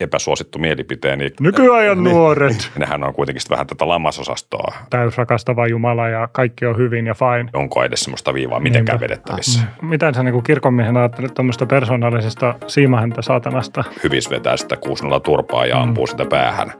[0.00, 1.30] epäsuosittu mielipiteeni.
[1.40, 2.14] Nykyajan Niin.
[2.14, 2.70] nuoret.
[2.78, 4.74] Nehän on kuitenkin sitten vähän tätä lamasosastoa.
[4.90, 7.50] Täysrakastava Jumala ja kaikki on hyvin ja fine.
[7.52, 9.04] Onko edes semmoista viivaa mitenkään Niinpä.
[9.12, 9.60] vedettävissä?
[9.82, 13.84] Miten sä niin kirkonmiehen ajattelet tuommoista persoonallisesta siimahäntä saatanasta?
[14.04, 16.72] Hyvis vetää sitä 6 turpaa ja ampuu sitä päähän.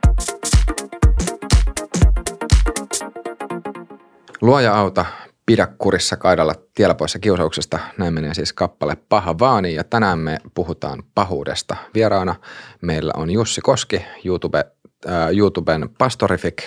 [4.40, 5.04] Luoja auta,
[5.46, 7.78] pidä kurissa kaidalla tiellä poissa kiusauksesta.
[7.98, 11.76] Näin menee siis kappale Paha vaani ja tänään me puhutaan pahuudesta.
[11.94, 12.34] Vieraana
[12.82, 14.64] meillä on Jussi Koski, YouTube,
[15.08, 16.62] äh, YouTuben pastorifik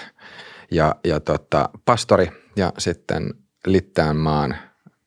[0.71, 3.33] ja, ja tota, pastori ja sitten
[3.67, 4.55] Littäänmaan,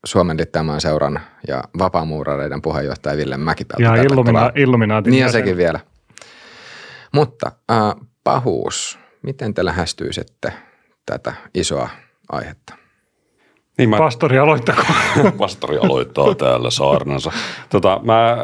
[0.05, 3.83] Suomen Littäänmaan seuran ja vapaamuurareiden puheenjohtaja Ville Mäkipelto.
[3.83, 5.81] Ja illumina, Illuminaatin Niin ja sekin vielä.
[7.13, 7.79] Mutta äh,
[8.25, 10.53] pahuus, miten te lähestyisitte
[11.07, 11.89] tätä isoa
[12.33, 12.80] aihetta?
[13.81, 14.83] Niin mä, Pastori aloittako?
[15.39, 17.33] pastori aloittaa täällä saarnansa.
[17.69, 18.37] Tota, mä,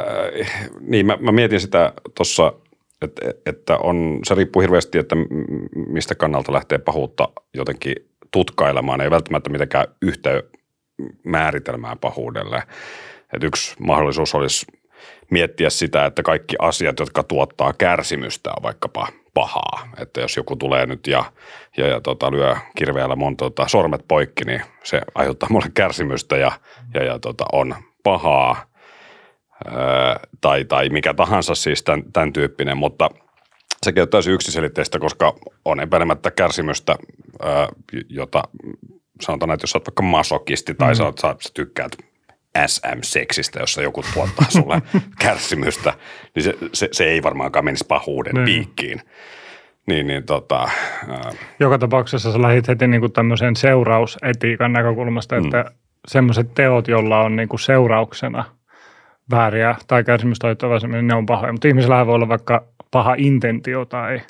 [0.81, 2.53] niin, mä, mä mietin sitä tuossa,
[3.03, 5.17] että, että on, se riippuu hirveästi, että
[5.89, 7.95] mistä kannalta lähtee pahuutta jotenkin
[8.31, 9.01] tutkailemaan.
[9.01, 10.43] Ei välttämättä mitenkään yhtä
[11.25, 12.63] määritelmää pahuudelle.
[13.37, 14.67] Et yksi mahdollisuus olisi
[15.31, 19.89] miettiä sitä, että kaikki asiat, jotka tuottaa kärsimystä, on vaikkapa pahaa.
[19.99, 21.25] Että jos joku tulee nyt ja,
[21.77, 26.53] ja, ja tota, lyö kirveellä mun tota, sormet poikki, niin se aiheuttaa mulle kärsimystä ja,
[26.95, 28.67] ja, ja tota, on pahaa.
[29.67, 29.75] Öö,
[30.41, 33.11] tai, tai mikä tahansa siis tämän, tämän tyyppinen, mutta
[33.83, 36.97] sekin on täysin yksiselitteistä, koska on epäilemättä kärsimystä,
[37.45, 37.51] öö,
[38.09, 38.43] jota
[39.21, 40.95] sanotaan, että jos sä oot vaikka masokisti tai mm.
[40.95, 41.93] sä, oot, sä, sä tykkäät
[42.67, 44.83] SM-seksistä, jossa joku tuottaa sulle
[45.23, 45.93] kärsimystä,
[46.35, 48.45] niin se, se, se ei varmaankaan menisi pahuuden Niin.
[48.45, 49.01] piikkiin.
[49.87, 50.69] Niin, niin tota,
[51.09, 55.65] ää, Joka tapauksessa sä lähdit heti niin kuin tämmöisen seurausetiikan näkökulmasta, että
[56.09, 58.45] semmoiset teot, joilla on niin kuin seurauksena
[59.31, 61.53] vääriä tai kärsimystä aiheuttavaa semmoinen, ne on pahoja.
[61.53, 64.21] Mutta ihmisellä voi olla vaikka paha intentio tai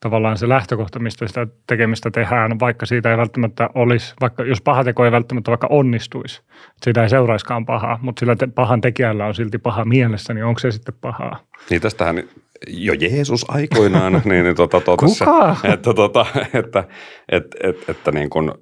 [0.00, 4.84] tavallaan se lähtökohta, mistä sitä tekemistä tehdään, vaikka siitä ei välttämättä olisi, vaikka jos paha
[4.84, 6.42] teko ei välttämättä vaikka onnistuisi,
[6.82, 10.58] siitä ei seuraiskaan pahaa, mutta sillä te, pahan tekijällä on silti paha mielessä, niin onko
[10.58, 11.40] se sitten pahaa?
[11.70, 12.22] Niin tästähän
[12.68, 15.56] jo Jeesus aikoinaan niin, tota, totesi, Kuka?
[15.74, 16.84] että, tota, että,
[17.28, 18.52] että, että, että niin kuin,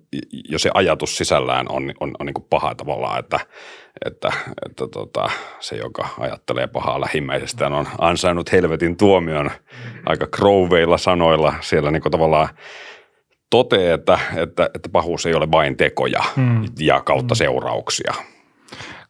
[0.48, 3.40] jo se ajatus sisällään on, on, on niin paha tavallaan, että,
[4.04, 4.32] että,
[4.66, 9.50] että tota, se, joka ajattelee pahaa lähimmäisestään, on ansainnut helvetin tuomion
[10.06, 12.48] aika krouveilla sanoilla siellä niin tavallaan
[13.50, 16.64] toteaa, että, että, että pahuus ei ole vain tekoja Hmm.
[16.78, 18.14] ja kautta seurauksia.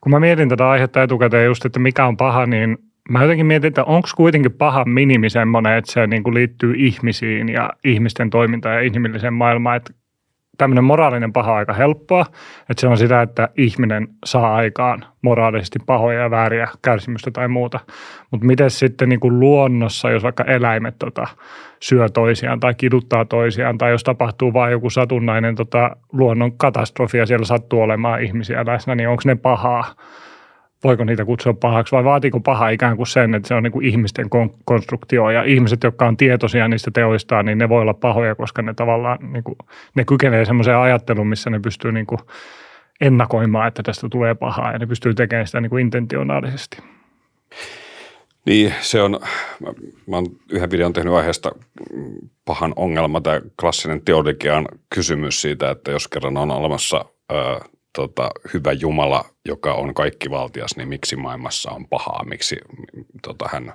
[0.00, 2.78] kun mä mietin tätä aihetta etukäteen just, että mikä on paha, niin
[3.10, 7.49] mä jotenkin mietin, että onko kuitenkin paha minimi semmoinen, että se niin kuin liittyy ihmisiin
[7.49, 9.93] ja ihmisten toimintaan ja inhimilliseen maailmaan, että
[10.58, 12.26] tämmöinen moraalinen paha aika helppoa,
[12.70, 17.80] että se on sitä, että ihminen saa aikaan moraalisesti pahoja ja vääriä kärsimystä tai muuta.
[18.30, 21.26] Mutta miten sitten niin kuin luonnossa, jos vaikka eläimet tota,
[21.80, 27.26] syö toisiaan tai kiduttaa toisiaan, tai jos tapahtuu vain joku satunnainen tota, luonnon katastrofi ja
[27.26, 29.94] siellä sattuu olemaan ihmisiä läsnä, niin onko ne pahaa?
[30.84, 33.87] Voiko niitä kutsua pahaksi vai vaatiiko paha ikään kuin sen, että se on niin kuin
[33.87, 38.34] ihmisten kon- konstruktio ja ihmiset, jotka on tietoisia niistä teoistaan, niin ne voi olla pahoja,
[38.34, 39.56] koska ne tavallaan niin kuin,
[39.94, 42.19] ne kykenee semmoiseen ajatteluun, missä ne pystyy niin kuin
[43.00, 46.78] ennakoimaan, että tästä tulee pahaa ja ne pystyy tekemään sitä niin kuin intentionaalisesti.
[48.47, 49.21] Niin, se on,
[49.61, 49.72] mä,
[50.06, 51.50] mä oon yhden videon tehnyt aiheesta
[52.44, 57.34] pahan ongelma, tämä klassinen teologian kysymys siitä, että jos kerran on olemassa ö,
[57.97, 62.56] tota, hyvä Jumala, joka on kaikkivaltias, niin miksi maailmassa on pahaa, miksi
[63.22, 63.75] tota, hän,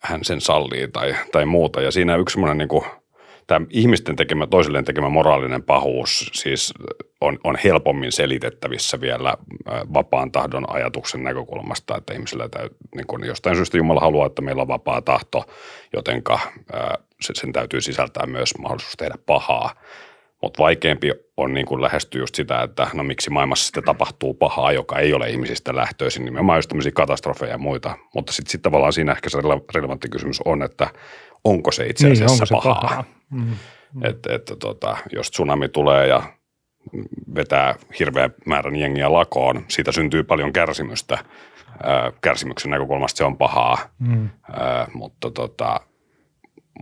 [0.00, 1.80] hän sen sallii tai, tai muuta.
[1.80, 2.82] Ja siinä yksi semmoinen niin
[3.46, 6.74] tämä ihmisten tekemä, toisilleen tekemä moraalinen pahuus siis
[7.20, 9.36] on, on helpommin selitettävissä vielä
[9.94, 14.62] vapaan tahdon ajatuksen näkökulmasta, että ihmisillä täy, niin kuin jostain syystä Jumala haluaa, että meillä
[14.62, 15.44] on vapaa tahto,
[15.92, 16.38] jotenka
[17.20, 19.74] sen täytyy sisältää myös mahdollisuus tehdä pahaa.
[20.42, 24.72] Mutta vaikeampi on niin kuin lähestyä just sitä, että no miksi maailmassa sitten tapahtuu pahaa,
[24.72, 27.96] joka ei ole ihmisistä lähtöisin, nimenomaan just tämmöisiä katastrofeja ja muita.
[28.14, 30.90] Mutta sitten sit tavallaan siinä ehkä se rele- relevantti kysymys on, että
[31.44, 32.80] onko se itse asiassa niin, onko se pahaa.
[32.80, 33.04] pahaa?
[33.30, 34.04] Mm.
[34.04, 36.22] Että, että tota, jos tsunami tulee ja
[37.34, 41.18] vetää hirveän määrän jengiä lakoon, siitä syntyy paljon kärsimystä.
[42.20, 44.28] Kärsimyksen näkökulmasta se on pahaa, Mm.
[44.94, 45.80] Mutta tota,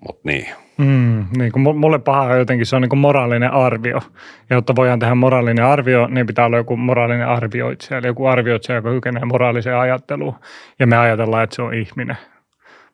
[0.06, 0.48] mut niin.
[0.78, 4.00] Mm, niin kuin mu- mulle paha on jotenkin, se on niin kuin moraalinen arvio.
[4.50, 8.76] Ja jotta voidaan tehdä moraalinen arvio, niin pitää olla joku moraalinen arvioitsija, eli joku arvioitsija,
[8.76, 10.34] joka kykenee moraaliseen ajatteluun.
[10.78, 12.16] Ja me ajatellaan, että se on ihminen.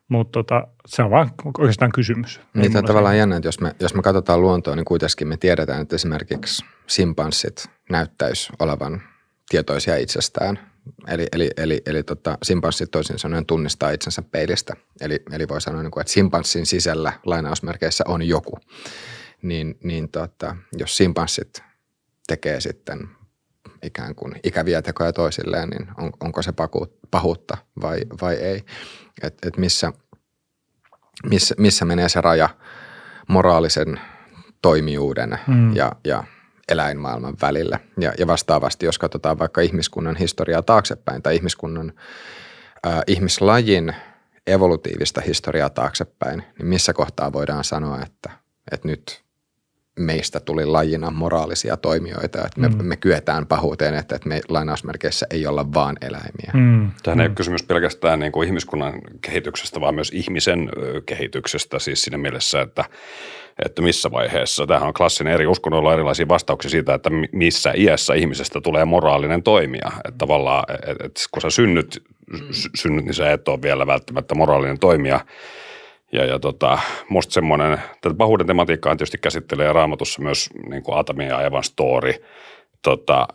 [0.07, 2.41] Mutta tota, se on vaan oikeastaan kysymys.
[2.53, 5.81] Niin, on tavallaan jännä, että jos me, jos me katsotaan luontoa, niin kuitenkin me tiedetään,
[5.81, 9.01] että esimerkiksi simpanssit näyttäisi olevan
[9.49, 10.70] tietoisia itsestään
[11.07, 14.73] Eli, eli, eli, eli tota, simpanssit toisin sanoen tunnistaa itsensä peilistä.
[15.01, 18.57] Eli, eli voi sanoa, niin kuin, että simpanssin sisällä lainausmerkeissä on joku.
[19.41, 21.63] Niin, niin tota, jos simpanssit
[22.27, 23.09] tekee sitten
[23.83, 26.53] ikään kuin ikäviä tekoja toisilleen, niin on, onko se
[27.11, 28.65] pahuutta vai, vai ei.
[29.23, 29.93] Et, et missä,
[31.29, 32.49] missä, missä menee se raja
[33.27, 33.99] moraalisen
[34.61, 35.75] toimijuuden mm.
[35.75, 36.23] ja, ja
[36.71, 37.79] eläinmaailman välillä.
[37.99, 41.93] Ja, ja vastaavasti, jos katsotaan vaikka ihmiskunnan historiaa taaksepäin tai ihmiskunnan,
[42.87, 43.95] äh, ihmislajin
[44.47, 48.29] evolutiivista historiaa taaksepäin, niin missä kohtaa voidaan sanoa, että,
[48.71, 49.23] että nyt
[49.99, 52.85] meistä tuli lajina moraalisia toimijoita, että me, mm.
[52.85, 56.51] me kyetään pahuuteen, että, että me lainausmerkeissä ei olla vaan eläimiä.
[56.53, 56.91] Mm.
[57.03, 57.21] Tähän mm.
[57.21, 60.69] ei ole kysymys pelkästään niin kuin ihmiskunnan kehityksestä, vaan myös ihmisen
[61.05, 62.85] kehityksestä siis siinä mielessä, että
[63.65, 64.67] että missä vaiheessa.
[64.67, 69.43] Tämähän on klassinen eri uskonnoilla on erilaisia vastauksia siitä, että missä iässä ihmisestä tulee moraalinen
[69.43, 69.91] toimija.
[70.05, 72.03] Että tavallaan, että kun sä synnyt,
[72.75, 75.19] synnyt, niin sä et ole vielä välttämättä moraalinen toimija.
[76.11, 81.27] Ja, ja tota, musta semmoinen, tätä pahuuden tematiikkaa tietysti käsittelee raamatussa myös niin kuin Atamia
[81.27, 82.13] ja Evan story–
[82.83, 83.27] tota,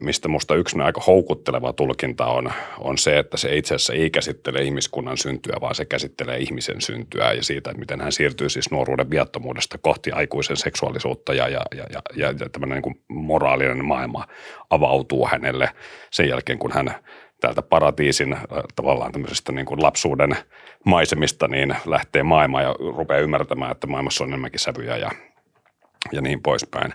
[0.00, 4.62] mistä minusta yksi aika houkutteleva tulkinta on, on se, että se itse asiassa ei käsittele
[4.62, 9.10] ihmiskunnan syntyä, vaan se käsittelee ihmisen syntyä ja siitä, että miten hän siirtyy siis nuoruuden
[9.10, 14.26] viattomuudesta kohti aikuisen seksuaalisuutta ja, ja, ja, ja, ja tämmöinen niin moraalinen maailma
[14.70, 15.70] avautuu hänelle
[16.10, 16.94] sen jälkeen, kun hän
[17.40, 18.36] täältä paratiisin
[18.76, 20.36] tavallaan tämmöisestä niin kuin lapsuuden
[20.84, 25.10] maisemista niin lähtee maailmaan ja rupeaa ymmärtämään, että maailmassa on enemmänkin sävyjä ja,
[26.12, 26.92] ja niin poispäin.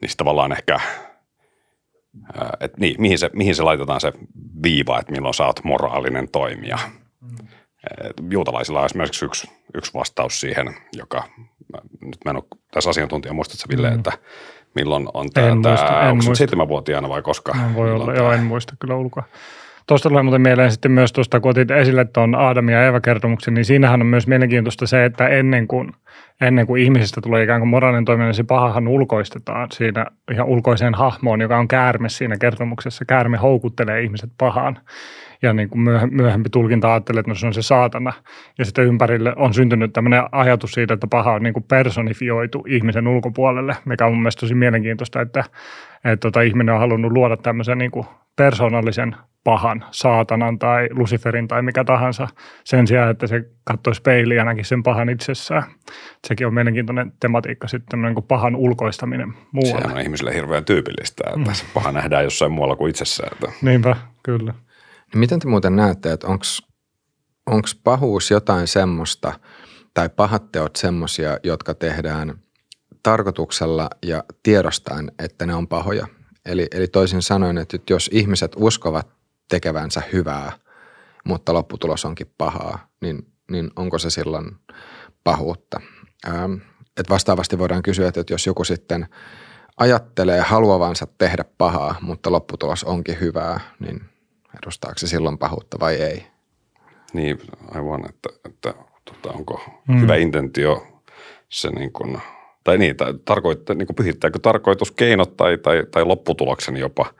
[0.00, 0.80] Niin tavallaan ehkä–
[2.60, 4.12] että niin, mihin, se, mihin se laitetaan se
[4.62, 6.78] viiva, että milloin sä oot moraalinen toimija.
[7.20, 7.48] Mm.
[8.30, 11.22] Juutalaisilla on esimerkiksi yksi, yksi vastaus siihen, joka,
[12.00, 13.96] nyt mä en ole tässä asiantuntija, muistatko Ville, mm.
[13.96, 14.12] että
[14.74, 16.34] milloin on tämä, onko muista.
[16.34, 17.52] seitsemänvuotiaana vai koska?
[17.54, 19.24] No, voi olla, joo, en muista kyllä ulkoa.
[19.86, 23.64] Tuosta tulee muuten mieleen sitten myös tuosta, kun otit esille tuon Aadam ja Eeva-kertomuksen, niin
[23.64, 25.92] siinähän on myös mielenkiintoista se, että ennen kuin,
[26.40, 30.94] ennen kuin ihmisestä tulee ikään kuin moraalinen toiminta, niin se pahahan ulkoistetaan siinä ihan ulkoiseen
[30.94, 33.04] hahmoon, joka on käärme siinä kertomuksessa.
[33.04, 34.78] Käärme houkuttelee ihmiset pahaan
[35.46, 38.12] ja niin kuin myöhempi tulkinta ajattelee, että no se on se saatana.
[38.58, 43.08] Ja sitten ympärille on syntynyt tämmöinen ajatus siitä, että paha on niin kuin personifioitu ihmisen
[43.08, 45.44] ulkopuolelle, mikä on mun mielestä tosi mielenkiintoista, että,
[46.04, 48.06] että tota, ihminen on halunnut luoda tämmöisen niin kuin
[48.36, 52.28] persoonallisen pahan, saatanan tai Luciferin tai mikä tahansa
[52.64, 55.62] sen sijaan, että se katsoisi peiliä näkisi sen pahan itsessään.
[56.26, 59.80] Sekin on mielenkiintoinen tematiikka sitten, niin kuin pahan ulkoistaminen muualle.
[59.80, 61.68] Sehän on ihmisille hirveän tyypillistä, että mm.
[61.74, 63.32] paha nähdään jossain muualla kuin itsessään.
[63.32, 63.52] Että.
[63.62, 64.54] Niinpä, kyllä.
[65.12, 66.26] Niin miten te muuten näette, että
[67.46, 69.40] onko pahuus jotain semmoista
[69.94, 72.38] tai pahat teot semmoisia, jotka tehdään
[73.02, 76.06] tarkoituksella ja tiedostaen, että ne on pahoja?
[76.46, 79.08] Eli, eli toisin sanoen, että jos ihmiset uskovat
[79.48, 80.52] tekevänsä hyvää,
[81.24, 84.56] mutta lopputulos onkin pahaa, niin, niin onko se silloin
[85.24, 85.80] pahuutta?
[86.28, 86.54] Ähm,
[86.96, 89.08] et vastaavasti voidaan kysyä, että jos joku sitten
[89.76, 94.00] ajattelee haluavansa tehdä pahaa, mutta lopputulos onkin hyvää, niin
[94.62, 96.26] edustaako se silloin pahuutta vai ei?
[97.12, 97.38] Niin,
[97.74, 98.74] aivan, että, että
[99.04, 100.00] tota, onko mm.
[100.00, 100.86] hyvä intentio
[101.48, 102.18] se niin kuin,
[102.64, 107.14] tai niin, tai tarkoittaa, niin kuin pyhittääkö tarkoitus keinot tai, tai, tai lopputuloksen jopa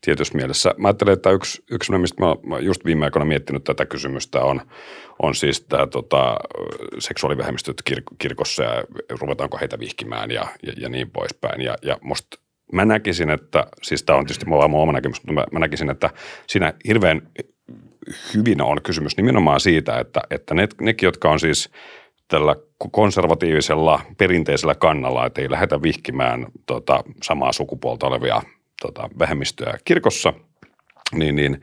[0.00, 0.74] tietyssä mielessä.
[0.78, 4.60] Mä ajattelen, että yksi, yksi mistä mä, mä just viime aikoina miettinyt tätä kysymystä on,
[5.22, 6.36] on siis tämä tota,
[6.98, 8.84] seksuaalivähemmistöt kir- kirkossa ja
[9.20, 11.60] ruvetaanko heitä vihkimään ja, ja, ja niin poispäin.
[11.60, 12.38] Ja, ja musta
[12.72, 15.90] mä näkisin, että, siis tämä on tietysti mulla mun oma näkemys, mutta mä, mä näkisin,
[15.90, 16.10] että
[16.46, 17.22] siinä hirveän
[18.34, 21.70] hyvin on kysymys nimenomaan siitä, että, että ne, nekin, jotka on siis
[22.28, 22.56] tällä
[22.92, 28.42] konservatiivisella perinteisellä kannalla, että ei lähdetä vihkimään tota, samaa sukupuolta olevia
[28.82, 30.32] tota, vähemmistöä kirkossa,
[31.14, 31.62] niin, niin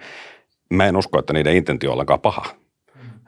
[0.70, 2.59] mä en usko, että niiden intentio on ollenkaan paha.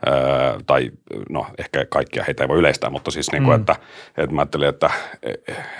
[0.08, 0.92] Öö, tai
[1.30, 3.60] no ehkä kaikkia heitä ei voi yleistää, mutta siis niin kuin, mm.
[3.60, 3.76] että,
[4.18, 4.90] että mä ajattelin, että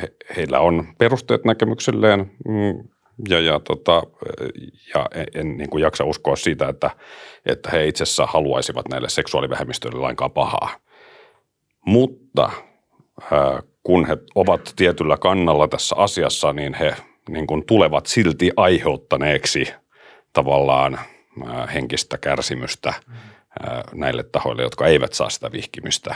[0.02, 2.84] he, heillä on perusteet näkemyksilleen mm,
[3.30, 4.04] ja, ja, tota,
[4.96, 6.90] ja en, en niin kuin jaksa uskoa siitä, että,
[7.46, 10.70] että he itse asiassa haluaisivat näille seksuaalivähemmistöille lainkaan pahaa.
[11.86, 12.52] Mutta
[13.32, 16.96] öö, kun he ovat tietyllä kannalla tässä asiassa, niin he
[17.30, 19.74] niin kuin tulevat silti aiheuttaneeksi
[20.34, 21.00] tavallaan
[21.74, 22.94] henkistä kärsimystä
[23.94, 26.16] näille tahoille, jotka eivät saa sitä vihkimystä.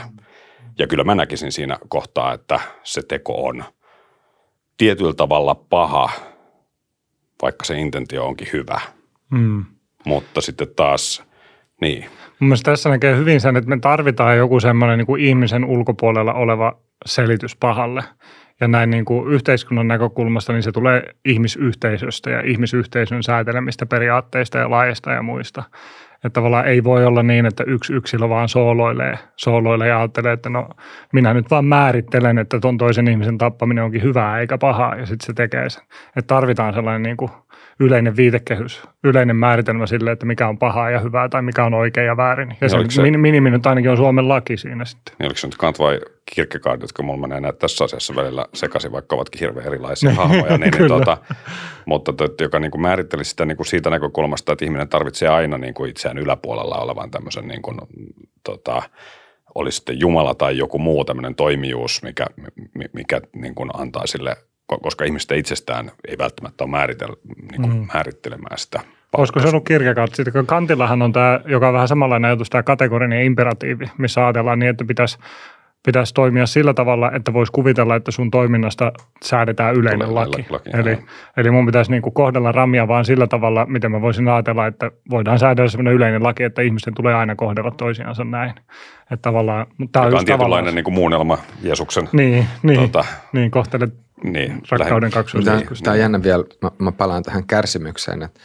[0.79, 3.63] Ja kyllä mä näkisin siinä kohtaa, että se teko on
[4.77, 6.09] tietyllä tavalla paha,
[7.41, 8.81] vaikka se intentio onkin hyvä.
[9.31, 9.65] Mm.
[10.05, 11.23] Mutta sitten taas,
[11.81, 12.05] niin.
[12.39, 16.33] Mun mielestä tässä näkee hyvin sen, että me tarvitaan joku semmoinen niin kuin ihmisen ulkopuolella
[16.33, 18.03] oleva selitys pahalle.
[18.61, 24.69] Ja näin niin kuin yhteiskunnan näkökulmasta, niin se tulee ihmisyhteisöstä ja ihmisyhteisön säätelemistä periaatteista ja
[24.69, 25.63] laajista ja muista.
[26.25, 30.49] Että tavallaan ei voi olla niin, että yksi yksilö vaan sooloilee, sooloilee ja ajattelee, että
[30.49, 30.69] no
[31.13, 35.25] minä nyt vaan määrittelen, että ton toisen ihmisen tappaminen onkin hyvää eikä pahaa ja sitten
[35.25, 35.83] se tekee sen.
[36.17, 37.31] Että tarvitaan sellainen niin kuin
[37.79, 42.07] yleinen viitekehys, yleinen määritelmä sille, että mikä on pahaa ja hyvää tai mikä on oikein
[42.07, 42.49] ja väärin.
[42.61, 45.15] Ja Niin se, se- minimi nyt ainakin on Suomen laki siinä sitten.
[45.19, 45.99] Niin oliko se nyt Kant vai
[46.35, 50.57] Kierkegaard, jotka mulla menee näitä tässä asiassa välillä sekaisin, vaikka ovatkin hirveän erilaisia hahmoja.
[50.57, 51.17] Niin, niin, tota,
[51.85, 55.57] mutta tot, joka niin kuin määritteli sitä niin kuin siitä näkökulmasta, että ihminen tarvitsee aina
[55.57, 57.77] niin kuin itseään yläpuolella olevan tämmöisen, niin kuin,
[58.43, 58.81] tota,
[59.55, 62.25] oli sitten Jumala tai joku muu tämmöinen toimijuus, mikä,
[62.73, 64.35] mi- mikä niin kuin antaa sille,
[64.67, 67.15] koska ihmistä itsestään ei välttämättä ole määritel,
[67.51, 67.87] niin kuin mm.
[67.93, 68.79] määrittelemään sitä.
[69.17, 69.63] Olisiko se ollut
[70.31, 74.69] kun Kantillahan on tämä, joka on vähän samanlainen ajatus, tämä kategorinen imperatiivi, missä ajatellaan niin,
[74.69, 75.17] että pitäisi,
[75.85, 78.91] pitäisi toimia sillä tavalla, että voisi kuvitella, että sun toiminnasta
[79.23, 80.45] säädetään yleinen Tulee laki.
[80.49, 80.97] laki, eli,
[81.37, 84.91] eli mun pitäisi niin kuin kohdella ramia vaan sillä tavalla, miten mä voisin ajatella, että
[85.09, 88.53] voidaan säädellä sellainen yleinen laki, että ihmisten tulee aina kohdella toisiansa näin.
[89.11, 92.09] Että tavallaan, mutta tämä on on tietynlainen niin kuin muunnelma Jeesuksen.
[92.11, 95.81] niin, niin, tota, niin kohtelet niin, rakkauden kaksoisjärjestys.
[95.81, 98.39] Tämä on jännä vielä, mä, mä palaan tähän kärsimykseen, että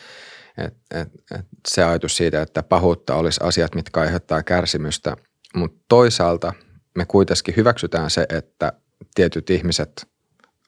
[0.59, 1.09] et, et,
[1.39, 5.17] et se ajatus siitä, että pahuutta olisi asiat, mitkä aiheuttaa kärsimystä,
[5.55, 6.53] mutta toisaalta
[6.97, 8.73] me kuitenkin hyväksytään se, että
[9.15, 10.09] tietyt ihmiset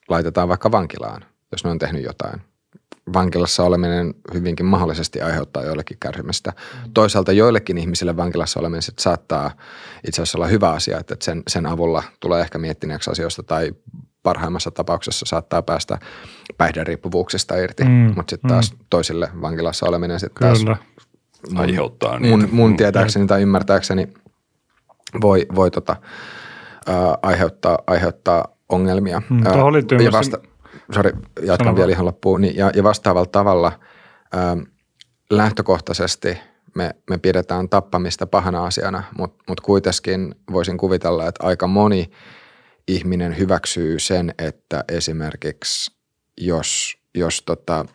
[0.09, 2.41] laitetaan vaikka vankilaan, jos ne on tehnyt jotain.
[3.13, 6.53] Vankilassa oleminen hyvinkin mahdollisesti aiheuttaa joillekin kärsimystä.
[6.93, 9.51] Toisaalta joillekin ihmisille vankilassa oleminen sit saattaa
[10.07, 13.71] itse asiassa olla hyvä asia, että sen, sen avulla tulee ehkä miettineeksi asioista tai
[14.23, 15.97] parhaimmassa tapauksessa saattaa päästä
[16.57, 20.77] päihderiippuvuuksista irti, Mm, mm, mutta sitten taas toisille vankilassa oleminen sitten taas Kyllä.
[21.55, 22.55] aiheuttaa mun, niitä.
[22.55, 22.77] mun Mm.
[22.77, 24.07] tietääkseni tai ymmärtääkseni
[25.21, 25.95] voi, voi tota,
[26.87, 29.21] ää, aiheuttaa, aiheuttaa ongelmia.
[29.29, 30.37] Mm, Ää, liittyy ja vasta,
[30.93, 31.11] sorry,
[31.41, 32.41] jatkan Sano vielä ihan loppuun.
[32.41, 33.71] Niin, ja, ja vastaavalla tavalla
[34.33, 34.57] ää,
[35.29, 36.37] lähtökohtaisesti
[36.75, 42.11] me, me pidetään tappamista pahana asiana, mutta mut kuitenkin voisin kuvitella, että aika moni
[42.87, 45.91] ihminen hyväksyy sen, että esimerkiksi
[46.37, 47.85] jos, jos tota,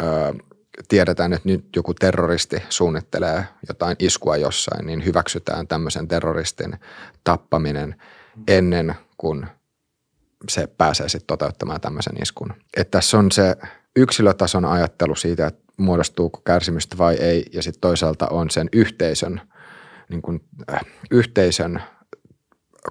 [0.00, 0.34] ää,
[0.88, 6.76] tiedetään, että nyt joku terroristi suunnittelee jotain iskua jossain, niin hyväksytään tämmöisen terroristin
[7.24, 7.96] tappaminen
[8.48, 9.46] ennen kuin
[10.48, 12.54] se pääsee sitten toteuttamaan tämmöisen iskun.
[12.76, 13.56] Et tässä on se
[13.96, 19.40] yksilötason ajattelu siitä, että muodostuuko kärsimystä vai ei, ja sitten toisaalta on sen yhteisön,
[20.08, 20.40] niin kun,
[20.72, 20.80] äh,
[21.10, 21.82] yhteisön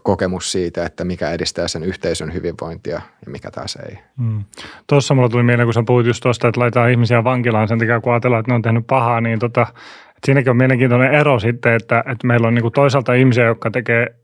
[0.04, 3.98] kokemus siitä, että mikä edistää sen yhteisön hyvinvointia ja mikä taas ei.
[4.18, 4.44] Mm.
[4.88, 8.00] Tuossa mulla tuli mieleen, kun sä puhuit just tuosta, että laitetaan ihmisiä vankilaan sen takia,
[8.00, 11.74] kun ajatellaan, että ne on tehnyt pahaa, niin tota, että siinäkin on mielenkiintoinen ero sitten,
[11.74, 14.16] että, että meillä on niinku toisaalta ihmisiä, jotka tekee,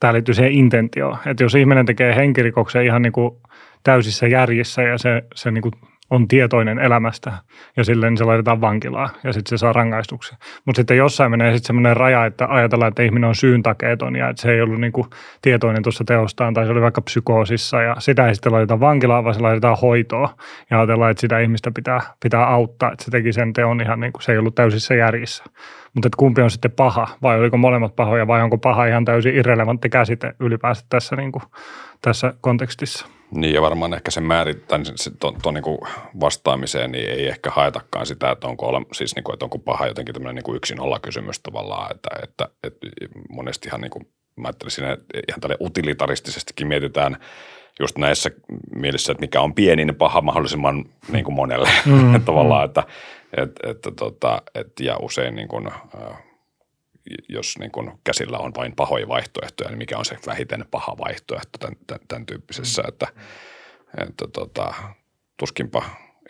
[0.00, 3.40] tämä liittyy siihen intentioon, että jos ihminen tekee henkirikoksen ihan niinku
[3.82, 5.70] täysissä järjissä ja se, se niinku
[6.10, 7.32] on tietoinen elämästä
[7.76, 10.38] ja silleen niin se laitetaan vankilaan ja sitten se saa rangaistuksen.
[10.64, 14.42] Mutta sitten jossain menee sitten semmoinen raja, että ajatellaan, että ihminen on syyntakeeton ja että
[14.42, 15.06] se ei ollut niinku
[15.42, 19.34] tietoinen tuossa teostaan tai se oli vaikka psykoosissa ja sitä ei sitten laiteta vankilaan, vaan
[19.34, 20.28] se laitetaan hoitoon
[20.70, 24.12] ja ajatellaan, että sitä ihmistä pitää, pitää auttaa, että se teki sen teon ihan niin
[24.12, 25.44] kuin se ei ollut täysissä järjissä.
[25.94, 29.88] Mutta kumpi on sitten paha vai oliko molemmat pahoja vai onko paha ihan täysin irrelevantti
[29.88, 31.42] käsite ylipäänsä tässä, niin kuin,
[32.02, 33.17] tässä kontekstissa?
[33.30, 34.24] Niin ja varmaan ehkä sen
[34.94, 35.78] se, ton, ton niin kuin
[36.20, 39.86] vastaamiseen niin ei ehkä haetakaan sitä, että onko, ole, siis niin kuin, että onko paha
[39.86, 42.86] jotenkin tämmöinen niin kuin yksin olla kysymys tavallaan, että, että, että
[43.28, 47.16] monestihan niin kuin, mä ajattelin siinä, että ihan tälle utilitaristisestikin mietitään
[47.80, 48.30] just näissä
[48.74, 51.68] mielissä, että mikä on pienin paha mahdollisimman niin kuin monelle.
[51.86, 52.82] Mm, tavallaan, että,
[53.36, 56.27] että, että, tota, että ja usein niin kuin, äh,
[57.28, 61.58] jos niin kuin käsillä on vain pahoja vaihtoehtoja, niin mikä on se vähiten paha vaihtoehto
[61.58, 63.06] tämän, tämän, tämän tyyppisessä, että,
[63.98, 64.74] että tota,
[65.36, 65.82] tuskinpa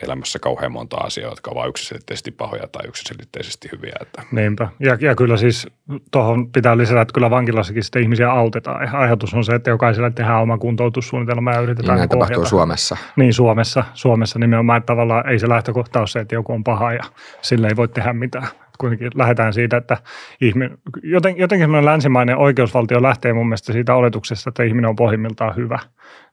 [0.03, 3.95] elämässä kauhean monta asiaa, jotka ovat yksiselitteisesti pahoja tai yksiselitteisesti hyviä.
[4.01, 4.23] Että.
[4.31, 4.67] Niinpä.
[4.79, 5.67] Ja, ja kyllä siis
[6.11, 8.83] tuohon pitää lisätä, että kyllä vankilassakin sitten ihmisiä autetaan.
[8.83, 12.37] Ja ajatus on se, että jokaiselle tehdään oma kuntoutussuunnitelma ja yritetään Niin näin niin tapahtuu
[12.37, 12.49] ohjata.
[12.49, 12.97] Suomessa.
[13.15, 16.93] Niin Suomessa, Suomessa nimenomaan, että tavallaan ei se lähtökohta ole se, että joku on paha
[16.93, 17.03] ja
[17.41, 18.47] sille ei voi tehdä mitään.
[18.79, 19.97] Kuitenkin lähdetään siitä, että
[20.41, 25.55] ihminen, joten, jotenkin semmoinen länsimainen oikeusvaltio lähtee mun mielestä siitä oletuksesta, että ihminen on pohjimmiltaan
[25.55, 25.79] hyvä,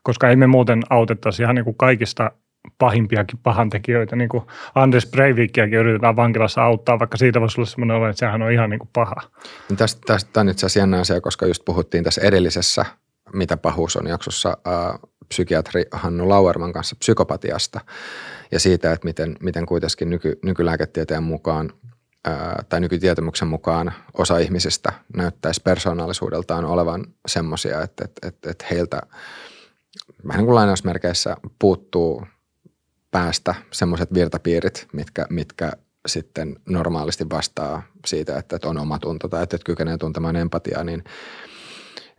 [0.02, 2.30] koska ei me muuten autettaisi ihan niin kuin kaikista
[2.78, 8.08] pahimpiakin pahantekijöitä, niin kuin Anders Breivikiäkin yritetään vankilassa auttaa, vaikka siitä voisi olla semmoinen olo,
[8.08, 9.22] että sehän on ihan niin kuin paha.
[9.68, 12.84] Niin tästä, tästä on itse asiassa asia, koska just puhuttiin tässä edellisessä
[13.32, 14.98] Mitä pahuus on jaksossa ää,
[15.28, 17.80] psykiatri Hannu Lauerman kanssa psykopatiasta
[18.52, 21.70] ja siitä, että miten, miten kuitenkin nyky, nykylääketieteen mukaan
[22.68, 29.00] tai nykytietämyksen mukaan osa ihmisistä näyttäisi persoonallisuudeltaan olevan semmoisia, että, että, että, että heiltä
[30.26, 32.26] vähän niin kuin lainausmerkeissä puuttuu
[33.10, 35.72] päästä semmoiset virtapiirit, mitkä, mitkä
[36.06, 41.04] sitten normaalisti vastaa siitä, että, että on omatunto tai että, että kykenee tuntemaan empatiaa, niin,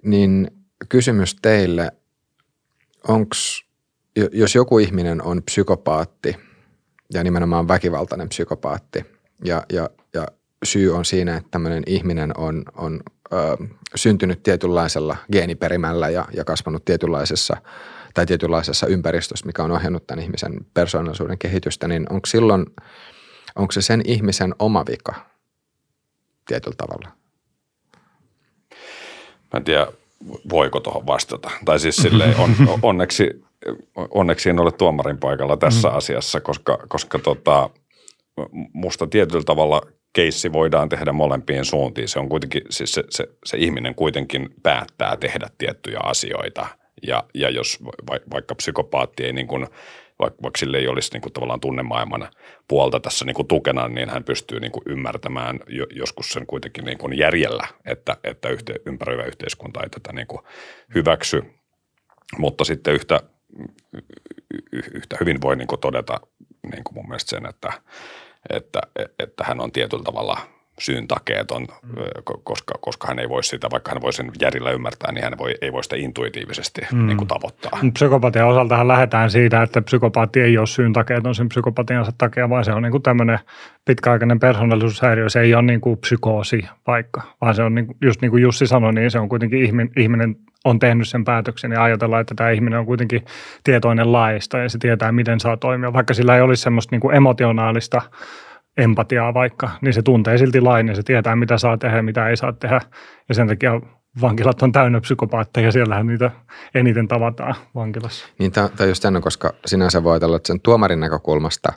[0.03, 0.51] niin
[0.89, 1.91] kysymys teille,
[3.07, 3.35] onko,
[4.31, 6.35] jos joku ihminen on psykopaatti
[7.13, 10.27] ja nimenomaan väkivaltainen psykopaatti ja, ja, ja
[10.63, 12.99] syy on siinä, että tämmöinen ihminen on, on
[13.33, 13.37] ö,
[13.95, 17.57] syntynyt tietynlaisella geeniperimällä ja, ja kasvanut tietynlaisessa
[18.13, 22.65] tai tietynlaisessa ympäristössä, mikä on ohjannut tämän ihmisen persoonallisuuden kehitystä, niin onko silloin,
[23.55, 25.15] onko se sen ihmisen oma vika
[26.47, 27.11] tietyllä tavalla?
[29.53, 29.87] Mä en tiedä,
[30.49, 31.51] voiko tuohon vastata.
[31.65, 33.45] Tai siis silleen, on, onneksi,
[33.95, 35.95] onneksi en ole tuomarin paikalla tässä mm.
[35.95, 37.69] asiassa, koska, koska tota,
[38.73, 39.81] musta tietyllä tavalla
[40.13, 42.07] keissi voidaan tehdä molempiin suuntiin.
[42.07, 46.67] Se on kuitenkin, siis se, se, se ihminen kuitenkin päättää tehdä tiettyjä asioita.
[47.07, 49.67] Ja, ja jos va, vaikka psykopaatti ei niin kuin,
[50.19, 52.29] vaikka, vaikka sille ei olisi niin kuin tavallaan tunnemaailman
[52.67, 55.59] puolta tässä niin kuin tukena, niin hän pystyy niin kuin ymmärtämään
[55.91, 60.41] joskus sen kuitenkin niin kuin järjellä, että, että yhte, ympäröivä yhteiskunta ei tätä niin kuin
[60.95, 61.43] hyväksy.
[62.37, 63.19] Mutta sitten yhtä,
[64.71, 66.19] yhtä hyvin voi niin kuin todeta
[66.71, 67.73] niin kuin mun mielestä sen, että,
[68.49, 68.81] että,
[69.19, 70.37] että hän on tietyllä tavalla–
[70.79, 71.95] syyn takeeton, mm.
[72.43, 75.55] koska, koska hän ei voi sitä, vaikka hän voi sen järjellä ymmärtää, niin hän voi,
[75.61, 77.07] ei voi sitä intuitiivisesti mm.
[77.07, 77.79] niin kuin tavoittaa.
[77.93, 82.71] Psykopatian osaltahan lähdetään siitä, että psykopaatti ei ole syyn takeeton sen psykopatiansa takia, vaan se
[82.71, 83.39] on niin kuin tämmöinen
[83.85, 85.29] pitkäaikainen persoonallisuushäiriö.
[85.29, 88.43] Se ei ole niin kuin psykoosi vaikka, vaan se on niin kuin, just niin kuin
[88.43, 90.35] Jussi sanoi, niin se on kuitenkin ihminen, ihminen
[90.69, 93.25] on tehnyt sen päätöksen ja ajatellaan, että tämä ihminen on kuitenkin
[93.63, 97.15] tietoinen laista ja se tietää, miten saa toimia, vaikka sillä ei olisi semmoista niin kuin
[97.15, 98.01] emotionaalista–
[98.77, 102.29] empatiaa vaikka, niin se tuntee silti lain ja se tietää, mitä saa tehdä ja mitä
[102.29, 102.81] ei saa tehdä.
[103.29, 103.81] Ja sen takia
[104.21, 106.31] vankilat on täynnä psykopaatteja ja siellähän niitä
[106.75, 108.27] eniten tavataan vankilassa.
[108.39, 111.73] Niin tämä on just jännä, koska sinänsä voi ajatella, että sen tuomarin näkökulmasta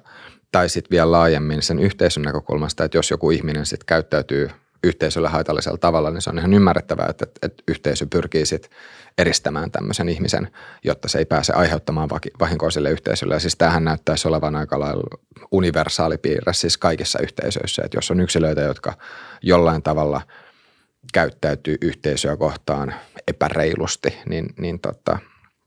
[0.53, 4.51] tai sitten vielä laajemmin sen yhteisön näkökulmasta, että jos joku ihminen sitten käyttäytyy
[4.85, 8.71] yhteisölle haitallisella tavalla, niin se on ihan ymmärrettävää, että, että yhteisö pyrkii sitten
[9.19, 10.49] eristämään tämmöisen ihmisen,
[10.85, 12.09] jotta se ei pääse aiheuttamaan
[12.41, 13.35] vahinkoa sille yhteisölle.
[13.35, 15.19] Ja siis tämähän näyttäisi olevan aika lailla
[15.51, 18.93] universaali piirre siis kaikissa yhteisöissä, että jos on yksilöitä, jotka
[19.43, 20.23] jollain tavalla
[21.13, 22.95] käyttäytyy yhteisöä kohtaan
[23.29, 25.19] epäreilusti, niin, niin tota,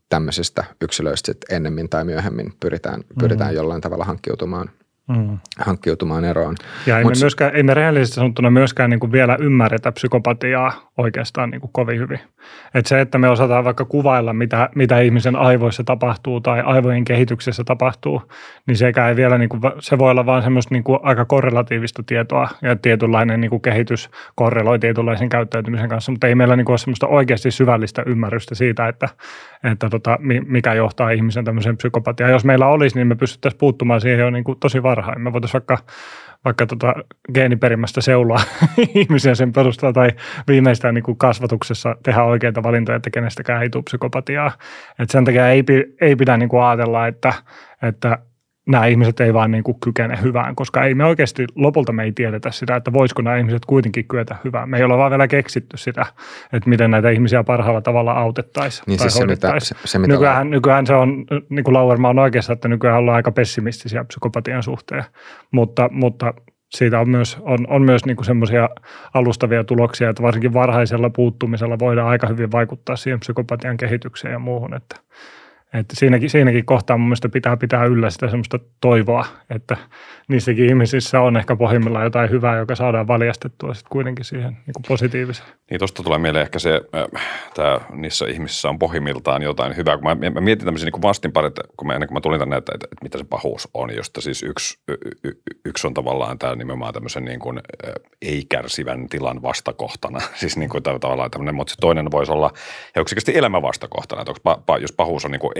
[0.10, 3.56] tämmöisistä yksilöistä sitten ennemmin tai myöhemmin pyritään, pyritään mm.
[3.56, 4.69] jollain tavalla hankkiutumaan–
[5.08, 5.38] mm.
[5.60, 6.56] hankkiutumaan eroon.
[6.86, 10.92] Ja ei, Mut, me, myöskään, ei me rehellisesti sanottuna myöskään niin kuin vielä ymmärretä psykopatiaa
[10.98, 12.20] oikeastaan niin kuin kovin hyvin.
[12.74, 17.63] Et se, että me osataan vaikka kuvailla, mitä, mitä ihmisen aivoissa tapahtuu tai aivojen kehityksessä
[17.63, 18.22] tapahtuu,
[18.68, 22.04] niin sekä ei vielä, niin kuin, se voi olla vaan semmoista niin kuin aika korrelatiivista
[22.06, 26.74] tietoa ja tietynlainen niin kuin kehitys korreloi tietynlaisen käyttäytymisen kanssa, mutta ei meillä niin kuin
[26.74, 29.10] ole semmoista oikeasti syvällistä ymmärrystä siitä, että,
[29.72, 32.32] että tota, mikä johtaa ihmisen tämmöiseen psykopatiaan.
[32.32, 35.21] Jos meillä olisi, niin me pystyttäisiin puuttumaan siihen jo niin kuin tosi varhain.
[35.21, 35.77] Me voitaisiin vaikka
[36.45, 36.93] vaikka tota
[37.34, 38.41] geeniperimästä seuloa
[38.95, 40.10] ihmisiä sen perusteella tai
[40.47, 44.51] viimeistään niin kuin kasvatuksessa tehdä oikeita valintoja, että kenestäkään ei tule psykopatiaa.
[44.99, 45.63] Et sen takia ei,
[46.01, 47.34] ei pidä niin kuin ajatella, että,
[47.82, 48.19] että
[48.65, 52.12] nämä ihmiset ei vaan niin kuin kykene hyvään, koska ei me oikeasti lopulta me ei
[52.12, 54.69] tiedetä sitä, että voisiko nämä ihmiset kuitenkin kyetä hyvään.
[54.69, 56.06] Me ei olla vaan vielä keksitty sitä,
[56.54, 60.13] että miten näitä ihmisiä parhaalla tavalla autettaisiin niin tai siis se, mitä, se, se, mitä
[60.13, 64.63] nykyään, nykyään se on, niin kuin Lauerma on oikeassa, että nykyään ollaan aika pessimistisiä psykopatian
[64.63, 65.04] suhteen,
[65.52, 66.34] mutta, mutta
[66.71, 68.69] siitä on myös, on, on myös niin semmoisia
[69.13, 74.73] alustavia tuloksia, että varsinkin varhaisella puuttumisella voidaan aika hyvin vaikuttaa siihen psykopatian kehitykseen ja muuhun,
[74.73, 74.95] että–
[75.73, 79.77] että siinäkin, siinäkin kohtaa mun mielestä pitää pitää yllä sitä semmoista toivoa, että
[80.27, 84.83] niissäkin ihmisissä on ehkä pohjimmillaan jotain hyvää, joka saadaan valjastettua sitten kuitenkin siihen niin kuin
[84.88, 85.49] positiiviseen.
[85.69, 86.81] Niin tuosta tulee mieleen ehkä se,
[87.47, 89.97] että niissä ihmisissä on pohjimmiltaan jotain hyvää.
[89.97, 92.71] Kun mä, mä mietin tämmöisiä niin vastinparit, kun mä, ennen kuin mä tulin tänne, että,
[92.75, 95.31] että, että mitä se pahuus on, josta siis yksi, y, y,
[95.65, 97.62] yksi on tavallaan tämä nimenomaan tämmöisen niin kuin,
[98.21, 100.19] ei-kärsivän tilan vastakohtana.
[100.39, 102.51] Siis niin kuin tavallaan tämmöinen, mutta se toinen voisi olla
[102.95, 104.21] ja yksinkertaisesti elämän vastakohtana.
[104.21, 105.53] Että onko, jos pahuus on niin kuin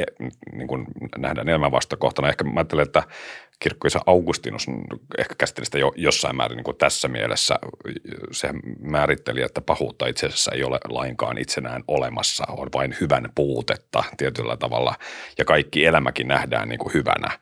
[0.52, 0.86] niin kuin
[1.18, 2.30] nähdään elämän vastakohtana.
[2.30, 3.04] Ehkä mä ajattelen, että
[3.60, 4.68] kirkkoisa Augustinus
[5.18, 7.56] ehkä käsitteli sitä jo jossain määrin niin kuin tässä mielessä.
[8.32, 14.04] Se määritteli, että pahuutta itse asiassa ei ole lainkaan itsenään olemassa, on vain hyvän puutetta
[14.18, 14.96] tietyllä tavalla
[15.38, 17.40] ja kaikki elämäkin nähdään niin kuin hyvänä.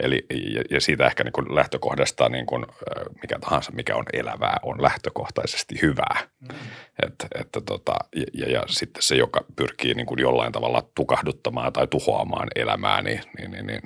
[0.00, 2.66] Eli, ja, ja siitä ehkä niin kuin lähtökohdasta niin kuin,
[3.22, 6.20] mikä tahansa, mikä on elävää, on lähtökohtaisesti hyvää.
[6.40, 6.48] Mm.
[7.02, 7.94] Et, että tota,
[8.34, 13.20] ja, ja sitten se, joka pyrkii niin kuin jollain tavalla tukahduttamaan tai tuhoamaan elämää, niin,
[13.38, 13.82] niin, niin, niin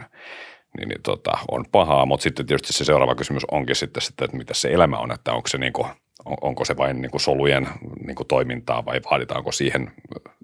[0.79, 4.37] niin, niin tota, on pahaa, mutta sitten tietysti se seuraava kysymys onkin sitten, sitten että
[4.37, 5.87] mitä se elämä on, että onko se, niin kuin,
[6.25, 7.69] on, onko se vain niin kuin solujen
[8.07, 9.91] niin kuin toimintaa vai vaaditaanko siihen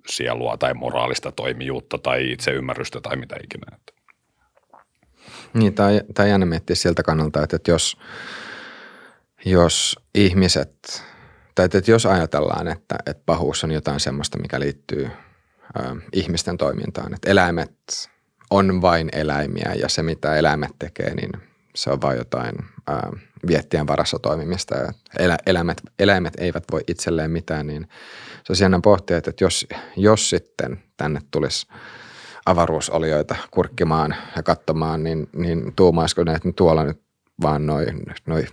[0.07, 3.79] sielua tai moraalista toimijuutta tai itseymmärrystä tai mitä ikinä.
[5.55, 5.89] Niin, tämä
[6.19, 7.97] on jännä miettiä siltä kannalta, että, että jos,
[9.45, 11.03] jos ihmiset,
[11.55, 15.11] tai että jos ajatellaan, että, että pahuus on jotain sellaista, mikä liittyy
[15.77, 15.81] ö,
[16.13, 17.75] ihmisten toimintaan, että eläimet
[18.51, 21.31] on vain eläimiä ja se, mitä eläimet tekee, niin
[21.75, 22.55] se on vain jotain
[22.87, 23.11] ää,
[23.47, 24.75] viettien varassa toimimista
[25.19, 27.89] elä, eläimet, eläimet eivät voi itselleen mitään, niin
[28.53, 31.67] se on pohtia, että jos, jos sitten tänne tulisi
[32.47, 37.01] avaruusolioita kurkkimaan ja katsomaan, niin, niin tuumaisiko ne, että tuolla nyt
[37.43, 38.45] vaan noin noi,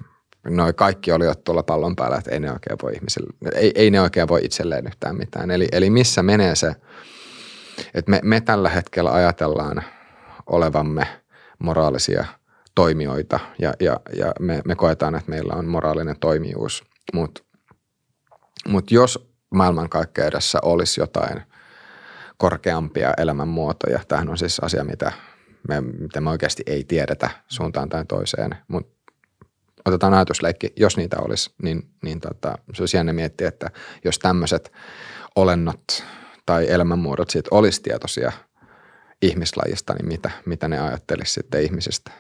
[0.50, 4.02] noi kaikki oliot tuolla pallon päällä, että ei ne oikein voi ihmisille, ei, ei ne
[4.02, 5.52] oikein voi itselleen yhtään mitään.
[5.52, 6.76] Eli, eli missä menee se,
[7.94, 9.84] että me, me tällä hetkellä ajatellaan
[10.48, 11.08] olevamme
[11.60, 12.26] moraalisia
[12.76, 17.44] toimijoita ja, ja, ja me, me koetaan, että meillä on moraalinen toimijuus, mutta
[18.68, 21.44] mut jos maailmankaikkeudessa olisi jotain
[22.42, 25.12] korkeampia elämänmuotoja, tämähän on siis asia, mitä
[25.68, 29.14] me, mitä me oikeasti ei tiedetä suuntaan tai toiseen, mutta
[29.86, 33.70] otetaan ajatusleikki, jos niitä olisi, niin, niin tota, se olisi jännä miettiä, että
[34.06, 34.72] jos tämmöiset
[35.36, 36.04] olennot
[36.46, 38.32] tai elämänmuodot siitä olisi tietoisia
[39.22, 42.12] ihmislajista, niin mitä, mitä ne ajattelisi sitten ihmisistä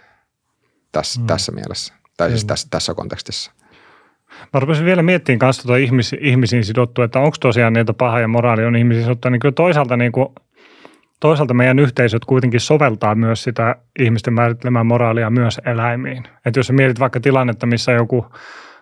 [0.91, 1.27] tässä, mm.
[1.27, 3.51] tässä mielessä, tai siis tässä, tässä kontekstissa.
[4.53, 8.27] Mä rupesin vielä miettimään kanssa tuota ihmis, ihmisiin sidottua, että onko tosiaan niitä paha ja
[8.27, 10.27] moraali on ihmisiin sidottua, niin kyllä toisaalta, niin kuin,
[11.19, 16.23] toisaalta meidän yhteisöt kuitenkin soveltaa myös sitä ihmisten määrittelemää moraalia myös eläimiin.
[16.45, 18.25] Että jos sä mietit vaikka tilannetta, missä joku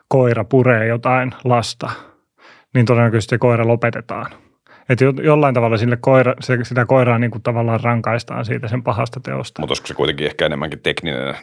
[0.08, 1.90] koira puree jotain lasta,
[2.74, 4.32] niin todennäköisesti se koira lopetetaan–
[4.90, 9.20] että jollain tavalla sille koira, se, sitä koiraa niin kuin tavallaan rankaistaan siitä sen pahasta
[9.20, 9.62] teosta.
[9.62, 11.36] Mutta olisiko se kuitenkin ehkä enemmänkin tekninen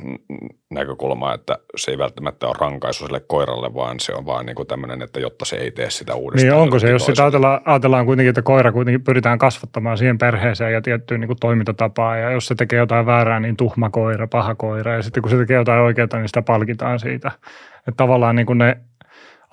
[0.70, 4.68] näkökulma, että se ei välttämättä ole rankaisu sille koiralle, vaan se on vaan niin kuin
[4.68, 6.52] tämmöinen, että jotta se ei tee sitä uudestaan.
[6.52, 10.72] Niin onko se, jos sitä ajatellaan, ajatellaan kuitenkin, että koira kuitenkin pyritään kasvattamaan siihen perheeseen
[10.72, 14.54] ja tiettyyn niin kuin toimintatapaan ja jos se tekee jotain väärää, niin tuhma koira, paha
[14.54, 17.30] koira ja sitten kun se tekee jotain oikeaa, niin sitä palkitaan siitä.
[17.78, 18.76] Että tavallaan niin kuin ne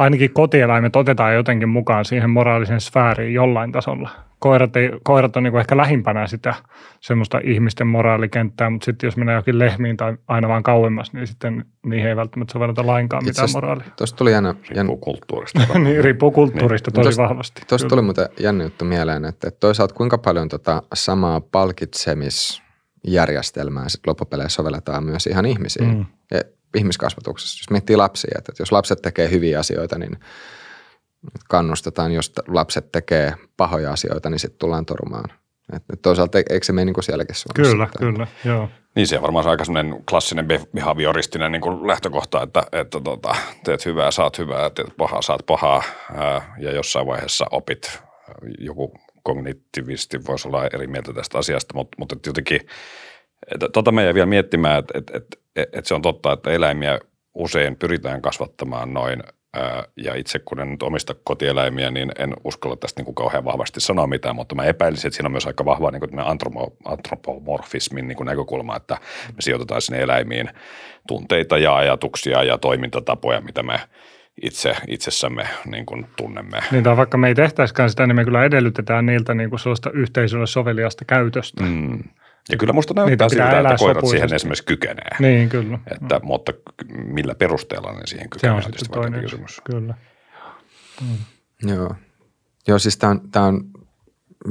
[0.03, 4.09] ainakin kotieläimet otetaan jotenkin mukaan siihen moraalisen sfääriin jollain tasolla.
[4.39, 6.53] Koirat, ei, koirat on niin ehkä lähimpänä sitä
[6.99, 11.65] semmoista ihmisten moraalikenttää, mutta sitten jos mennään jokin lehmiin tai aina vaan kauemmas, niin sitten
[11.85, 13.85] niihin ei välttämättä sovelleta lainkaan mitään moraalia.
[13.97, 15.59] Tuosta tuli jännä, riippuu kulttuurista.
[15.79, 16.95] niin, riippuu kulttuurista niin.
[16.95, 17.61] tosi tosta, vahvasti.
[17.67, 24.11] Tuosta tuli muuten jännä juttu mieleen, että, että toisaalta kuinka paljon tota samaa palkitsemisjärjestelmää sitten
[24.11, 25.95] loppupeleissä sovelletaan myös ihan ihmisiin.
[25.95, 26.05] Mm.
[26.77, 27.59] Ihmiskasvatuksessa.
[27.61, 30.19] Jos miettii lapsia, että jos lapset tekee hyviä asioita, niin
[31.49, 32.11] kannustetaan.
[32.11, 35.29] Jos lapset tekee pahoja asioita, niin sitten tullaan torumaan.
[35.73, 37.71] Että toisaalta eikö se mene niin kuin sielläkin suunnassa?
[37.71, 38.69] Kyllä, että, kyllä, joo.
[38.95, 43.85] Niin se on varmaan aika sellainen klassinen behavioristinen niin kuin lähtökohta, että, että tota, teet
[43.85, 45.83] hyvää, saat hyvää, teet pahaa, saat pahaa
[46.15, 47.99] ää, ja jossain vaiheessa opit.
[48.59, 52.61] Joku kognitivisti voisi olla eri mieltä tästä asiasta, mutta, mutta jotenkin–
[53.73, 56.99] Tota me vielä miettimään, että, että, että, että se on totta, että eläimiä
[57.33, 59.23] usein pyritään kasvattamaan noin,
[59.97, 63.79] ja itse kun en nyt omista kotieläimiä, niin en uskalla tästä niin kuin kauhean vahvasti
[63.79, 66.11] sanoa mitään, mutta mä epäilisin, että siinä on myös aika vahva niin kuin
[66.85, 70.49] antropomorfismin niin kuin näkökulma, että me sijoitetaan sinne eläimiin
[71.07, 73.79] tunteita ja ajatuksia ja toimintatapoja, mitä me
[74.41, 76.63] itse, itsessämme niin kuin tunnemme.
[76.71, 79.91] Niin, tai vaikka me ei tehtäisikään sitä, niin me kyllä edellytetään niiltä niin kuin sellaista
[79.91, 81.63] yhteisölle soveliasta käytöstä.
[81.63, 82.03] Mm.
[82.49, 85.09] Ja kyllä musta näyttää siltä, että koirat siihen esimerkiksi kykenee.
[85.19, 85.79] Niin, kyllä.
[85.91, 86.25] Että, mm.
[86.25, 86.53] Mutta
[87.05, 88.61] millä perusteella ne siihen kykenee?
[88.61, 89.61] Se on sitten toinen kysymys.
[89.63, 89.93] Kyllä.
[91.01, 91.17] Mm.
[91.69, 91.95] Joo.
[92.67, 93.63] Joo, siis tämä on, tää on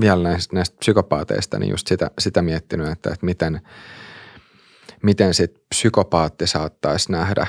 [0.01, 3.61] vielä näistä, näistä psykopaateista niin just sitä, sitä miettinyt, että, että miten,
[5.03, 7.47] miten sit psykopaatti saattaisi nähdä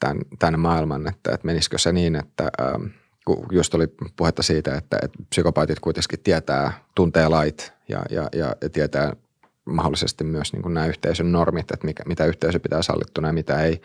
[0.00, 2.86] tämän, tämän maailman, että, että menisikö se niin, että ähm,
[3.24, 8.54] kun just oli puhetta siitä, että, että psykopaatit kuitenkin tietää, tuntee lait ja, ja, ja
[8.72, 9.16] tietää
[9.68, 13.62] mahdollisesti myös niin kuin nämä yhteisön normit, että mikä, mitä yhteisö pitää sallittuna ja mitä
[13.62, 13.80] ei,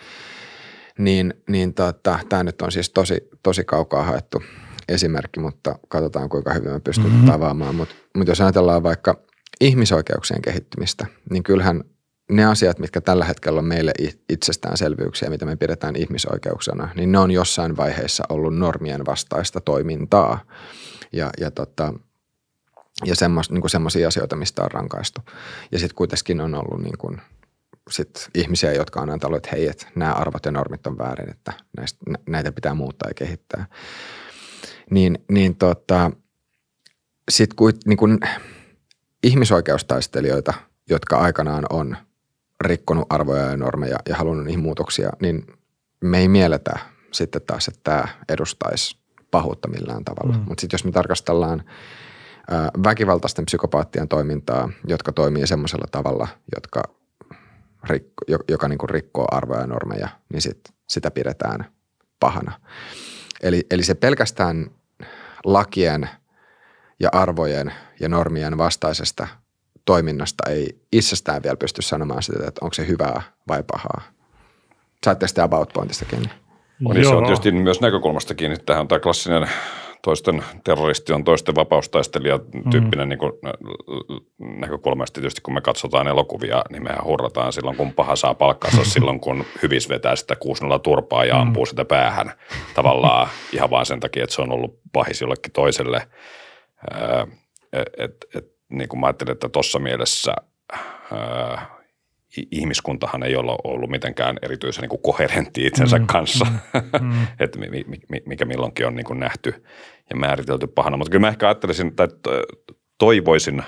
[0.98, 4.44] niin, niin tota, tämä nyt on siis tosi, tosi kaukaa haettu
[4.90, 7.32] esimerkki, mutta katsotaan kuinka hyvin me pystymme mm-hmm.
[7.32, 7.76] tavaamaan.
[7.76, 9.20] Mutta mut jos ajatellaan vaikka
[9.62, 11.84] ihmisoikeuksien kehittymistä, niin kyllähän
[12.32, 13.92] ne asiat, mitkä tällä hetkellä on meille
[14.30, 20.40] itsestäänselvyyksiä, mitä me pidetään ihmisoikeuksena, niin ne on jossain vaiheessa ollut normien vastaista toimintaa.
[21.12, 21.94] Ja, ja tota,
[23.06, 25.22] ja semmos, niin semmoisia asioita, mistä on rankaistu.
[25.72, 27.22] Ja sitten kuitenkin on ollut niin kuin,
[27.90, 31.54] sit ihmisiä, jotka on ajatellut, että hei, että nämä arvot ja normit on väärin, että
[31.78, 31.98] näistä,
[32.30, 33.66] näitä pitää muuttaa ja kehittää.
[34.92, 36.12] Niin, niin tota,
[37.32, 38.20] sitten niin kuin
[39.24, 40.54] ihmisoikeustaistelijoita,
[40.90, 41.98] jotka aikanaan on
[42.62, 45.48] rikkonut arvoja ja normeja ja halunnut niihin muutoksia, niin
[46.04, 46.80] me ei mieletä
[47.12, 48.98] sitten taas, että tämä edustaisi
[49.32, 50.38] pahuutta millään tavalla.
[50.38, 50.44] Mm.
[50.48, 51.64] Mutta sitten jos me tarkastellaan–
[52.84, 56.84] väkivaltaisten psykopaattien toimintaa, jotka toimii semmoisella tavalla, jotka
[57.84, 61.66] rikko, joka niin kuin rikkoo arvoja ja normeja, niin sit, sitä pidetään
[62.20, 62.60] pahana.
[63.44, 64.72] Eli, eli se pelkästään
[65.46, 66.10] lakien
[67.00, 69.28] ja arvojen ja normien vastaisesta
[69.86, 74.02] toiminnasta ei itsestään vielä pysty sanomaan sitä, että onko se hyvää vai pahaa.
[75.06, 76.30] Saatte sitten about pointista kiinni.
[76.86, 78.58] On, niin se on tietysti myös näkökulmasta kiinni.
[78.58, 79.50] Tähän on tämä klassinen
[80.04, 82.40] toisten terroristi on toisten vapaustaistelija
[82.72, 83.10] tyyppinen mm.
[83.10, 83.32] niin kuin,
[84.60, 85.06] näkökulma.
[85.14, 89.46] Tietysti kun me katsotaan elokuvia, niin mehän hurrataan silloin, kun paha saa palkkansa, silloin kun
[89.64, 91.68] hyvis vetää sitä 6 turpaa ja ampuu mm.
[91.68, 92.32] sitä päähän.
[92.74, 96.08] Tavallaan ihan vain sen takia, että se on ollut pahis jollekin toiselle.
[97.98, 100.34] Et, et, niin kuin mä ajattelin, että tuossa mielessä
[102.52, 107.28] ihmiskuntahan ei ole ollut mitenkään erityisen niin kuin koherentti itsensä mm, kanssa, mm, mm.
[107.40, 107.60] että
[108.26, 109.64] mikä milloinkin on niin kuin nähty
[110.10, 110.98] ja määritelty pahana.
[110.98, 112.08] Mutta kyllä mä ehkä ajattelisin tai
[112.98, 113.64] toivoisin,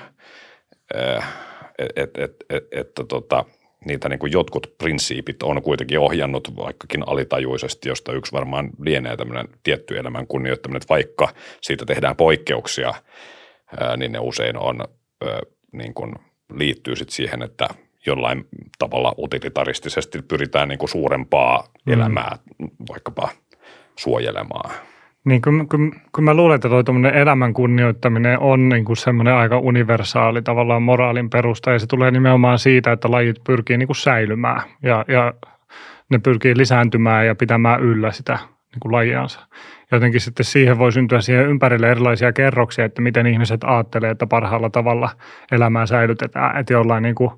[1.96, 3.46] että et, et, et, tota,
[3.86, 9.48] niitä niin kuin jotkut prinsiipit on kuitenkin ohjannut vaikkakin alitajuisesti, josta yksi varmaan lienee tämmöinen
[9.64, 11.28] tietty elämän kunnioittaminen, että vaikka
[11.62, 12.94] siitä tehdään poikkeuksia,
[13.98, 14.80] niin ne usein on
[15.72, 16.16] niin kuin
[16.54, 17.68] liittyy sit siihen, että
[18.06, 18.48] jollain
[18.80, 21.94] tavalla utilitaristisesti pyritään niin kuin suurempaa mm.
[21.94, 22.38] elämää
[22.90, 23.30] vaikkapa
[24.00, 24.72] suojelemaan.
[25.26, 29.60] Niin kun, kun, kun mä luulen, että tuo elämän kunnioittaminen on niin kuin semmoinen aika
[29.60, 34.62] universaali tavallaan moraalin perusta ja se tulee nimenomaan siitä, että lajit pyrkii niin kuin säilymään
[34.84, 35.34] ja, ja
[36.10, 38.34] ne pyrkii lisääntymään ja pitämään yllä sitä
[38.72, 39.40] niin kuin lajiansa.
[39.92, 44.70] Jotenkin sitten siihen voi syntyä siihen ympärille erilaisia kerroksia, että miten ihmiset ajattelee, että parhaalla
[44.70, 45.10] tavalla
[45.52, 46.58] elämää säilytetään.
[46.58, 47.32] Että jollain niin kuin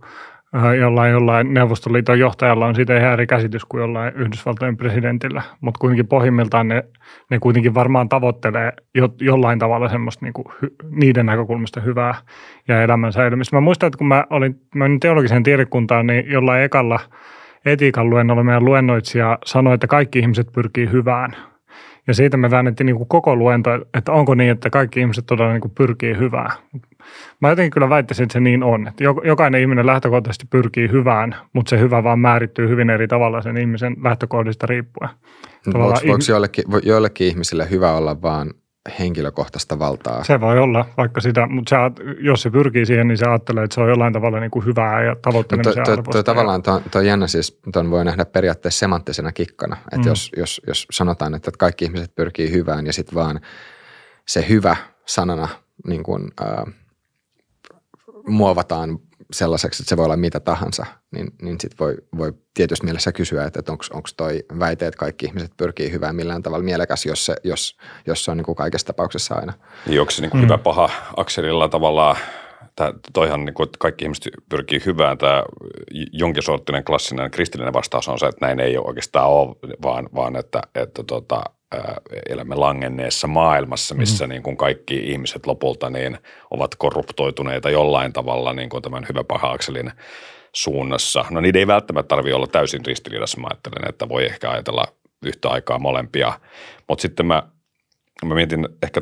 [0.79, 6.07] jollain, jollain Neuvostoliiton johtajalla on siitä ihan eri käsitys kuin jollain Yhdysvaltojen presidentillä, mutta kuitenkin
[6.07, 6.83] pohjimmiltaan ne,
[7.29, 12.15] ne kuitenkin varmaan tavoittelee jo, jollain tavalla semmoista niin kuin hy, niiden näkökulmasta hyvää
[12.67, 13.55] ja elämän säilymistä.
[13.55, 16.99] Mä muistan, että kun mä olin, mä olin teologiseen tiedekuntaan, niin jollain ekalla
[17.65, 21.31] etiikan luennolla meidän luennoitsija sanoi, että kaikki ihmiset pyrkii hyvään.
[22.08, 25.52] Ja siitä me väännettiin niin kuin koko luento, että onko niin, että kaikki ihmiset todella
[25.52, 26.52] niin kuin pyrkii hyvään.
[27.41, 28.88] Mä jotenkin kyllä väittäisin, että se niin on.
[28.88, 33.58] Että jokainen ihminen lähtökohtaisesti pyrkii hyvään, mutta se hyvä vaan määrittyy hyvin eri tavalla sen
[33.58, 35.10] ihmisen lähtökohdista riippuen.
[35.74, 38.54] Voiko, voiko joillekin, joillekin ihmisille hyvä olla vaan
[39.00, 40.23] henkilökohtaista valtaa.
[40.23, 41.78] Se voi olla vaikka sitä, mutta sä,
[42.19, 45.04] jos se pyrkii siihen, niin se ajattelee, että se on jollain tavalla niin kuin hyvää
[45.04, 49.32] ja tavoittelemisen to, to, to, Tavallaan tuo on jännä siis, tuon voi nähdä periaatteessa semanttisena
[49.32, 49.78] kikkana.
[49.86, 50.08] Että mm.
[50.08, 53.39] jos, jos, jos sanotaan, että kaikki ihmiset pyrkii hyvään ja sitten vaan
[54.28, 55.47] se hyvä sanana
[55.88, 56.73] niin kuin, äh,
[58.28, 59.00] muovataan
[59.34, 63.46] sellaiseksi, että se voi olla mitä tahansa, niin, niin sitten voi, voi tietysti mielessä kysyä,
[63.46, 67.36] että, että onko toi väite, että kaikki ihmiset pyrkii hyvään millään tavalla mielekäs, jos se,
[67.44, 69.54] jos, jos se on niin kuin kaikessa tapauksessa aina.
[69.88, 70.46] Niin onko se niin kuin mm.
[70.46, 72.16] hyvä paha akselilla tavallaan,
[72.76, 75.44] tämä, toihan niin kuin, että kaikki ihmiset pyrkii hyvään, tämä
[76.12, 80.62] jonkin sorttinen klassinen kristillinen vastaus on se, että näin ei oikeastaan ole, vaan, vaan että,
[80.76, 81.44] että tota,
[82.30, 84.30] elämme langenneessa maailmassa, missä mm.
[84.30, 86.17] niin kuin kaikki ihmiset lopulta niin
[86.51, 89.91] ovat korruptoituneita jollain tavalla niin kuin tämän hyvä paha akselin
[90.53, 91.25] suunnassa.
[91.30, 94.86] No niiden ei välttämättä tarvitse olla täysin ristiriidassa, mä ajattelen, että voi ehkä ajatella
[95.25, 96.39] yhtä aikaa molempia.
[96.89, 97.43] Mutta sitten mä,
[98.25, 99.01] mä mietin ehkä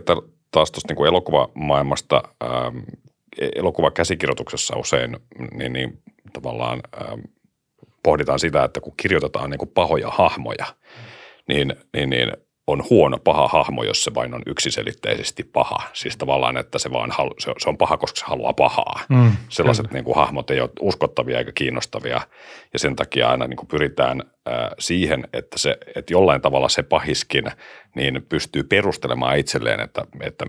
[0.51, 2.77] taas tuosta niin elokuvamaailmasta, ähm,
[3.55, 5.17] elokuvakäsikirjoituksessa usein
[5.53, 6.01] niin, niin
[6.33, 7.19] tavallaan ähm,
[8.03, 10.65] pohditaan sitä, että kun kirjoitetaan niin kuin pahoja hahmoja,
[11.47, 12.31] niin, niin, niin
[12.67, 15.77] on huono paha hahmo, jos se vain on yksiselitteisesti paha.
[15.93, 18.99] Siis tavallaan, että se, vaan halu, se, se on paha, koska se haluaa pahaa.
[19.09, 22.21] Mm, Sellaiset niin kuin, hahmot ei ole uskottavia eikä kiinnostavia.
[22.73, 26.83] Ja sen takia aina niin kuin pyritään äh, siihen, että, se, että jollain tavalla se
[26.83, 27.45] pahiskin
[27.95, 30.45] niin pystyy perustelemaan itselleen, että, että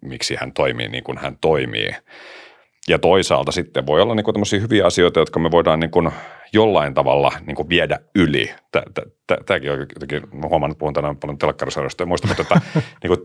[0.00, 1.90] miksi hän toimii niin kuin hän toimii.
[2.88, 6.10] Ja toisaalta sitten voi olla niin kuin tämmöisiä hyviä asioita, jotka me voidaan niin kuin
[6.52, 8.54] jollain tavalla niin kuin viedä yli.
[9.46, 12.60] Tämäkin on jotenkin, mä huomaan, että puhun tänään paljon telkkarisarjoista ja muista, mutta että,
[13.02, 13.18] niin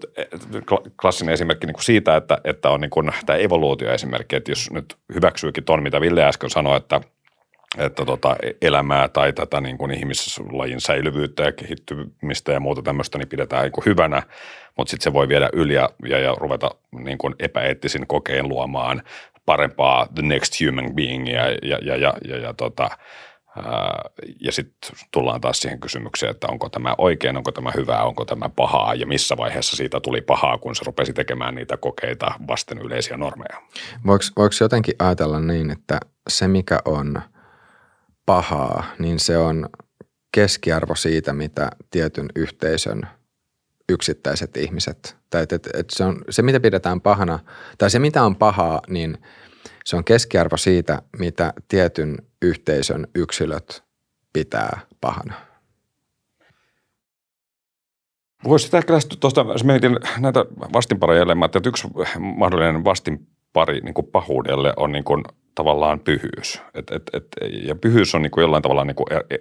[0.66, 4.72] kuin, klassinen esimerkki niin kuin siitä, että, että on niin kuin, tämä evoluutioesimerkki, että jos
[4.72, 7.02] nyt hyväksyykin ton, mitä Ville äsken sanoi, että
[7.78, 13.28] että tota, elämää tai tätä niin kuin ihmislajin säilyvyyttä ja kehittymistä ja muuta tämmöistä niin
[13.28, 14.24] pidetään niin kuin hyvänä,
[14.78, 19.02] mutta sitten se voi viedä yli ja, ja, ja ruveta niin kuin epäeettisin kokein luomaan
[19.48, 22.90] parempaa the next human being ja, ja, ja, ja, ja, ja tota,
[24.42, 28.50] ja sitten tullaan taas siihen kysymykseen, että onko tämä oikein, onko tämä hyvää, onko tämä
[28.50, 33.18] pahaa ja missä vaiheessa siitä tuli pahaa, kun se rupesi tekemään niitä kokeita vasten yleisiä
[33.18, 33.62] normeja.
[34.06, 37.22] Voiko, voiko jotenkin ajatella niin, että se mikä on
[38.26, 39.70] pahaa, niin se on
[40.32, 43.08] keskiarvo siitä, mitä tietyn yhteisön
[43.90, 45.18] yksittäiset ihmiset.
[45.30, 47.40] Tai että, että, että se, on, se, mitä pidetään pahana,
[47.78, 49.18] tai se, mitä on pahaa, niin
[49.86, 53.84] se on keskiarvo siitä, mitä tietyn yhteisön yksilöt
[54.34, 55.34] pitää pahana.
[58.44, 61.88] Voisi sitä lähestyä tuosta, jos mietin näitä vastinparoja että yksi
[62.20, 65.24] mahdollinen vastinpari niin kuin pahuudelle on niin kuin
[65.58, 66.62] tavallaan pyhyys.
[66.74, 68.96] Et, et, et, ja pyhyys on niin jollain tavalla niin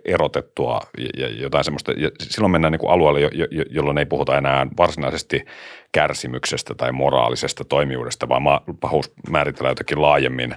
[0.05, 0.81] erotettua
[1.17, 1.93] ja jotain semmoista.
[1.93, 5.45] Ja silloin mennään niin alueelle, jo, jo, jolloin ei puhuta enää varsinaisesti
[5.93, 8.43] kärsimyksestä tai moraalisesta toimijuudesta, vaan
[8.81, 10.55] pahuus määritellään jotenkin laajemmin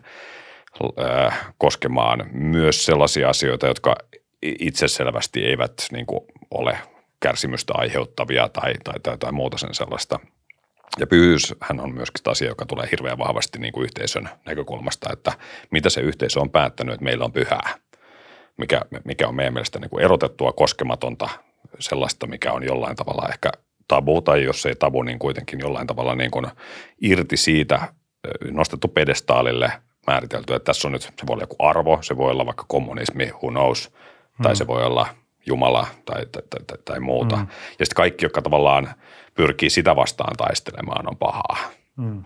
[1.00, 3.96] äh, koskemaan myös sellaisia asioita, jotka
[4.42, 6.06] itseselvästi eivät niin
[6.52, 6.78] ole
[7.20, 10.20] kärsimystä aiheuttavia tai, tai, tai, tai muuta sen sellaista.
[11.00, 11.08] Ja
[11.62, 15.34] hän on myöskin asia, joka tulee hirveän vahvasti niin kuin yhteisön näkökulmasta, että
[15.72, 17.74] mitä se yhteisö on päättänyt, että meillä on pyhää,
[18.58, 21.30] mikä, mikä on meidän mielestä niin kuin erotettua, koskematonta,
[21.80, 23.52] sellaista, mikä on jollain tavalla ehkä
[23.88, 26.48] tabu, tai jos ei tabu, niin kuitenkin jollain tavalla niin kuin
[27.02, 27.94] irti siitä
[28.52, 29.72] nostettu pedestaalille
[30.08, 33.26] määritelty, että tässä on nyt, se voi olla joku arvo, se voi olla vaikka kommunismi,
[33.26, 33.92] who knows,
[34.44, 34.56] tai mm.
[34.56, 35.08] se voi olla
[35.46, 37.36] Jumala tai, tai, tai, tai, tai muuta.
[37.36, 37.48] Mm.
[37.80, 38.90] Ja sitten kaikki, jotka tavallaan
[39.40, 41.58] pyrkii sitä vastaan taistelemaan, on pahaa.
[41.98, 42.24] Mm.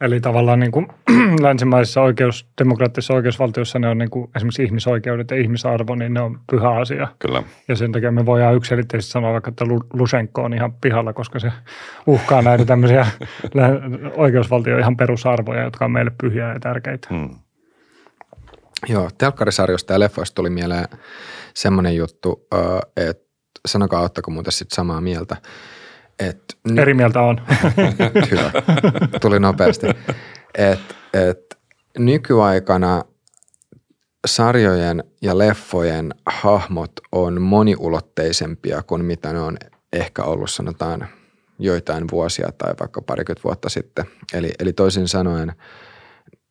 [0.00, 0.86] Eli tavallaan niin kuin
[1.46, 6.40] länsimaisessa oikeus, demokraattisessa oikeusvaltiossa ne on niin kuin esimerkiksi ihmisoikeudet ja ihmisarvo, niin ne on
[6.50, 7.08] pyhä asia.
[7.18, 7.42] Kyllä.
[7.68, 11.52] Ja sen takia me voidaan yksilitteisesti sanoa vaikka, että Lusenko on ihan pihalla, koska se
[12.06, 13.06] uhkaa näitä tämmöisiä
[14.16, 17.08] oikeusvaltio ihan perusarvoja, jotka on meille pyhiä ja tärkeitä.
[17.10, 17.30] Hmm.
[18.88, 20.88] Joo, telkkarisarjoista ja leffoista tuli mieleen
[21.54, 22.46] semmoinen juttu,
[22.96, 23.26] että
[23.66, 25.36] sanokaa, ottako muuten sitten samaa mieltä.
[26.18, 27.40] Et ny- Eri mieltä on.
[28.30, 28.50] Hyvä,
[29.20, 29.86] tuli nopeasti.
[30.54, 30.80] Et,
[31.14, 31.58] et
[31.98, 33.04] nykyaikana
[34.26, 39.56] sarjojen ja leffojen hahmot on moniulotteisempia kuin mitä ne on
[39.92, 41.08] ehkä ollut sanotaan
[41.58, 44.04] joitain vuosia tai vaikka parikymmentä vuotta sitten.
[44.34, 45.52] Eli, eli toisin sanoen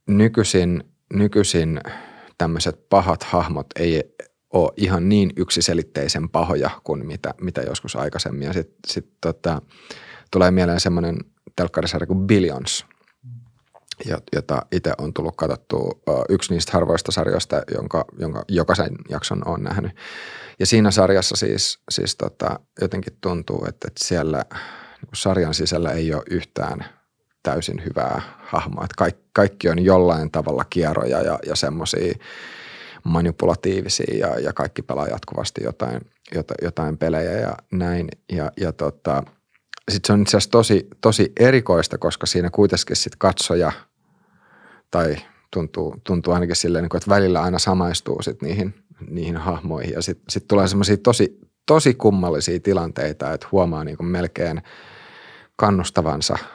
[0.08, 1.82] nykyisin, nykyisin
[2.38, 4.16] tämmöiset pahat hahmot ei
[4.56, 8.48] ole ihan niin yksiselitteisen pahoja kuin mitä, mitä joskus aikaisemmin.
[8.48, 9.62] Ja sitten sit tota,
[10.32, 11.18] tulee mieleen semmoinen
[11.56, 12.86] telkkarisarja kuin Billions,
[14.36, 19.92] jota itse on tullut katsottua yksi niistä harvoista sarjoista, jonka, jonka jokaisen jakson on nähnyt.
[20.60, 24.46] Ja siinä sarjassa siis, siis tota, jotenkin tuntuu, että, että siellä
[25.02, 26.86] niin sarjan sisällä ei ole yhtään
[27.44, 28.84] täysin hyvää hahmoa.
[28.84, 32.14] Että kaikki, kaikki on jollain tavalla kierroja ja, ja semmoisia–
[33.06, 36.02] manipulatiivisia ja, ja kaikki pelaa jatkuvasti jotain,
[36.36, 38.08] jotain, jotain pelejä ja näin.
[38.32, 39.24] Ja, ja tota,
[39.92, 43.72] sitten se on itse asiassa tosi, tosi erikoista, koska siinä kuitenkin sitten katsoja
[44.92, 45.16] tai
[45.54, 48.74] tuntuu, tuntuu ainakin silleen, niin että välillä aina samaistuu sit niihin,
[49.10, 54.62] niihin hahmoihin ja sitten sit tulee semmoisia tosi, tosi kummallisia tilanteita, että huomaa niin melkein
[55.56, 56.38] kannustavansa–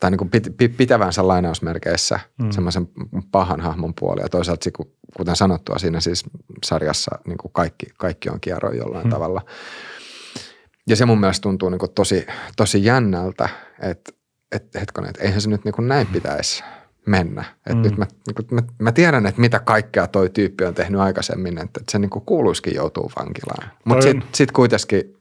[0.00, 2.50] tai niin kuin pit, pitävänsä lainausmerkeissä mm.
[2.50, 2.88] semmoisen
[3.30, 4.24] pahan hahmon puolia.
[4.24, 4.70] Ja toisaalta,
[5.16, 6.24] kuten sanottua, siinä siis
[6.64, 9.10] sarjassa niin kuin kaikki, kaikki on kierroin jollain mm.
[9.10, 9.42] tavalla.
[10.86, 13.48] Ja se mun mielestä tuntuu niin kuin tosi, tosi jännältä,
[13.80, 14.12] että
[14.52, 16.64] et, hetkonen, että eihän se nyt niin kuin näin pitäisi
[17.06, 17.44] mennä.
[17.66, 17.82] Et mm.
[17.82, 21.58] nyt mä, niin kuin, mä, mä tiedän, että mitä kaikkea toi tyyppi on tehnyt aikaisemmin,
[21.58, 23.70] että, että se niin kuin kuuluisikin joutuu vankilaan.
[23.84, 25.17] Mutta sitten sit kuitenkin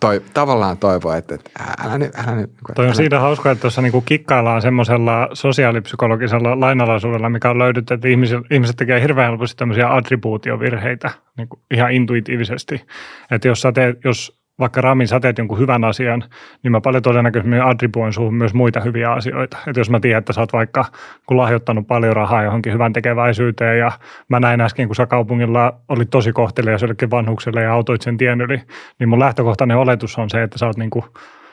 [0.00, 1.50] toi, tavallaan toivoa, että, että
[1.84, 2.50] älä nyt, älä nyt.
[2.74, 2.94] Toi on älä.
[2.94, 8.76] siitä hauskaa, että tuossa niinku kikkaillaan semmoisella sosiaalipsykologisella lainalaisuudella, mikä on löydetty, että ihmiset, ihmiset
[8.76, 12.86] tekee hirveän helposti tämmöisiä attribuutiovirheitä niin ihan intuitiivisesti.
[13.30, 16.24] Että jos, sä teet, jos vaikka Ramin sä teet jonkun hyvän asian,
[16.62, 19.56] niin mä paljon todennäköisemmin attribuoin suhun myös muita hyviä asioita.
[19.66, 20.84] Että jos mä tiedän, että sä oot vaikka
[21.26, 23.92] kun lahjoittanut paljon rahaa johonkin hyvän tekeväisyyteen ja
[24.28, 28.40] mä näin äsken, kun sä kaupungilla olit tosi kohtelias jollekin vanhukselle ja autoit sen tien
[28.40, 28.60] yli,
[28.98, 31.04] niin mun lähtökohtainen oletus on se, että sä oot niin kuin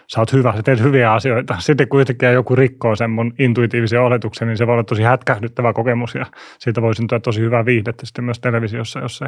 [0.07, 1.55] sä oot hyvä, sä teet hyviä asioita.
[1.59, 5.73] Sitten kun yhtäkkiä joku rikkoo sen mun intuitiivisen oletuksen, niin se voi olla tosi hätkähdyttävä
[5.73, 6.25] kokemus ja
[6.59, 9.25] siitä voi syntyä tosi hyvää viihdettä sitten myös televisiossa, jos se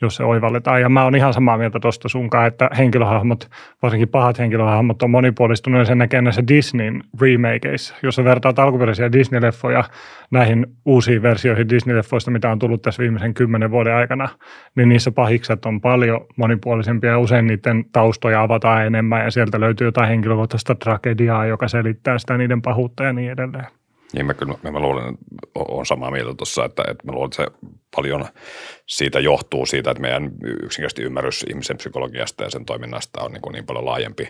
[0.00, 0.80] jos se oivalletaan.
[0.80, 3.50] Ja mä oon ihan samaa mieltä tuosta sunkaan, että henkilöhahmot,
[3.82, 7.94] varsinkin pahat henkilöhahmot on monipuolistunut ja sen näkee näissä Disneyn remakeissa.
[8.02, 9.84] Jos sä vertaat alkuperäisiä Disney-leffoja
[10.30, 14.28] näihin uusiin versioihin Disney-leffoista, mitä on tullut tässä viimeisen kymmenen vuoden aikana,
[14.76, 19.86] niin niissä pahikset on paljon monipuolisempia ja usein niiden taustoja avataan enemmän ja sieltä löytyy
[19.86, 23.83] jotain henkilökohtaista tragediaa, joka selittää sitä niiden pahuutta ja niin edelleen.
[24.14, 25.18] Niin mä kyllä mä luulen,
[25.54, 28.24] on samaa mieltä tuossa, että, että mä luulen, että se paljon
[28.86, 33.52] siitä johtuu siitä, että meidän yksinkertaisesti ymmärrys ihmisen psykologiasta ja sen toiminnasta on niin, kuin
[33.52, 34.28] niin paljon laajempi.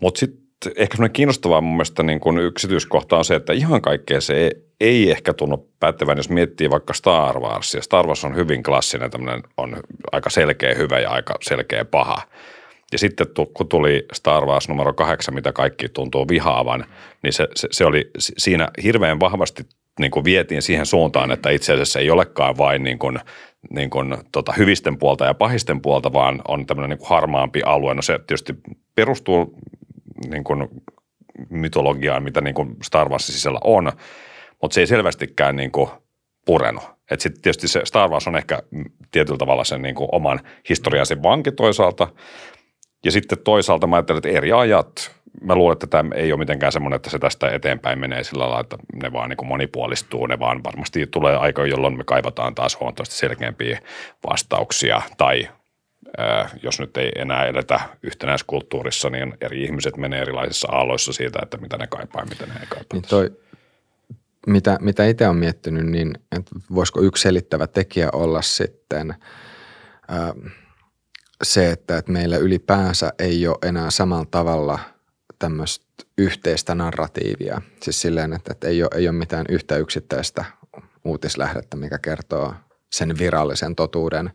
[0.00, 4.20] Mutta sitten ehkä semmoinen kiinnostavaa mun mielestä niin kuin yksityiskohta on se, että ihan kaikkea
[4.20, 7.82] se ei ehkä tunnu päättävän, jos miettii vaikka Star Warsia.
[7.82, 9.76] Star Wars on hyvin klassinen, tämmöinen on
[10.12, 12.22] aika selkeä hyvä ja aika selkeä paha.
[12.92, 16.84] Ja sitten kun tuli Star Wars numero kahdeksan, mitä kaikki tuntuu vihaavan,
[17.22, 19.62] niin se, se, se oli siinä hirveän vahvasti
[20.00, 23.18] niin kuin vietiin siihen suuntaan, että itse asiassa ei olekaan vain niin kuin,
[23.70, 27.94] niin kuin, tota, hyvisten puolta ja pahisten puolta, vaan on tämmöinen niin kuin harmaampi alue.
[27.94, 28.54] No se tietysti
[28.94, 29.58] perustuu
[30.28, 30.68] niin kuin
[31.50, 33.92] mytologiaan, mitä niin kuin Star Warsin sisällä on,
[34.62, 35.90] mutta se ei selvästikään niin kuin
[36.44, 36.84] purenut.
[37.10, 38.62] Että sitten tietysti se Star Wars on ehkä
[39.10, 42.08] tietyllä tavalla sen niin kuin oman historiansa vanki toisaalta.
[43.06, 46.72] Ja sitten toisaalta mä ajattelen, että eri ajat, mä luulen, että tämä ei ole mitenkään
[46.72, 50.26] semmoinen, että se tästä eteenpäin menee sillä lailla, että ne vaan niin kuin monipuolistuu.
[50.26, 53.80] Ne vaan varmasti tulee aika, jolloin me kaivataan taas huomattavasti selkeämpiä
[54.30, 55.48] vastauksia tai
[56.62, 61.76] jos nyt ei enää edetä yhtenäiskulttuurissa, niin eri ihmiset menee erilaisissa aalloissa siitä, että mitä
[61.76, 62.86] ne kaipaa ja mitä ne ei kaipaa.
[62.92, 63.30] Niin toi,
[64.46, 66.12] mitä, mitä itse olen miettinyt, niin
[66.74, 69.14] voisiko yksi selittävä tekijä olla sitten
[70.08, 70.34] ää,
[71.42, 74.78] se, että, että meillä ylipäänsä ei ole enää samalla tavalla
[75.38, 75.86] tämmöistä
[76.18, 77.62] yhteistä narratiivia.
[77.82, 80.44] Siis silleen, että, että ei, ole, ei ole mitään yhtä yksittäistä
[81.04, 82.54] uutislähdettä, mikä kertoo
[82.92, 84.30] sen virallisen totuuden,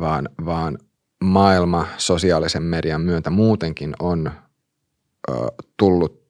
[0.00, 0.78] vaan, vaan
[1.24, 4.30] maailma sosiaalisen median myötä muutenkin on
[5.30, 5.32] ö,
[5.76, 6.20] tullut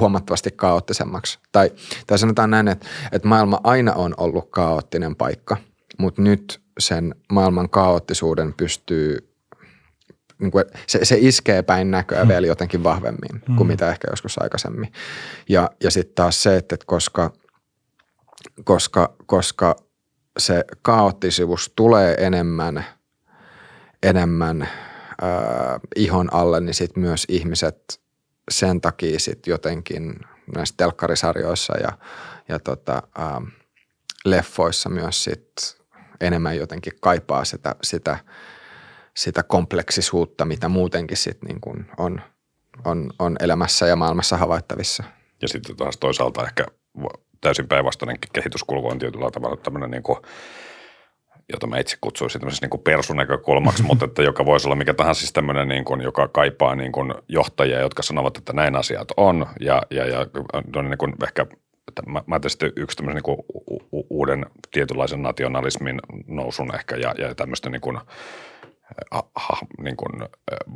[0.00, 1.38] huomattavasti kaoottisemmaksi.
[1.52, 1.70] Tai,
[2.06, 5.56] tai sanotaan näin, että, että maailma aina on ollut kaoottinen paikka,
[5.98, 9.28] mutta nyt sen maailman kaoottisuuden pystyy
[10.38, 12.28] niin kuin, se, se iskee päin näköä mm.
[12.28, 13.56] vielä jotenkin vahvemmin mm.
[13.56, 14.92] kuin mitä ehkä joskus aikaisemmin.
[15.48, 17.32] Ja, ja sitten taas se, että koska,
[18.64, 19.76] koska, koska
[20.38, 22.84] se kaoottisuus tulee enemmän–
[24.02, 24.70] enemmän äh,
[25.96, 28.00] ihon alle, niin sitten myös ihmiset
[28.50, 30.20] sen takia sitten jotenkin
[30.54, 31.92] näissä telkkarisarjoissa ja,
[32.48, 33.52] ja tota, äh,
[34.24, 35.81] leffoissa myös sit
[36.22, 38.18] enemmän jotenkin kaipaa sitä, sitä,
[39.16, 42.20] sitä kompleksisuutta, mitä muutenkin sit niin kuin on,
[42.84, 45.04] on, on elämässä ja maailmassa havaittavissa.
[45.42, 46.66] Ja sitten taas toisaalta ehkä
[47.40, 50.18] täysin päinvastainen kehityskulku on tietyllä tavalla tämmöinen niin kuin–
[51.52, 55.32] jota mä itse kutsuisin tämmöisessä niin persunäkökulmaksi, mutta että joka voisi olla mikä tahansa siis
[55.32, 59.82] tämmöinen, niin kuin, joka kaipaa niin kuin johtajia, jotka sanovat, että näin asiat on ja,
[59.90, 60.26] ja, ja
[60.76, 61.46] on niin kuin ehkä
[62.06, 63.38] mä, mä sitten yksi tämmöisen niin kuin
[64.10, 67.98] uuden tietynlaisen nationalismin nousun ehkä ja, ja tämmöistä niin kuin
[69.34, 70.28] ha, niin kuin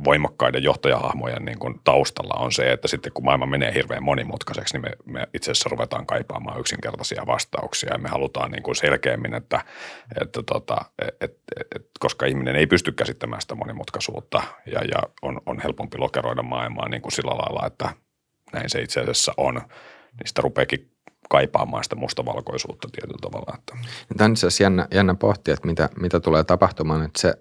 [0.03, 4.81] voimakkaiden johtajahahmojen niin kuin taustalla on se, että sitten kun maailma menee hirveän monimutkaiseksi, niin
[4.81, 7.93] me, me itse asiassa ruvetaan kaipaamaan yksinkertaisia vastauksia.
[7.93, 9.61] Ja me halutaan niin kuin selkeämmin, että,
[10.21, 10.77] että tota,
[11.21, 11.37] et,
[11.75, 16.89] et, koska ihminen ei pysty käsittämään sitä monimutkaisuutta ja, ja on, on helpompi lokeroida maailmaa
[16.89, 17.89] niin kuin sillä lailla, että
[18.53, 20.91] näin se itse asiassa on, niin sitä rupeekin
[21.29, 23.53] kaipaamaan sitä mustavalkoisuutta tietyllä tavalla.
[23.57, 23.77] Että.
[24.17, 27.33] Tämä on itse asiassa jännä, jännä pohtia, että mitä, mitä tulee tapahtumaan, että se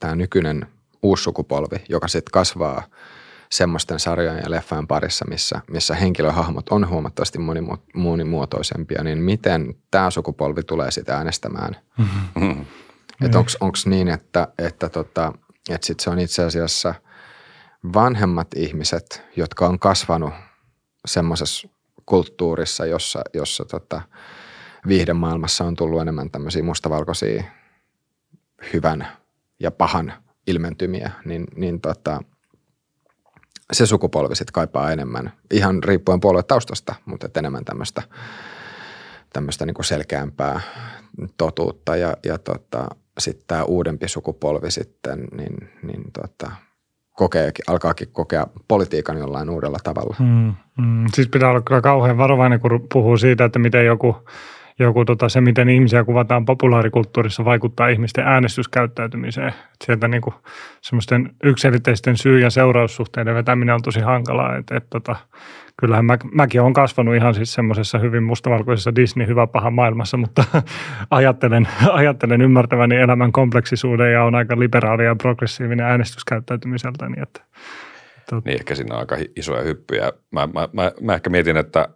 [0.00, 0.66] tämä nykyinen
[1.02, 2.82] uusi sukupolvi, joka sitten kasvaa
[3.50, 7.38] semmoisten sarjojen ja leffojen parissa, missä, missä henkilöhahmot on huomattavasti
[7.94, 11.76] monimuotoisempia, niin miten tämä sukupolvi tulee sitä äänestämään?
[11.98, 12.64] Mm-hmm.
[13.24, 15.32] Että onko niin, että, että, tota,
[15.70, 16.94] että sit se on itse asiassa
[17.94, 20.34] vanhemmat ihmiset, jotka on kasvanut
[21.06, 21.68] semmoisessa
[22.06, 24.02] kulttuurissa, jossa, jossa tota,
[24.88, 27.44] viihdemaailmassa on tullut enemmän tämmöisiä mustavalkoisia
[28.72, 29.08] hyvän
[29.60, 30.12] ja pahan
[30.46, 32.20] ilmentymiä, niin, niin tota,
[33.72, 38.02] se sukupolvi sitten kaipaa enemmän, ihan riippuen taustasta, mutta et enemmän tämmöistä
[39.32, 40.60] tämmöistä niin selkeämpää
[41.36, 41.96] totuutta.
[41.96, 42.88] Ja, ja tota,
[43.18, 46.50] sitten tämä uudempi sukupolvi sitten, niin, niin tota,
[47.12, 50.16] kokee, alkaakin kokea politiikan jollain uudella tavalla.
[50.18, 51.04] Mm, mm.
[51.14, 54.16] Siis pitää olla kyllä kauhean varovainen, kun puhuu siitä, että miten joku–
[54.78, 59.48] joku tota, se, miten ihmisiä kuvataan populaarikulttuurissa, vaikuttaa ihmisten äänestyskäyttäytymiseen.
[59.48, 60.34] Et sieltä niin kuin,
[60.80, 64.56] semmoisten yksilitteisten syy- ja seuraussuhteiden vetäminen on tosi hankalaa.
[64.56, 65.16] Et, et, tota,
[65.80, 70.44] kyllähän mä, mäkin olen kasvanut ihan siis semmoisessa hyvin mustavalkoisessa Disney hyvä paha maailmassa, mutta
[71.10, 77.08] ajattelen, ajattelen ymmärtäväni elämän kompleksisuuden ja on aika liberaali ja progressiivinen äänestyskäyttäytymiseltä.
[77.08, 77.40] Niin, että,
[78.30, 78.44] tot...
[78.44, 80.12] niin ehkä siinä on aika isoja hyppyjä.
[80.30, 81.88] Mä, mä, mä, mä ehkä mietin, että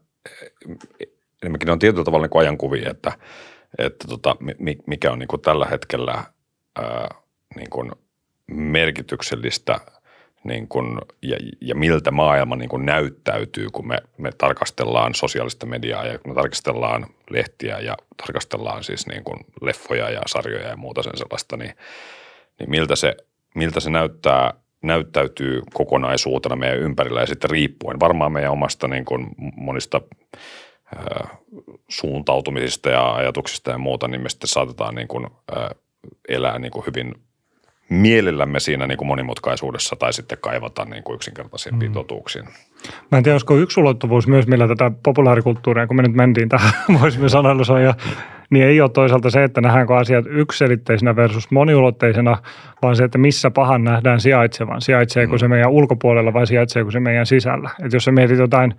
[1.43, 3.13] enemmänkin ne on tietyllä tavalla niin ajankuvia, että,
[3.79, 4.37] että tota,
[4.87, 6.25] mikä on niin kuin tällä hetkellä
[6.77, 7.09] ää,
[7.57, 7.93] niin kuin
[8.47, 9.81] merkityksellistä
[10.45, 16.07] niin kuin, ja, ja miltä maailma niin kuin näyttäytyy, kun me, me tarkastellaan sosiaalista mediaa
[16.07, 21.17] ja me tarkastellaan lehtiä ja tarkastellaan siis niin kuin leffoja ja sarjoja ja muuta sen
[21.17, 21.73] sellaista, niin,
[22.59, 23.17] niin miltä, se,
[23.55, 29.27] miltä se näyttää näyttäytyy kokonaisuutena meidän ympärillä ja sitten riippuen varmaan meidän omasta niin kuin
[29.57, 30.01] monista
[31.89, 35.27] suuntautumisista ja ajatuksista ja muuta, niin me sitten saatetaan niin kuin,
[36.29, 37.15] elää niin kuin hyvin
[37.89, 41.95] mielellämme siinä niin kuin monimutkaisuudessa tai sitten kaivata niin kuin yksinkertaisempiin mm.
[41.95, 42.45] totuuksiin.
[43.13, 46.73] Mä en tiedä, olisiko yksi ulottuvuus myös, millä tätä populaarikulttuuria, kun me nyt mentiin tähän,
[47.01, 47.95] voisimme analysoida,
[48.51, 52.39] niin ei ole toisaalta se, että nähdäänkö asiat yksiselitteisenä versus moniulotteisena,
[52.83, 54.81] vaan se, että missä pahan nähdään sijaitsevan.
[54.81, 55.39] Sijaitseeko mm.
[55.39, 57.71] se meidän ulkopuolella vai sijaitseeko se meidän sisällä.
[57.85, 58.75] Että jos sä mietit jotain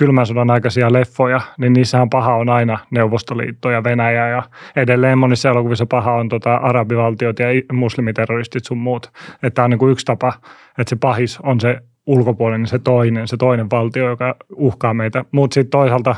[0.00, 4.42] kylmän sodan aikaisia leffoja, niin niissähän paha on aina Neuvostoliitto ja Venäjä ja
[4.76, 9.10] edelleen monissa elokuvissa paha on tota arabivaltiot ja muslimiterroristit sun muut.
[9.34, 10.32] Että tämä on niin kuin yksi tapa,
[10.78, 15.24] että se pahis on se ulkopuolinen, se toinen, se toinen valtio, joka uhkaa meitä.
[15.32, 16.16] Mutta sitten toisaalta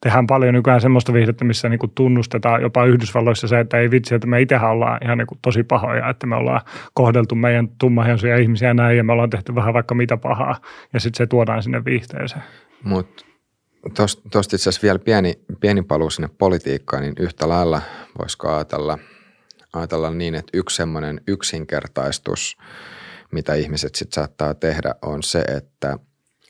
[0.00, 4.26] tehdään paljon nykyään semmoista viihdettä, missä niin tunnustetaan jopa Yhdysvalloissa se, että ei vitsi, että
[4.26, 6.60] me itsehän ollaan ihan niin tosi pahoja, että me ollaan
[6.94, 10.60] kohdeltu meidän tummahiensuja ihmisiä näin ja me ollaan tehty vähän vaikka mitä pahaa
[10.92, 12.42] ja sitten se tuodaan sinne viihteeseen.
[12.82, 13.24] Mutta
[14.32, 17.82] tuosta itse asiassa vielä pieni, pieni paluu sinne politiikkaan, niin yhtä lailla
[18.18, 18.98] voisiko ajatella,
[19.72, 22.56] ajatella niin, että yksi semmoinen yksinkertaistus,
[23.32, 25.98] mitä ihmiset sitten saattaa tehdä, on se, että,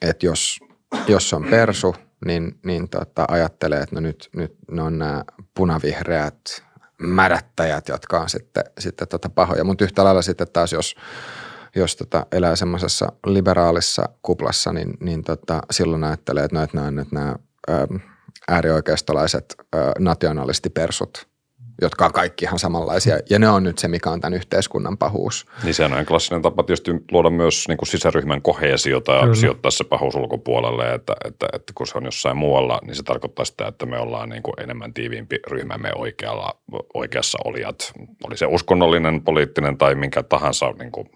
[0.02, 0.60] että jos,
[1.08, 1.94] jos on persu,
[2.24, 6.66] niin, niin tota, ajattelee, että no nyt, nyt ne on nämä punavihreät
[6.98, 9.64] märättäjät, jotka on sitten, sitten tota pahoja.
[9.64, 10.94] Mutta yhtä lailla sitten taas, jos,
[11.76, 17.02] jos tota elää semmoisessa liberaalissa kuplassa, niin, niin tota, silloin ajattelee, että, no, että nämä,
[17.02, 17.34] että nämä
[17.70, 17.86] ä,
[18.48, 19.54] äärioikeistolaiset
[19.98, 21.28] nationalistipersut,
[21.82, 23.18] jotka on kaikki ihan samanlaisia.
[23.30, 25.46] Ja ne on nyt se, mikä on tämän yhteiskunnan pahuus.
[25.64, 29.84] Niin se on klassinen tapa tietysti luoda myös niin kuin sisäryhmän koheesiota ja sijoittaa se
[29.84, 33.86] pahuus ulkopuolelle, että, että, että kun se on jossain muualla, niin se tarkoittaa sitä, että
[33.86, 36.56] me ollaan niin kuin enemmän tiiviimpi ryhmämme oikealla,
[36.94, 37.92] oikeassa olijat.
[38.24, 41.10] Oli se uskonnollinen, poliittinen tai minkä tahansa niin kuin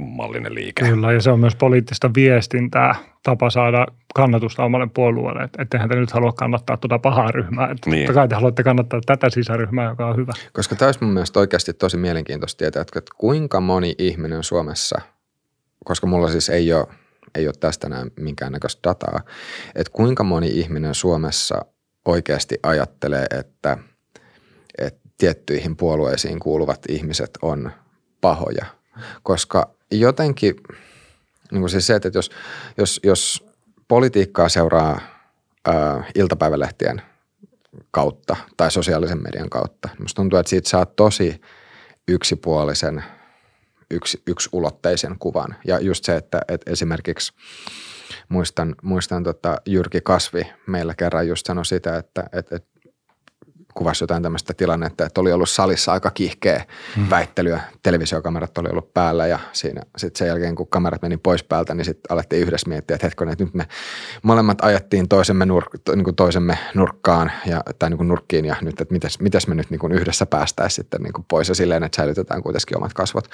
[0.00, 0.84] mallinen liike.
[0.84, 5.42] Kyllä, ja se on myös poliittista viestintää, tapa saada kannatusta omalle puolueelle.
[5.42, 7.70] Että ettehän te nyt halua kannattaa tuota pahaa ryhmää.
[7.70, 8.14] Että niin.
[8.14, 10.32] kai te haluatte kannattaa tätä sisäryhmää, joka on hyvä.
[10.52, 15.00] Koska tämä olisi mun mielestä oikeasti tosi mielenkiintoista tietää, että kuinka moni ihminen Suomessa,
[15.84, 16.86] koska mulla siis ei ole,
[17.34, 19.20] ei ole tästä näin minkäännäköistä dataa,
[19.74, 21.64] että kuinka moni ihminen Suomessa
[22.04, 23.78] oikeasti ajattelee, että,
[24.78, 27.70] että tiettyihin puolueisiin kuuluvat ihmiset on
[28.20, 28.66] pahoja.
[29.22, 30.54] Koska jotenkin
[31.50, 32.30] niin kuin siis se, että jos,
[32.76, 33.46] jos, jos
[33.88, 35.00] politiikkaa seuraa
[35.66, 37.02] ää, iltapäivälehtien
[37.90, 41.40] kautta tai sosiaalisen median kautta, niin musta tuntuu, että siitä saa tosi
[42.08, 43.04] yksipuolisen,
[43.90, 45.56] yksi, yksulotteisen kuvan.
[45.66, 47.32] Ja just se, että, että esimerkiksi
[48.28, 52.69] muistan, muistan tota Jyrki Kasvi meillä kerran just sanoi sitä, että, että, että
[53.80, 56.64] kuvasi jotain tämmöistä tilannetta, että oli ollut salissa aika kiihkeä
[56.96, 57.10] hmm.
[57.10, 57.60] väittelyä.
[57.82, 61.84] Televisiokamerat oli ollut päällä ja siinä sitten sen jälkeen, kun kamerat meni pois päältä, niin
[61.84, 63.66] sitten alettiin yhdessä miettiä, että hetkonen, että nyt me
[64.22, 68.80] molemmat ajattiin toisemme, nurk, niin kuin toisemme nurkkaan ja, tai niin kuin nurkkiin ja nyt,
[68.80, 71.82] että mitäs, mitäs me nyt niin kuin yhdessä päästäisiin sitten niin kuin pois ja silleen,
[71.82, 73.28] että säilytetään kuitenkin omat kasvot.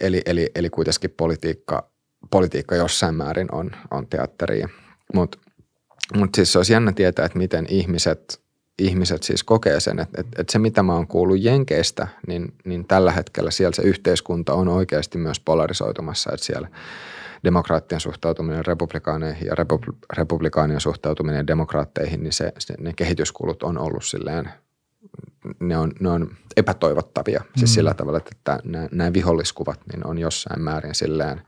[0.00, 1.90] Eli, eli, eli kuitenkin politiikka,
[2.30, 4.68] politiikka jossain määrin on, on teatteria.
[5.14, 5.38] Mutta
[6.14, 8.20] mut siis se olisi jännä tietää, että miten ihmiset–
[8.78, 12.84] ihmiset siis kokee sen, että, että, että se mitä mä oon kuullut Jenkeistä, niin, niin
[12.84, 16.68] tällä hetkellä siellä se yhteiskunta on oikeasti myös polarisoitumassa, että siellä
[17.44, 19.54] demokraattien suhtautuminen republikaaneihin ja
[20.16, 24.50] republikaanien suhtautuminen demokraatteihin, niin se, se, ne kehityskulut on ollut silleen,
[25.60, 27.40] ne on, ne on epätoivottavia.
[27.40, 27.58] Siis mm.
[27.58, 31.42] Siis sillä tavalla, että nämä, nämä viholliskuvat niin on jossain määrin silleen,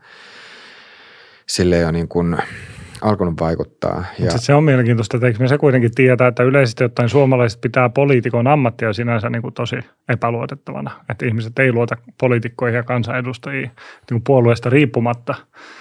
[1.47, 2.37] silleen jo niin kuin–
[3.01, 4.05] alkanut vaikuttaa.
[4.19, 4.37] Ja...
[4.37, 8.47] Se on mielenkiintoista, että eikö me se kuitenkin tietää, että yleisesti ottaen suomalaiset pitää poliitikon
[8.47, 9.75] ammattia sinänsä niin kuin tosi
[10.09, 11.05] epäluotettavana.
[11.09, 13.75] Että ihmiset ei luota poliitikkoihin ja kansanedustajiin niin
[14.09, 15.35] kuin puolueesta riippumatta.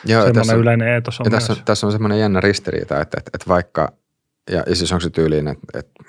[0.05, 3.17] Joo, semmoinen tässä, yleinen eetos on ja tässä, on, tässä on semmoinen jännä ristiriita, että,
[3.19, 3.93] että, että vaikka,
[4.51, 6.05] ja siis onko se tyyliin, että, että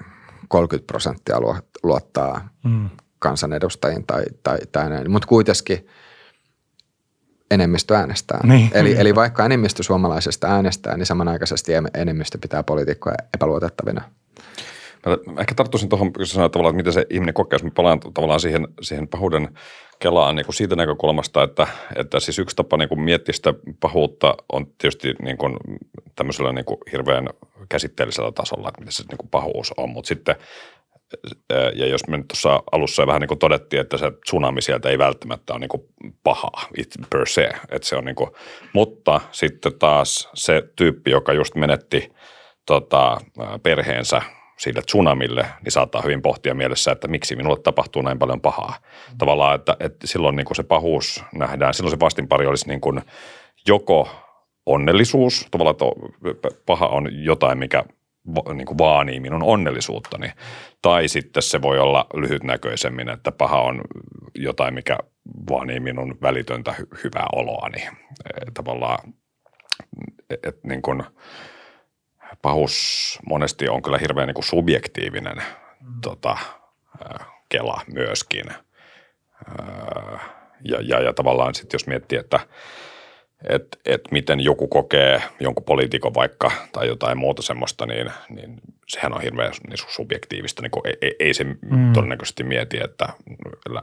[0.47, 1.37] 30 prosenttia
[1.83, 2.89] luottaa mm.
[3.19, 5.85] kansanedustajiin tai, tai, tai näin, mutta kuitenkin–
[7.51, 8.39] enemmistö äänestää.
[8.43, 8.69] Niin.
[8.73, 14.01] Eli, eli vaikka enemmistö suomalaisesta äänestää, niin samanaikaisesti enemmistö pitää poliitikkoja epäluotettavina.
[15.05, 17.99] Mä ehkä tarttuisin tuohon, kun sanoit tavallaan, että miten se ihminen kokee, jos mä palaan
[17.99, 19.49] tavallaan siihen, siihen pahuuden
[19.99, 24.35] kelaan niin kuin siitä näkökulmasta, että, että siis yksi tapa niin kuin miettiä sitä pahuutta
[24.51, 25.57] on tietysti niin kuin
[26.15, 27.29] tämmöisellä niin kuin hirveän
[27.69, 30.35] käsitteellisellä tasolla, että mitä se niin kuin pahuus on, mutta sitten
[31.75, 34.97] ja jos me nyt tuossa alussa vähän niin kuin todettiin, että se tsunami sieltä ei
[34.97, 35.83] välttämättä ole niin kuin
[36.23, 38.29] paha it per se, että se on niin kuin,
[38.73, 42.11] mutta sitten taas se tyyppi, joka just menetti
[42.65, 43.17] tota,
[43.63, 44.21] perheensä
[44.57, 48.75] sille tsunamille, niin saattaa hyvin pohtia mielessä, että miksi minulle tapahtuu näin paljon pahaa.
[49.17, 53.01] Tavallaan, että, että silloin niin kuin se pahuus nähdään, silloin se vastinpari olisi niin kuin
[53.67, 54.09] joko
[54.65, 55.75] onnellisuus, tavallaan,
[56.31, 57.83] että paha on jotain, mikä
[58.53, 60.31] niin kuin vaanii minun onnellisuuttani.
[60.81, 63.81] Tai sitten se voi olla lyhytnäköisemmin, että paha on
[64.35, 64.97] jotain, mikä
[65.49, 67.81] vaanii minun välitöntä hy- hyvää oloani.
[67.81, 69.13] E, tavallaan,
[70.29, 71.03] että et niin kuin,
[72.41, 76.01] pahuus monesti on kyllä hirveän niin kuin subjektiivinen mm.
[76.01, 76.37] tota,
[77.49, 78.45] kela myöskin.
[80.63, 82.39] Ja, ja, ja tavallaan sitten jos miettii, että–
[83.43, 89.13] että et miten joku kokee jonkun poliitikon vaikka tai jotain muuta semmoista, niin, niin sehän
[89.13, 90.61] on hirveän niin subjektiivista.
[90.61, 91.93] Niin ei, ei, ei se mm.
[91.93, 93.09] todennäköisesti mieti, että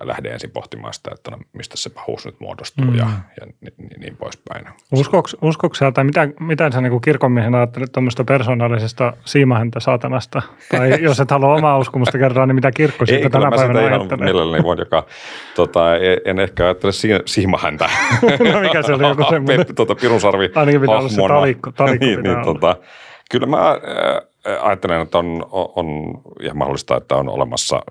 [0.05, 2.95] lähde ensin pohtimaan sitä, että no, mistä se pahuus nyt muodostuu mm.
[2.95, 3.07] ja,
[3.41, 4.67] ja niin, niin, poispäin.
[4.93, 10.43] Uskoks, uskoks tai mitä, mitä sä niin kirkonmiehen ajattelet tuommoista persoonallisesta siimahäntä saatanasta?
[10.71, 14.25] Tai jos et halua omaa uskomusta kertoa, niin mitä kirkko siitä tänä päivänä ajattelee?
[14.25, 15.07] Mielelläni voin, joka,
[15.55, 15.81] tota,
[16.25, 16.93] en ehkä ajattele
[17.27, 17.91] siimahäntä.
[18.53, 19.67] no mikä se oli joku semmoinen?
[19.75, 21.73] tota, Pirusarvi Ainakin pitää olla se talikko.
[21.73, 22.77] talikko niin, niin, tota,
[23.31, 25.87] kyllä mä äh, ajattelen, että on, on
[26.43, 27.83] ihan mahdollista, että on olemassa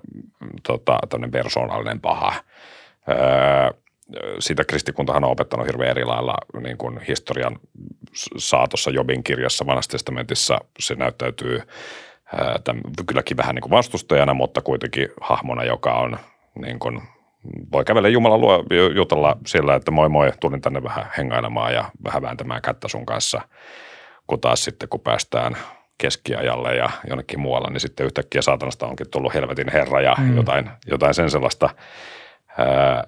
[0.62, 2.28] tota, tämmöinen persoonallinen paha.
[2.28, 3.70] Äh,
[4.38, 7.58] sitä kristikuntahan on opettanut hirveän eri lailla niin kuin historian
[8.36, 10.58] saatossa Jobin kirjassa vanhassa testamentissa.
[10.78, 16.16] Se näyttäytyy äh, tämän, kylläkin vähän niin kuin vastustajana, mutta kuitenkin hahmona, joka on
[16.54, 17.02] niin kuin
[17.72, 22.22] voi kävellä Jumalan luo jutella sillä, että moi moi, tulin tänne vähän hengailemaan ja vähän
[22.22, 23.40] vääntämään kättä sun kanssa,
[24.26, 25.56] kun taas sitten kun päästään
[25.98, 30.36] keskiajalle ja jonnekin muualle, niin sitten yhtäkkiä saatanasta onkin tullut helvetin herra ja mm.
[30.36, 31.70] jotain, jotain sen sellaista.
[32.58, 33.04] Ää,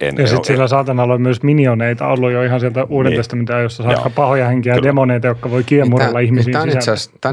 [0.00, 3.18] en, ja sitten sillä saatanalla on myös minioneita ollut jo ihan sieltä Uuden niin.
[3.18, 6.68] testamentin jossa saa pahoja henkiä ja demoneita, jotka voi kiemurella niin ihmisiä Tämä on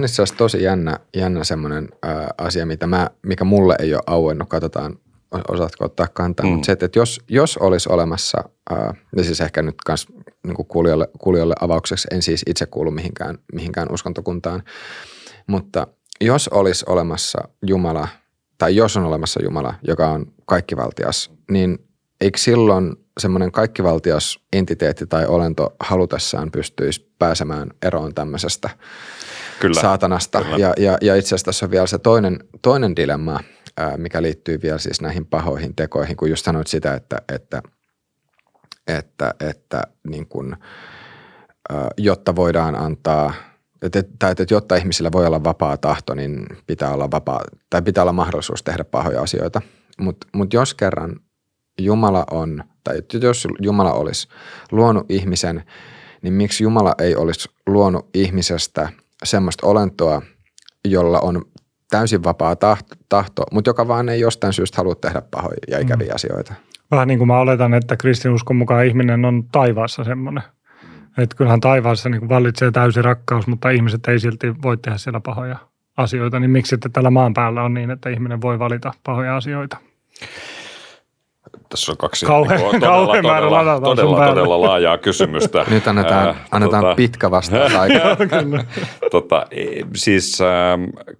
[0.03, 4.49] itse asiassa tosi jännä, jännä semmoinen äh, asia, mitä mä, mikä mulle ei ole auennut.
[4.49, 4.95] Katsotaan,
[5.31, 6.51] osaatko ottaa kantaa, mm.
[6.51, 10.07] mutta se, että jos, jos olisi olemassa, ää, ja siis ehkä nyt myös
[10.47, 14.63] niin kuulijoille, kuulijoille avaukseksi, en siis itse kuulu mihinkään, mihinkään uskontokuntaan,
[15.47, 15.87] mutta
[16.21, 18.07] jos olisi olemassa Jumala,
[18.57, 21.79] tai jos on olemassa Jumala, joka on kaikkivaltias, niin
[22.21, 28.69] eikö silloin semmoinen kaikkivaltias entiteetti tai olento halutessaan pystyisi pääsemään eroon tämmöisestä
[29.59, 29.81] Kyllä.
[29.81, 30.41] saatanasta.
[30.41, 30.57] Kyllä.
[30.57, 33.39] Ja, ja, ja itse asiassa tässä on vielä se toinen, toinen dilemma–
[33.97, 37.61] mikä liittyy vielä siis näihin pahoihin tekoihin, kun just sanoit sitä, että, että,
[38.87, 40.55] että, että niin kuin,
[41.97, 43.33] jotta voidaan antaa
[43.81, 43.99] että,
[44.29, 48.63] että jotta ihmisillä voi olla vapaa tahto, niin pitää olla, vapaa, tai pitää olla mahdollisuus
[48.63, 49.61] tehdä pahoja asioita.
[49.99, 51.19] Mutta mut jos kerran
[51.79, 54.27] Jumala on, tai jos Jumala olisi
[54.71, 55.63] luonut ihmisen,
[56.21, 58.89] niin miksi Jumala ei olisi luonut ihmisestä
[59.23, 60.21] semmoista olentoa,
[60.85, 61.45] jolla on
[61.89, 66.07] täysin vapaa tahto, tahto, mutta joka vaan ei jostain syystä halua tehdä pahoja ja ikäviä
[66.07, 66.15] mm.
[66.15, 66.53] asioita.
[66.91, 70.43] Vähän niin kuin mä oletan, että kristinuskon mukaan ihminen on taivaassa semmoinen.
[71.17, 75.57] Että kyllähän taivaassa niin vallitsee täysi rakkaus, mutta ihmiset ei silti voi tehdä siellä pahoja
[75.97, 76.39] asioita.
[76.39, 79.77] Niin miksi sitten tällä maan päällä on niin, että ihminen voi valita pahoja asioita?
[81.69, 85.65] Tässä on kaksi kauhean, niin kuin, todella, todella, todella, todella, todella laajaa kysymystä.
[85.69, 87.71] Nyt annetaan, äh, annetaan tota, pitkä vastaus
[89.11, 90.47] tota, e, siis äh,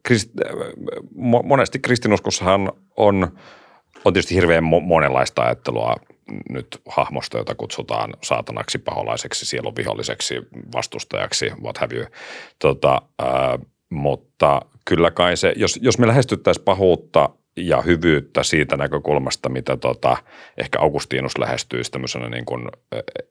[0.04, 0.30] krist,
[1.44, 3.28] monesti kristinuskossahan on,
[4.06, 5.96] on tietysti hirveän monenlaista ajattelua
[6.50, 10.36] nyt hahmosta, jota kutsutaan saatanaksi, paholaiseksi, sielun viholliseksi,
[10.76, 12.06] vastustajaksi, what have you.
[12.60, 13.28] Tota, äh,
[13.90, 20.18] mutta kyllä kai se, jos, jos me lähestyttäisiin pahuutta ja hyvyyttä siitä näkökulmasta, mitä tota,
[20.58, 22.68] ehkä Augustinus lähestyisi tämmöisenä niin kuin,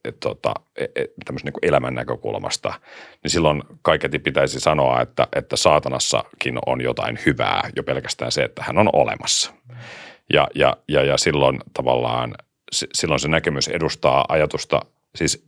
[0.04, 2.74] et, tota, et, e, tämmöisen niin kuin elämän näkökulmasta,
[3.22, 8.62] niin silloin kaiketi pitäisi sanoa, että, että saatanassakin on jotain hyvää jo pelkästään se, että
[8.62, 9.52] hän on olemassa.
[10.32, 12.34] Ja, ja, ja, ja silloin tavallaan
[12.72, 14.80] silloin se näkemys edustaa ajatusta
[15.16, 15.44] siis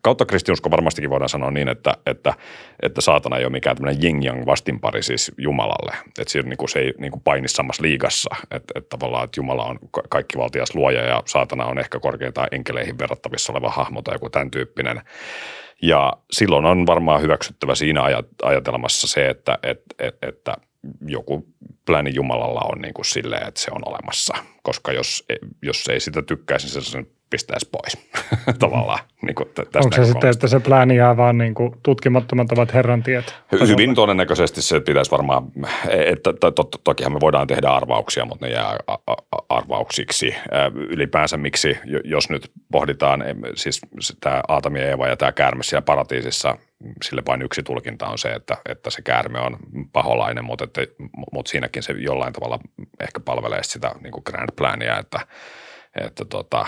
[0.00, 2.34] kautta kristinusko varmastikin voidaan sanoa niin, että, että,
[2.82, 5.96] että saatana ei ole mikään tämmöinen yin-yang vastinpari siis Jumalalle.
[6.06, 8.36] Että siinä, niin kuin, se ei niin kuin paini samassa liigassa.
[8.42, 9.78] Että, että tavallaan, että Jumala on
[10.08, 14.50] kaikki valtias luoja ja saatana on ehkä korkeintaan enkeleihin verrattavissa oleva hahmo tai joku tämän
[14.50, 15.00] tyyppinen.
[15.82, 18.02] Ja silloin on varmaan hyväksyttävä siinä
[18.42, 20.56] ajatelmassa se, että, että, että
[21.06, 21.46] joku
[21.86, 24.34] pläni Jumalalla on niin kuin silleen, että se on olemassa.
[24.62, 25.24] Koska jos,
[25.62, 27.98] jos ei sitä tykkäisi, niin se pistäisi pois
[28.58, 28.98] tavallaan.
[29.22, 32.74] Niin kuin tästä Onko se sitten, että se plääni jää vaan niin kuin tutkimattomat ovat
[32.74, 33.34] Herran tiet?
[33.68, 35.42] Hyvin todennäköisesti se pitäisi varmaan,
[35.88, 38.76] että to, to, to, tokihan me voidaan tehdä arvauksia, mutta ne jää
[39.48, 40.34] arvauksiksi.
[40.74, 43.24] Ylipäänsä miksi, jos nyt pohditaan,
[43.54, 43.80] siis
[44.20, 46.56] tämä Aatami Eeva ja tämä käärme siellä paratiisissa,
[47.04, 49.56] sille vain yksi tulkinta on se, että, että se käärme on
[49.92, 50.80] paholainen, mutta, että,
[51.32, 52.58] mutta siinäkin se jollain tavalla
[53.00, 55.20] ehkä palvelee sitä niin kuin grand plania, että–
[56.06, 56.66] että tota,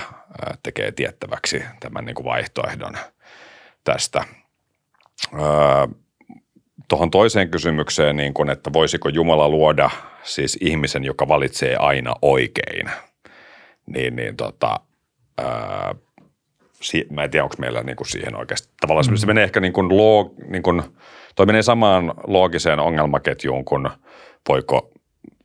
[0.63, 2.95] tekee tiettäväksi tämän niin kuin vaihtoehdon
[3.85, 4.25] tästä.
[6.89, 9.91] tuohon toiseen kysymykseen, niin kun, että voisiko Jumala luoda
[10.23, 12.91] siis ihmisen, joka valitsee aina oikein,
[13.87, 14.81] niin, niin tota,
[15.39, 15.95] ää,
[16.81, 18.69] si, mä en tiedä, onko meillä niin kuin siihen oikeasti.
[18.81, 19.17] Tavallaan mm.
[19.17, 20.83] se menee ehkä niin kuin loog, niin kuin,
[21.35, 23.89] toi menee samaan loogiseen ongelmaketjuun kuin
[24.49, 24.90] voiko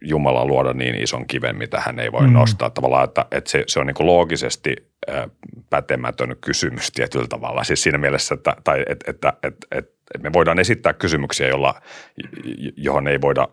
[0.07, 2.33] Jumala luoda niin ison kiven, mitä hän ei voi mm.
[2.33, 2.69] nostaa.
[2.69, 4.75] Tavallaan, että, että se, se on niin kuin loogisesti
[5.09, 5.25] äh,
[5.69, 7.63] pätemätön kysymys tietyllä tavalla.
[7.63, 11.81] Siis siinä mielessä, että, tai, että, että, että, että, että me voidaan esittää kysymyksiä, jolla,
[12.77, 13.47] johon ei voida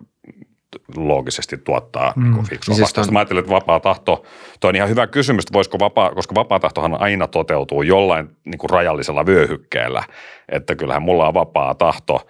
[0.96, 2.34] loogisesti tuottaa mm.
[2.34, 3.02] niin fiksua niin vastausta.
[3.02, 4.24] Siis Mä ajattelin, että vapaa tahto,
[4.60, 8.58] toi on ihan hyvä kysymys, että voisiko vapaa, koska vapaa tahtohan aina toteutuu jollain niin
[8.58, 10.04] kuin rajallisella vyöhykkeellä,
[10.48, 12.26] että kyllähän mulla on vapaa tahto,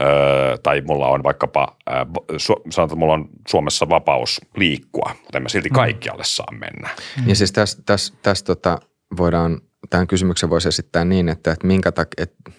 [0.00, 2.04] öö, tai mulla on vaikkapa, öö,
[2.38, 5.74] sanotaan, että mulla on Suomessa vapaus liikkua, mutta en mä silti mm.
[5.74, 6.88] kaikkialle saa mennä.
[7.20, 7.28] Mm.
[7.28, 8.78] Ja siis tässä täs, täs, tota,
[9.16, 12.50] voidaan, tämän kysymyksen voisi esittää niin, että, että minkä, tak, että,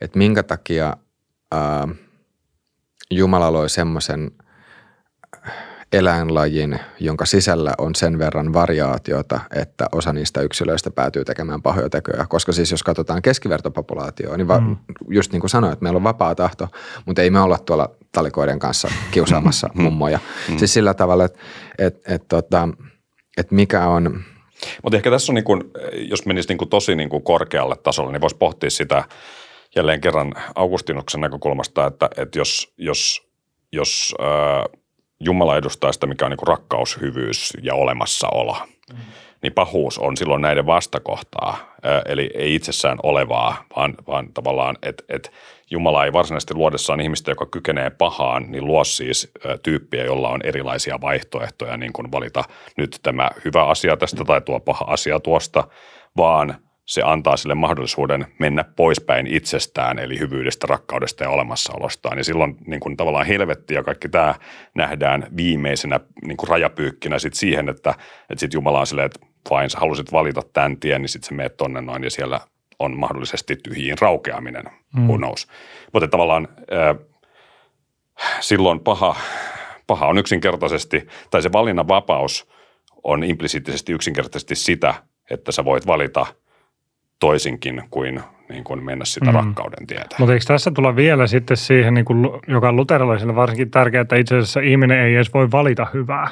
[0.00, 0.96] että minkä takia
[1.52, 1.88] ää,
[3.10, 4.30] Jumala loi semmoisen
[5.92, 12.26] eläinlajin, jonka sisällä on sen verran variaatiota, että osa niistä yksilöistä päätyy tekemään pahoja tekoja.
[12.26, 14.76] Koska siis jos katsotaan keskivertopopulaatioon, niin va- mm.
[15.08, 16.68] just niin kuin sanoin, että meillä on vapaa tahto,
[17.06, 19.82] mutta ei me olla tuolla talikoiden kanssa kiusaamassa mm.
[19.82, 20.18] mummoja.
[20.48, 20.58] Mm.
[20.58, 21.38] Siis sillä tavalla, että
[21.78, 22.68] et, et, tota,
[23.36, 24.22] et mikä on...
[24.82, 25.62] Mutta ehkä tässä on, niin kuin,
[25.92, 29.04] jos menisi niin kuin tosi niin kuin korkealle tasolle, niin voisi pohtia sitä
[29.76, 33.28] jälleen kerran Augustinuksen näkökulmasta, että, että jos, jos,
[33.72, 34.79] jos äh,
[35.20, 38.56] Jumala edustaa sitä, mikä on niin rakkaus, hyvyys ja olemassaolo.
[38.92, 38.98] Mm.
[39.42, 41.74] Niin pahuus on silloin näiden vastakohtaa,
[42.06, 45.32] eli ei itsessään olevaa, vaan, vaan tavallaan, että et
[45.70, 51.00] Jumala ei varsinaisesti luodessaan ihmistä, joka kykenee pahaan, niin luo siis tyyppiä, jolla on erilaisia
[51.00, 52.44] vaihtoehtoja, niin kuin valita
[52.76, 55.68] nyt tämä hyvä asia tästä tai tuo paha asia tuosta,
[56.16, 56.56] vaan–
[56.90, 62.18] se antaa sille mahdollisuuden mennä poispäin itsestään, eli hyvyydestä, rakkaudesta ja olemassaolostaan.
[62.18, 64.34] Ja silloin niin kuin tavallaan helvetti ja kaikki tämä
[64.74, 67.90] nähdään viimeisenä niin kuin rajapyykkinä sit siihen, että,
[68.30, 71.34] että sitten Jumala on silleen, että vain sä halusit valita tämän tien, niin sitten sä
[71.34, 72.40] meet tonne noin ja siellä
[72.78, 74.64] on mahdollisesti tyhjiin raukeaminen,
[74.96, 75.02] mm.
[75.02, 75.46] who knows.
[75.92, 76.96] Mutta tavallaan äh,
[78.40, 79.16] silloin paha,
[79.86, 82.48] paha on yksinkertaisesti, tai se valinnan vapaus
[83.04, 84.94] on implisiittisesti yksinkertaisesti sitä,
[85.30, 86.26] että sä voit valita–
[87.20, 89.34] toisinkin kuin, niin kuin mennä sitä mm.
[89.34, 90.16] rakkauden tietä.
[90.18, 94.16] Mutta eikö tässä tulla vielä sitten siihen, niin kuin, joka on luterilaisille varsinkin tärkeää, että
[94.16, 96.28] itse asiassa ihminen ei edes voi valita hyvää.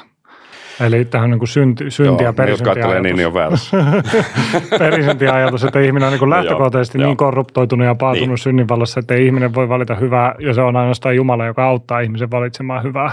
[0.85, 3.03] Eli tähän on niin kuin synti, synti ja perisyntiajatus.
[3.03, 3.77] niin, niin on väärässä.
[4.79, 8.37] perisyntiajatus, että ihminen on niin kuin lähtökohtaisesti niin korruptoitunut ja paatunut niin.
[8.37, 12.31] synnin vallassa, että ihminen voi valita hyvää ja se on ainoastaan Jumala, joka auttaa ihmisen
[12.31, 13.11] valitsemaan hyvää.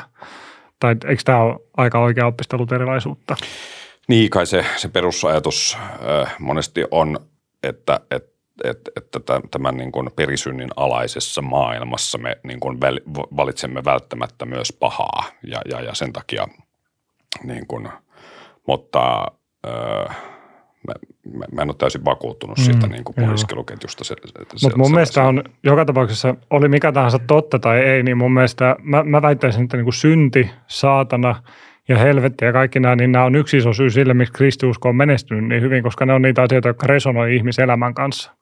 [0.81, 3.37] Tai eikö tämä ole aika oikea oppista luterilaisuutta?
[4.09, 5.79] Niin, kai se, se perusajatus
[6.23, 7.19] äh, monesti on
[7.67, 12.81] että, että että, että tämän niin kuin perisynnin alaisessa maailmassa me niin kuin
[13.37, 16.49] valitsemme välttämättä myös pahaa ja, ja, ja sen takia,
[17.45, 17.89] niin kuin,
[18.67, 19.27] mutta
[19.67, 20.05] öö,
[20.87, 20.95] mä,
[21.53, 24.05] mä, en ole täysin vakuuttunut mm, siitä niin kuin pohdiskeluketjusta.
[24.05, 28.17] Se, se, Mutta mun mielestä on joka tapauksessa, oli mikä tahansa totta tai ei, niin
[28.17, 31.43] mun mielestä mä, mä väittäisin, että niin kuin synti, saatana–
[31.89, 34.97] ja helvetti ja kaikki nämä, niin nämä on yksi iso syy sille, miksi kristiusko on
[34.97, 38.33] menestynyt niin hyvin, koska ne on niitä asioita, jotka resonoi ihmiselämän kanssa.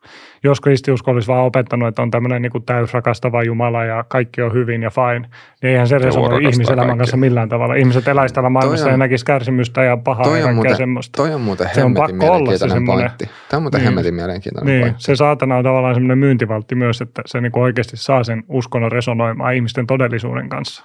[0.45, 4.53] Jos kristiusko olisi vaan opettanut, että on tämmöinen niin kuin täysrakastava Jumala ja kaikki on
[4.53, 5.28] hyvin ja fine,
[5.62, 6.99] niin eihän se resonoi ihmiselämän kaikki.
[6.99, 7.74] kanssa millään tavalla.
[7.74, 11.16] Ihmiset eläisivät täällä maailmassa on, ja näkisi kärsimystä ja pahaa toi ja muuten, semmoista.
[11.16, 13.24] Toi on muuten hemmetin mielenkiintoinen pointti.
[13.49, 15.03] Tämä on muuten niin, hemmetin mielenkiintoinen niin, pointti.
[15.03, 19.55] Se saatana on tavallaan semmoinen myyntivaltti myös, että se niin oikeasti saa sen uskonnon resonoimaan
[19.55, 20.84] ihmisten todellisuuden kanssa.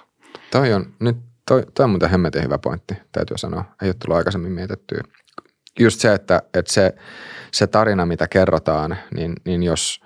[0.50, 1.16] Toi on, nyt
[1.50, 3.64] toi, toi on muuten hemmetin hyvä pointti, täytyy sanoa.
[3.82, 5.02] Ei ole tullut aikaisemmin mietittyä.
[5.78, 6.94] Just se, että, että se,
[7.52, 10.00] se tarina, mitä kerrotaan, niin, niin jos,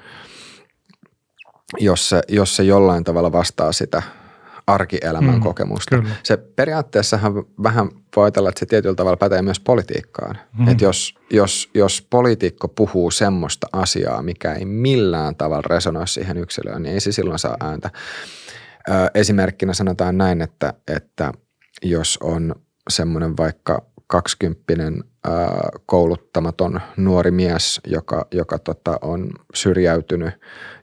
[1.79, 4.03] jos, se, jos se jollain tavalla vastaa sitä
[4.67, 5.97] arkielämän mm, kokemusta.
[5.97, 6.15] Kyllä.
[6.23, 10.39] Se periaatteessahan vähän voi ajatella, että se tietyllä tavalla pätee myös politiikkaan.
[10.59, 10.69] Mm.
[10.69, 16.83] Että jos, jos, jos poliitikko puhuu semmoista asiaa, mikä ei millään tavalla resonoi siihen yksilöön,
[16.83, 17.91] niin ei se silloin saa ääntä.
[19.15, 21.33] Esimerkkinä sanotaan näin, että, että
[21.83, 22.55] jos on
[22.91, 25.05] semmoinen vaikka kaksikymppinen
[25.87, 30.35] kouluttamaton nuori mies, joka, joka tota, on syrjäytynyt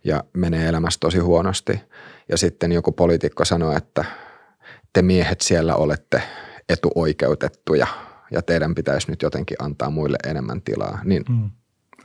[0.03, 1.81] ja menee elämässä tosi huonosti.
[2.29, 4.05] Ja sitten joku poliitikko sanoo, että
[4.93, 6.21] te miehet siellä olette
[6.69, 7.87] etuoikeutettuja
[8.31, 10.99] ja teidän pitäisi nyt jotenkin antaa muille enemmän tilaa.
[11.03, 11.49] Niin mm.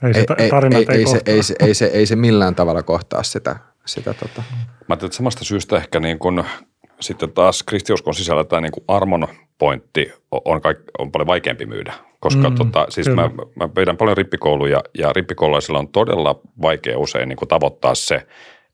[0.03, 2.83] Ei se, ei, ei, ei, ei, se, ei, se, ei, se, ei se millään tavalla
[2.83, 3.55] kohtaa sitä,
[3.87, 4.43] sitä tota.
[4.51, 6.43] Mä ajattelin, että samasta syystä ehkä niin kun,
[6.99, 9.27] sitten taas kristiuskon sisällä tämä niin armon
[9.57, 14.17] pointti on, kaik, on paljon vaikeampi myydä, koska mm, tota, siis mä, mä pidän paljon
[14.17, 18.27] rippikouluja ja rippikoululaisilla on todella vaikea usein niin tavoittaa se,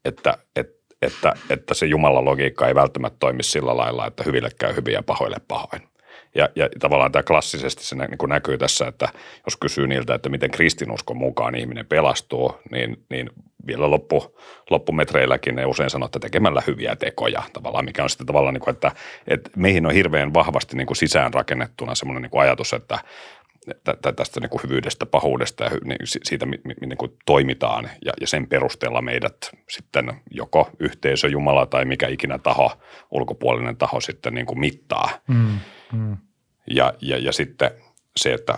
[0.05, 0.69] että et,
[1.01, 5.03] että, että se Jumalan logiikka ei välttämättä toimi sillä lailla, että hyville käy hyvin ja
[5.03, 5.81] pahoille pahoin.
[6.35, 9.09] Ja, ja tavallaan tämä klassisesti se niin kuin näkyy tässä, että
[9.45, 13.29] jos kysyy niiltä, että miten kristinuskon mukaan ihminen pelastuu, niin, niin
[13.67, 18.53] vielä loppu, loppumetreilläkin ne usein sanoo, että tekemällä hyviä tekoja tavallaan, mikä on sitten tavallaan,
[18.53, 18.91] niin kuin, että,
[19.27, 22.99] että meihin on hirveän vahvasti niin kuin sisään rakennettuna semmoinen niin ajatus, että
[24.15, 29.01] tästä niin kuin hyvyydestä, pahuudesta ja niin siitä, miten kuin toimitaan ja, ja sen perusteella
[29.01, 29.37] meidät
[29.69, 32.71] sitten joko yhteisö, Jumala tai mikä ikinä taho,
[33.11, 35.09] ulkopuolinen taho sitten niin kuin mittaa.
[35.27, 35.59] Mm,
[35.93, 36.17] mm.
[36.69, 37.71] Ja, ja, ja sitten
[38.17, 38.57] se, että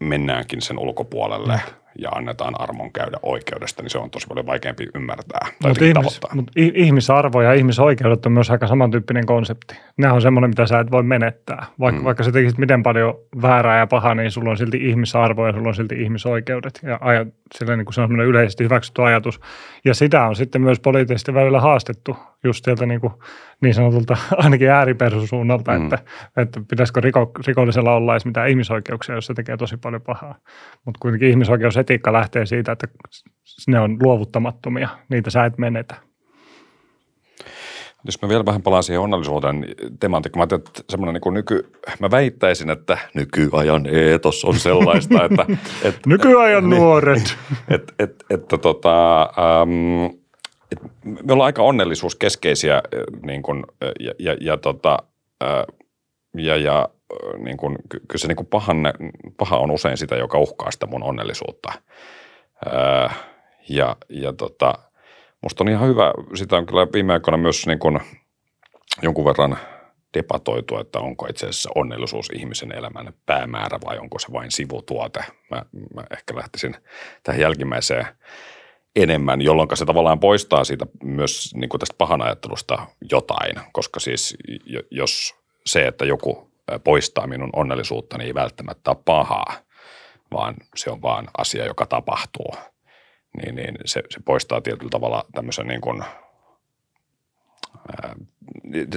[0.00, 1.60] mennäänkin sen ulkopuolelle
[1.98, 6.20] ja annetaan armon käydä oikeudesta, niin se on tosi paljon vaikeampi ymmärtää tai Mutta ihmis,
[6.34, 9.76] mut ihmisarvo ja ihmisoikeudet on myös aika samantyyppinen konsepti.
[9.96, 11.66] Ne on semmoinen, mitä sä et voi menettää.
[11.80, 12.04] Vaikka, mm.
[12.04, 15.68] vaikka sä tekisit miten paljon väärää ja pahaa, niin sulla on silti ihmisarvo ja sulla
[15.68, 16.80] on silti ihmisoikeudet.
[16.82, 19.40] Ja ajat, sillä niin kuin se on semmoinen yleisesti hyväksytty ajatus.
[19.84, 23.12] Ja sitä on sitten myös poliittisesti välillä haastettu just sieltä niin, kuin
[23.60, 25.84] niin sanotulta ainakin ääripersusuunnalta, mm.
[25.84, 25.98] että,
[26.36, 30.34] että pitäisikö riko, rikollisella olla edes mitään ihmisoikeuksia, jos se tekee tosi paljon pahaa.
[30.84, 31.28] Mutta kuitenkin
[31.92, 32.86] ihmisoikeusetiikka lähtee siitä, että
[33.68, 35.94] ne on luovuttamattomia, niitä sä et menetä.
[38.06, 39.66] Jos mä vielä vähän palaan siihen onnellisuuden
[40.00, 45.46] tematiikkaan, mä, että semmoinen niin nyky, mä väittäisin, että nykyajan eetos on sellaista, että...
[45.88, 47.36] Et, nykyajan niin, nuoret.
[47.68, 50.04] Että et, et, et, tota, ähm,
[50.72, 52.82] et me ollaan aika onnellisuuskeskeisiä
[53.22, 53.64] niin kun,
[54.00, 54.98] ja, ja, ja, tota,
[56.36, 56.88] ja, ja
[57.38, 58.92] niin kun, kyllä se niin kun pahanne,
[59.36, 61.72] paha on usein sitä, joka uhkaa sitä mun onnellisuutta.
[63.68, 64.74] Ja, ja tota,
[65.42, 68.00] musta on ihan hyvä, sitä on kyllä viime aikoina myös niin kun
[69.02, 69.58] jonkun verran
[70.14, 75.24] debatoitu, että onko itse asiassa onnellisuus ihmisen elämän päämäärä vai onko se vain sivutuote.
[75.50, 75.62] Mä,
[75.94, 76.76] mä ehkä lähtisin
[77.22, 78.06] tähän jälkimmäiseen–
[78.96, 84.36] enemmän, jolloin se tavallaan poistaa siitä myös niin kuin tästä pahan ajattelusta jotain, koska siis
[84.90, 85.34] jos
[85.66, 86.50] se, että joku
[86.84, 89.54] poistaa minun onnellisuutta, niin ei välttämättä ole pahaa,
[90.32, 92.54] vaan se on vaan asia, joka tapahtuu,
[93.36, 98.14] niin, niin se, se poistaa tietyllä tavalla tämmöisen niin kuin, ää,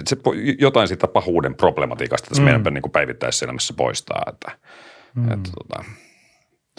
[0.07, 0.17] se,
[0.59, 2.45] jotain siitä pahuuden problematiikasta tässä mm.
[2.45, 4.23] meidän niin päivittäiselämässä poistaa.
[4.27, 4.51] Että,
[5.15, 5.31] mm.
[5.31, 5.83] että, tota.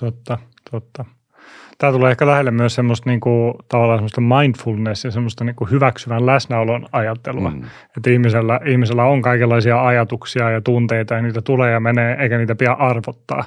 [0.00, 0.38] Totta,
[0.70, 1.04] totta
[1.78, 5.70] tämä tulee ehkä lähelle myös semmoista niin kuin, tavallaan semmoista mindfulness ja semmoista niin kuin
[5.70, 7.50] hyväksyvän läsnäolon ajattelua.
[7.50, 7.62] Mm.
[7.96, 12.54] Että ihmisellä, ihmisellä on kaikenlaisia ajatuksia ja tunteita ja niitä tulee ja menee eikä niitä
[12.54, 13.44] pidä arvottaa.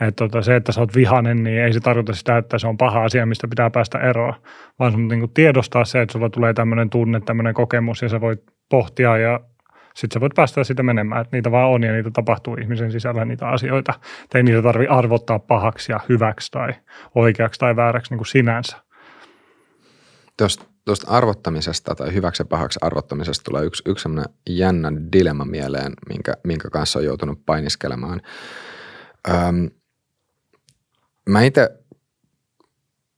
[0.00, 2.76] Että tota, se, että sä oot vihanen, niin ei se tarkoita sitä, että se on
[2.76, 4.34] paha asia, mistä pitää päästä eroon,
[4.78, 8.42] vaan sun niin tiedostaa se, että sulla tulee tämmöinen tunne, tämmöinen kokemus ja sä voit
[8.70, 9.40] pohtia ja
[9.94, 13.24] sitten sä voit päästä sitä menemään, että niitä vaan on ja niitä tapahtuu ihmisen sisällä
[13.24, 13.94] niitä asioita.
[14.30, 16.74] Tai ei niitä tarvitse arvottaa pahaksi ja hyväksi tai
[17.14, 18.76] oikeaksi tai vääräksi niin kuin sinänsä.
[20.36, 25.92] Tuosta, tuosta arvottamisesta tai hyväksi ja pahaksi arvottamisesta tulee yksi, yksi sellainen jännä dilemma mieleen,
[26.08, 28.20] minkä, minkä kanssa on joutunut painiskelemaan.
[29.28, 29.70] Öm,
[31.28, 31.70] mä itse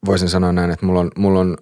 [0.06, 1.56] voisin sanoa näin, että mulla on, mulla on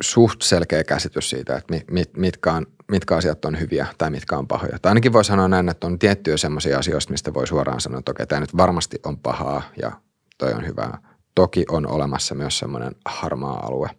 [0.00, 4.48] suht selkeä käsitys siitä, että mit, mitkä on mitkä asiat on hyviä tai mitkä on
[4.48, 4.78] pahoja.
[4.82, 8.10] Tai ainakin voi sanoa näin, että on tiettyjä sellaisia asioita, mistä voi suoraan sanoa, että
[8.10, 9.92] okei, tämä nyt varmasti on pahaa ja
[10.38, 10.98] toi on hyvää.
[11.34, 13.90] Toki on olemassa myös semmoinen harmaa alue.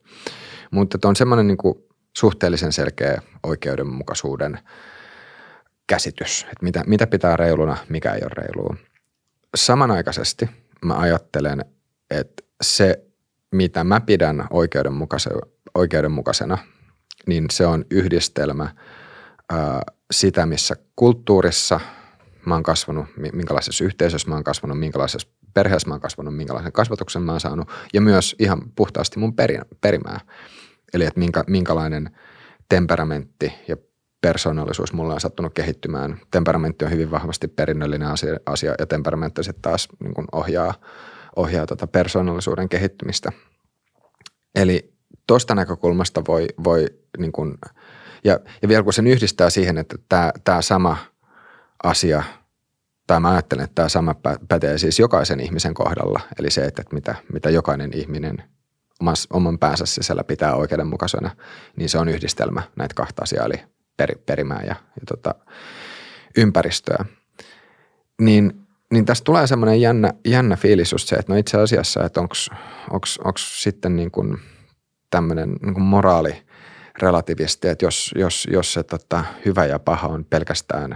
[0.71, 1.57] Mutta on semmoinen niin
[2.17, 4.59] suhteellisen selkeä oikeudenmukaisuuden
[5.87, 8.75] käsitys, että mitä, mitä pitää reiluna, mikä ei ole reilua.
[9.55, 10.49] Samanaikaisesti
[10.85, 11.65] mä ajattelen,
[12.09, 13.05] että se,
[13.51, 14.47] mitä mä pidän
[15.73, 16.57] oikeudenmukaisena–
[17.27, 18.75] niin se on yhdistelmä
[19.51, 21.79] ää, sitä, missä kulttuurissa
[22.45, 27.21] mä oon kasvanut, minkälaisessa yhteisössä mä oon kasvanut, minkälaisessa perheessä mä oon kasvanut, minkälaisen kasvatuksen
[27.21, 29.33] mä oon saanut ja myös ihan puhtaasti mun
[29.81, 30.19] perimää.
[30.93, 32.17] Eli että minkä, minkälainen
[32.69, 33.77] temperamentti ja
[34.21, 36.19] persoonallisuus mulla on sattunut kehittymään.
[36.31, 40.73] Temperamentti on hyvin vahvasti perinnöllinen asia, asia ja temperamentti sitten taas niin ohjaa,
[41.35, 43.31] ohjaa tota persoonallisuuden kehittymistä.
[44.55, 44.94] Eli
[45.27, 46.85] tuosta näkökulmasta voi, voi
[47.17, 47.57] niin kuin,
[48.23, 50.97] ja, ja vielä kun sen yhdistää siihen, että tämä, tämä sama
[51.83, 52.23] asia,
[53.07, 54.15] tai mä ajattelen, että tämä sama
[54.47, 58.43] pätee siis jokaisen ihmisen kohdalla, eli se, että mitä, mitä jokainen ihminen
[59.29, 61.31] oman päänsä sisällä pitää oikeudenmukaisena,
[61.75, 63.63] niin se on yhdistelmä näitä kahta asiaa, eli
[63.97, 65.35] per, perimää ja, ja tota,
[66.37, 67.05] ympäristöä.
[68.21, 72.21] Niin, niin tästä tulee semmoinen jännä, jännä fiilis just se, että no itse asiassa, että
[72.21, 72.35] onko
[73.37, 74.37] sitten niin kuin–
[75.15, 76.35] tämmöinen niin moraali
[77.01, 80.95] relativisti, että jos, jos, jos se tota, hyvä ja paha on pelkästään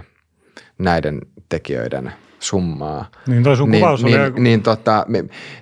[0.78, 3.10] näiden tekijöiden summaa.
[3.26, 4.30] Niin toi sun niin, kuvaus niin, oli...
[4.40, 5.06] niin, tota,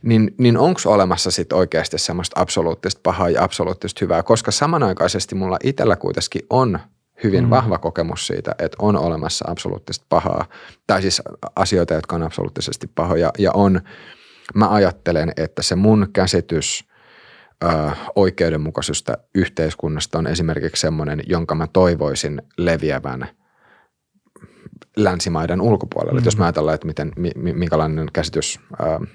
[0.02, 5.58] niin, niin onko olemassa sitten oikeasti semmoista absoluuttista pahaa ja absoluuttista hyvää, koska samanaikaisesti mulla
[5.64, 6.78] itsellä kuitenkin on
[7.24, 7.50] hyvin mm.
[7.50, 10.44] vahva kokemus siitä, että on olemassa absoluuttista pahaa,
[10.86, 11.22] tai siis
[11.56, 13.80] asioita, jotka on absoluuttisesti pahoja, ja on,
[14.54, 16.88] mä ajattelen, että se mun käsitys
[17.64, 17.68] ö,
[18.14, 23.28] oikeudenmukaisesta yhteiskunnasta on esimerkiksi semmoinen, jonka mä toivoisin leviävän
[24.96, 26.20] länsimaiden ulkopuolelle.
[26.20, 26.24] Mm.
[26.24, 29.06] jos mä ajatellaan, että miten, minkälainen käsitys ö,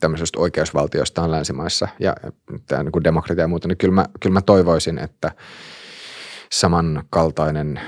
[0.00, 2.16] tämmöisestä oikeusvaltiosta on länsimaissa ja
[2.66, 5.30] tämä niin kuin demokratia ja muuta, niin kyllä mä, kyllä mä toivoisin, että–
[6.52, 7.80] samankaltainen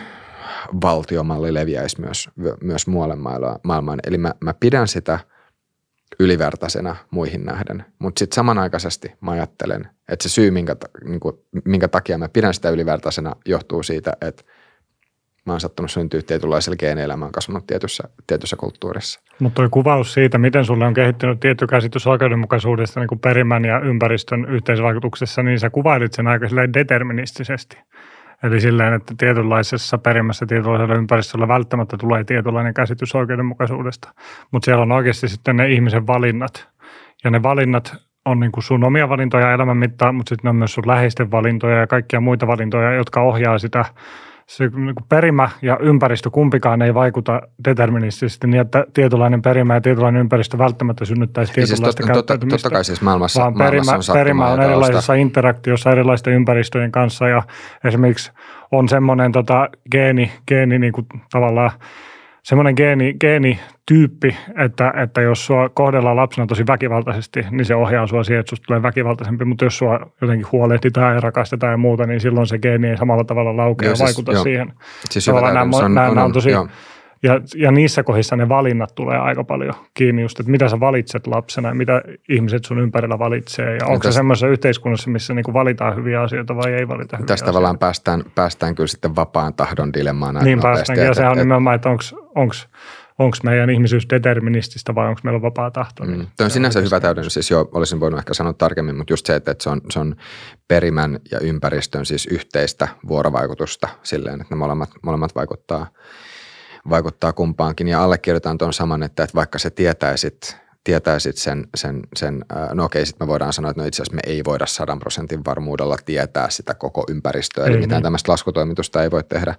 [0.83, 3.17] valtiomalli leviäisi myös, myös muualle
[3.65, 4.01] maailmaan.
[4.07, 5.19] Eli mä, mä pidän sitä
[6.21, 11.89] ylivertaisena muihin nähden, mutta sitten samanaikaisesti mä ajattelen, että se syy, minkä, niin kuin, minkä
[11.89, 14.43] takia mä pidän sitä ylivertaisena, johtuu siitä, että
[15.47, 19.21] mä oon sattunut syntyä tietynlaisella geeneillä, mä oon kasvanut tietyssä, tietyssä kulttuurissa.
[19.41, 24.45] Mutta tuo kuvaus siitä, miten sulle on kehittynyt tietty käsitys oikeudenmukaisuudesta niin perimän ja ympäristön
[24.45, 27.79] yhteisvaikutuksessa, niin sä kuvailit sen aika deterministisesti.
[28.45, 34.15] Eli silleen, että tietynlaisessa perimässä tietynlaisella ympäristöllä välttämättä tulee tietynlainen käsitys oikeudenmukaisuudesta.
[34.51, 36.69] Mutta siellä on oikeasti sitten ne ihmisen valinnat.
[37.25, 40.75] Ja ne valinnat on niin kuin sun omia valintoja elämän mittaan, mutta sitten on myös
[40.75, 43.85] sun läheisten valintoja ja kaikkia muita valintoja, jotka ohjaa sitä
[44.47, 50.21] se niin perimä ja ympäristö kumpikaan ei vaikuta deterministisesti niin, että tietynlainen perimä ja tietynlainen
[50.21, 54.13] ympäristö välttämättä synnyttäisi siis tietynlaista siis totta, totta, totta kai siis maailmassa, vaan perimä, maailmassa
[54.13, 57.43] on perimä on erilaisessa interaktiossa erilaisten ympäristöjen kanssa ja
[57.85, 58.33] esimerkiksi
[58.73, 61.71] on semmoinen tota, geeni, geeni niin kuin tavallaan
[62.45, 68.25] semmoinen geeni, geenityyppi, että, että jos sua kohdellaan lapsena tosi väkivaltaisesti, niin se ohjaa sua
[68.25, 72.21] siihen, että susta tulee väkivaltaisempi, mutta jos sua jotenkin huolehditaan ja rakastetaan ja muuta, niin
[72.21, 74.43] silloin se geeni ei samalla tavalla laukea ja siis, vaikuta joo.
[74.43, 74.73] siihen.
[75.11, 76.69] Siis nämä, on, nämä on, on tosi, joo.
[77.25, 81.27] Ja, ja niissä kohdissa ne valinnat tulee aika paljon kiinni just, että mitä sä valitset
[81.27, 83.77] lapsena ja mitä ihmiset sun ympärillä valitsee.
[83.77, 87.27] Ja onko tästä, se semmoisessa yhteiskunnassa, missä niinku valitaan hyviä asioita vai ei valita hyviä
[87.27, 91.77] Tästä tavallaan päästään, päästään kyllä sitten vapaan tahdon dilemmaan Niin päästään, ja sehän on nimenomaan,
[91.77, 92.55] että onko
[93.19, 96.05] onko meidän ihmisyys deterministista vai onko meillä vapaa tahto.
[96.05, 96.27] Niin mm.
[96.37, 99.37] Tuo on sinänsä hyvä täydennys, siis jo olisin voinut ehkä sanoa tarkemmin, mutta just se,
[99.37, 100.17] että, se, on, se on
[100.69, 105.87] perimän ja ympäristön siis yhteistä vuorovaikutusta silleen, että ne molemmat, molemmat vaikuttaa–
[106.89, 107.89] vaikuttaa kumpaankin.
[107.89, 113.07] Ja allekirjoitan tuon saman, että, että vaikka se tietäisit, tietäisit sen, sen, sen no okei,
[113.07, 116.51] sitten me voidaan sanoa, että no itse asiassa me ei voida sadan prosentin varmuudella tietää
[116.51, 118.03] sitä koko ympäristöä, eli mitään niin.
[118.03, 119.55] tämmöistä laskutoimitusta ei voi tehdä.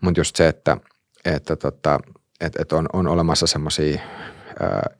[0.00, 0.76] Mutta just se, että,
[1.24, 2.00] että, tota,
[2.40, 4.00] että, että on, on olemassa semmoisia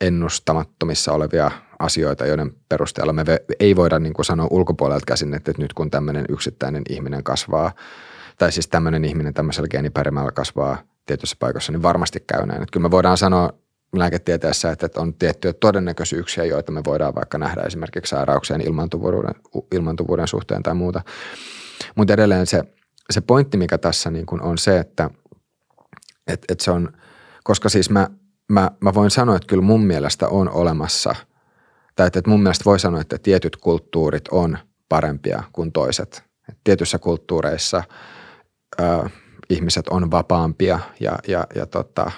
[0.00, 3.24] ennustamattomissa olevia asioita, joiden perusteella me
[3.60, 7.72] ei voida niin kuin sanoa ulkopuolelta käsin, että nyt kun tämmöinen yksittäinen ihminen kasvaa,
[8.38, 12.62] tai siis tämmöinen ihminen tämmöisellä geenipärimällä kasvaa– tietyissä paikoissa, niin varmasti käy näin.
[12.62, 13.50] Että kyllä me voidaan sanoa
[13.92, 19.34] lääketieteessä, että on tiettyjä todennäköisyyksiä, joita me voidaan vaikka nähdä esimerkiksi sairauksien ilmantuvuuden,
[19.72, 21.02] ilmantuvuuden suhteen tai muuta.
[21.94, 22.62] Mutta edelleen se,
[23.10, 25.10] se pointti, mikä tässä niin kuin on se, että
[26.26, 26.92] et, et se on,
[27.44, 28.10] koska siis mä,
[28.48, 31.14] mä, mä voin sanoa, että kyllä mun mielestä on olemassa,
[31.96, 36.22] tai että, että mun mielestä voi sanoa, että tietyt kulttuurit on parempia kuin toiset.
[36.48, 37.82] Et tietyissä kulttuureissa–
[39.50, 42.10] ihmiset on vapaampia ja, ja, ja tota,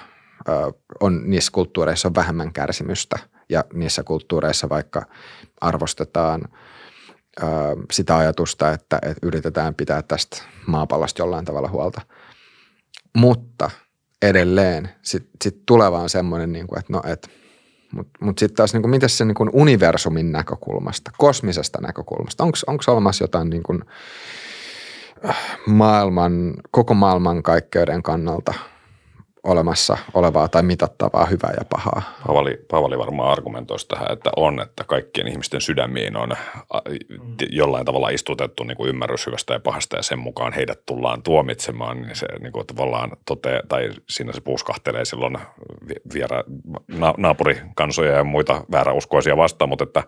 [0.99, 3.19] on, niissä kulttuureissa on vähemmän kärsimystä
[3.49, 5.05] ja niissä kulttuureissa vaikka
[5.61, 6.41] arvostetaan
[7.91, 12.01] sitä ajatusta, että, että yritetään pitää tästä maapallosta jollain tavalla huolta.
[13.17, 13.71] Mutta
[14.21, 17.29] edelleen sitten sit tulee vaan semmoinen, niin kuin, että no, et,
[17.91, 22.83] mutta mut sitten taas, niin kuin, miten se niin kuin universumin näkökulmasta, kosmisesta näkökulmasta, onko
[22.87, 23.83] olemassa jotain niin kuin,
[25.65, 28.53] maailman, koko maailman kaikkeuden kannalta
[29.47, 32.01] olemassa olevaa tai mitattavaa hyvää ja pahaa.
[32.27, 36.29] Paavali, Paavali varmaan argumentoisi tähän, että on, että kaikkien ihmisten sydämiin on
[37.49, 42.01] jollain tavalla istutettu niin kuin ymmärrys hyvästä ja pahasta ja sen mukaan heidät tullaan tuomitsemaan,
[42.01, 45.37] niin se niin kuin tavallaan tote, tai siinä se puuskahtelee silloin
[46.13, 46.43] viera,
[46.87, 50.03] na, naapurikansoja ja muita vääräuskoisia vastaan, mutta että,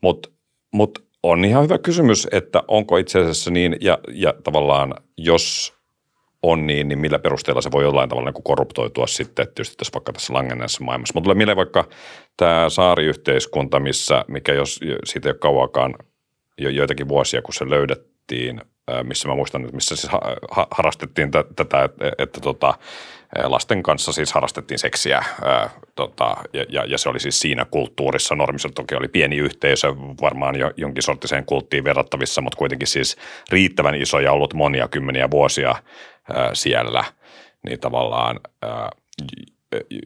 [0.00, 0.28] mutta,
[0.72, 5.74] mutta on ihan hyvä kysymys, että onko itse asiassa niin, ja, ja tavallaan jos
[6.42, 10.12] on niin, niin millä perusteella se voi jollain tavalla niin korruptoitua sitten, tietysti tässä vaikka
[10.12, 11.12] tässä langenneessa maailmassa.
[11.14, 11.88] Mutta tulee mieleen vaikka
[12.36, 15.94] tämä saariyhteiskunta, missä, mikä jos siitä ei ole kauakaan,
[16.58, 18.60] jo joitakin vuosia, kun se löydettiin,
[19.02, 20.12] missä mä muistan, että missä siis
[20.70, 22.74] harrastettiin tätä, että, että tota,
[23.44, 28.34] lasten kanssa siis harrastettiin seksiä ää, tota, ja, ja, ja se oli siis siinä kulttuurissa.
[28.34, 33.16] Normissa toki oli pieni yhteisö, varmaan jo jonkin sorttiseen kulttiin verrattavissa, mutta kuitenkin siis
[33.50, 35.74] riittävän iso ja ollut monia kymmeniä vuosia
[36.34, 37.04] ää, siellä.
[37.68, 38.90] Niin tavallaan ää,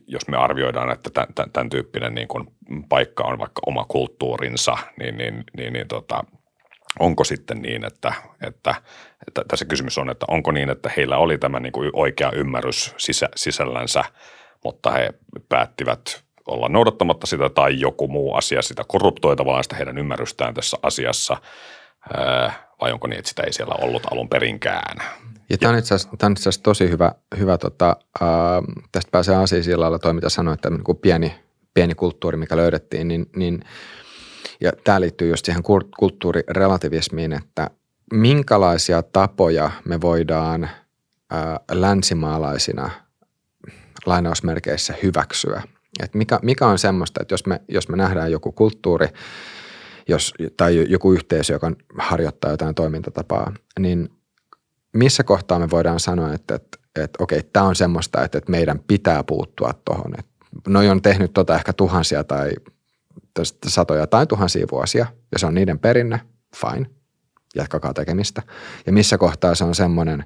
[0.06, 2.46] jos me arvioidaan, että tämän, tämän tyyppinen niin kuin
[2.88, 6.24] paikka on vaikka oma kulttuurinsa, niin, niin, niin, niin tota,
[6.98, 8.12] onko sitten niin, että,
[8.46, 8.74] että,
[9.26, 12.94] että tässä kysymys on, että onko niin, että heillä oli tämä niin kuin oikea ymmärrys
[12.96, 14.04] sisä, sisällänsä,
[14.64, 15.14] mutta he
[15.48, 20.76] päättivät olla noudattamatta sitä tai joku muu asia sitä korruptoi tavallaan sitä heidän ymmärrystään tässä
[20.82, 21.36] asiassa,
[22.80, 24.96] vai onko niin, että sitä ei siellä ollut alun perinkään?
[25.50, 28.28] Ja tämä on itse asiassa, tosi hyvä, hyvä tota, äh,
[28.92, 31.34] tästä pääsee asiaan sillä lailla toi, mitä sanoit, että niin pieni,
[31.74, 33.60] pieni kulttuuri, mikä löydettiin, niin, niin
[34.60, 35.62] ja tämä liittyy just siihen
[35.98, 37.70] kulttuurirelativismiin, että
[38.12, 40.70] minkälaisia tapoja me voidaan äh,
[41.70, 42.90] länsimaalaisina
[44.06, 45.62] lainausmerkeissä hyväksyä.
[46.02, 49.08] Et mikä, mikä on semmoista, että jos me, jos me nähdään joku kulttuuri
[50.08, 54.08] jos, tai joku yhteisö, joka harjoittaa jotain toimintatapaa, niin
[54.92, 58.80] missä kohtaa me voidaan sanoa, että, että, että okei, tämä on semmoista, että, että meidän
[58.86, 60.14] pitää puuttua tuohon.
[60.68, 62.52] Noi on tehnyt tota ehkä tuhansia tai
[63.66, 66.20] satoja tai tuhansia vuosia, ja se on niiden perinne,
[66.56, 66.86] fine,
[67.54, 68.42] jatkakaa tekemistä.
[68.86, 70.24] Ja missä kohtaa se on semmoinen,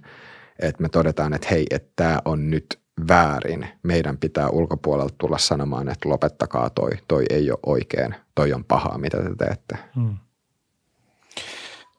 [0.59, 3.69] että me todetaan, että hei, että tämä on nyt väärin.
[3.83, 8.99] Meidän pitää ulkopuolelta tulla sanomaan, että lopettakaa toi, toi ei ole oikein, toi on pahaa,
[8.99, 9.79] mitä te teette.
[9.95, 10.17] Hmm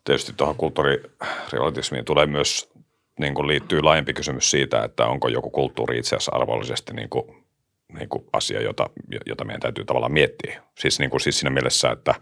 [0.03, 2.71] tietysti tuohon kulttuurirelatismiin tulee myös
[3.19, 7.40] niin kuin liittyy laajempi kysymys siitä, että onko joku kulttuuri itse asiassa arvollisesti niin kuin,
[7.93, 8.89] niin kuin asia, jota,
[9.25, 10.61] jota meidän täytyy tavallaan miettiä.
[10.79, 12.15] Siis, niin kuin, siis siinä mielessä, että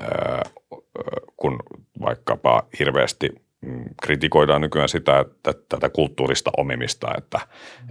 [0.00, 0.42] ää,
[1.36, 1.58] kun
[2.00, 3.30] vaikkapa hirveästi
[3.60, 7.40] mm, kritikoidaan nykyään sitä, että tätä kulttuurista omimista, että,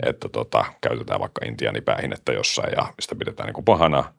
[0.06, 4.04] että tota, käytetään vaikka intianipäähinettä jossain ja sitä pidetään niin kuin pahana–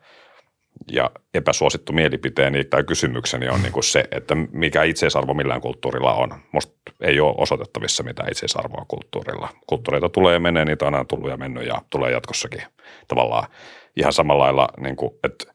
[0.93, 6.35] ja epäsuosittu mielipiteeni tai kysymykseni on niin kuin se, että mikä itseisarvo millään kulttuurilla on.
[6.53, 9.49] Musta ei ole osoitettavissa mitään itseisarvoa kulttuurilla.
[9.67, 12.63] Kulttuureita tulee ja menee, niitä on aina tullut ja mennyt ja tulee jatkossakin
[13.09, 13.49] tavallaan
[13.97, 15.55] ihan samalla lailla, niin kuin, että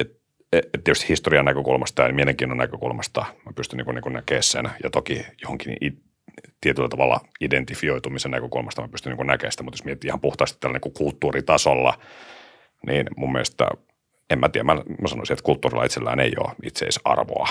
[0.00, 0.10] et,
[0.52, 5.26] et, tietysti historian näkökulmasta ja mielenkiinnon näkökulmasta mä pystyn niin niin näkemään sen ja toki
[5.42, 5.94] johonkin it,
[6.60, 10.78] tietyllä tavalla identifioitumisen näkökulmasta mä pystyn niin näkemään sitä, mutta jos miettii ihan puhtaasti tällä
[10.84, 11.98] niin kulttuuritasolla,
[12.86, 13.68] niin mun mielestä–
[14.30, 17.48] en mä tiedä, mä, mä sanoisin, että kulttuurilla itsellään ei ole itseisarvoa.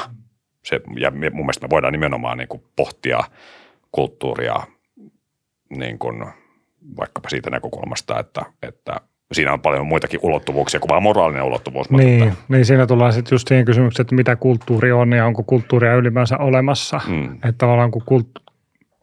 [0.64, 3.20] Se, ja mun mielestä me voidaan nimenomaan niin kuin pohtia
[3.92, 4.56] kulttuuria
[5.78, 6.26] niin kuin
[6.98, 9.02] vaikkapa siitä näkökulmasta, että, että
[9.32, 11.90] siinä on paljon muitakin ulottuvuuksia kuin vain moraalinen ulottuvuus.
[11.90, 15.44] Niin, että, niin siinä tullaan sitten just siihen kysymykseen, että mitä kulttuuri on ja onko
[15.44, 17.02] kulttuuria ylipäänsä olemassa.
[17.08, 17.34] Mm.
[17.34, 18.28] Että tavallaan kun kult,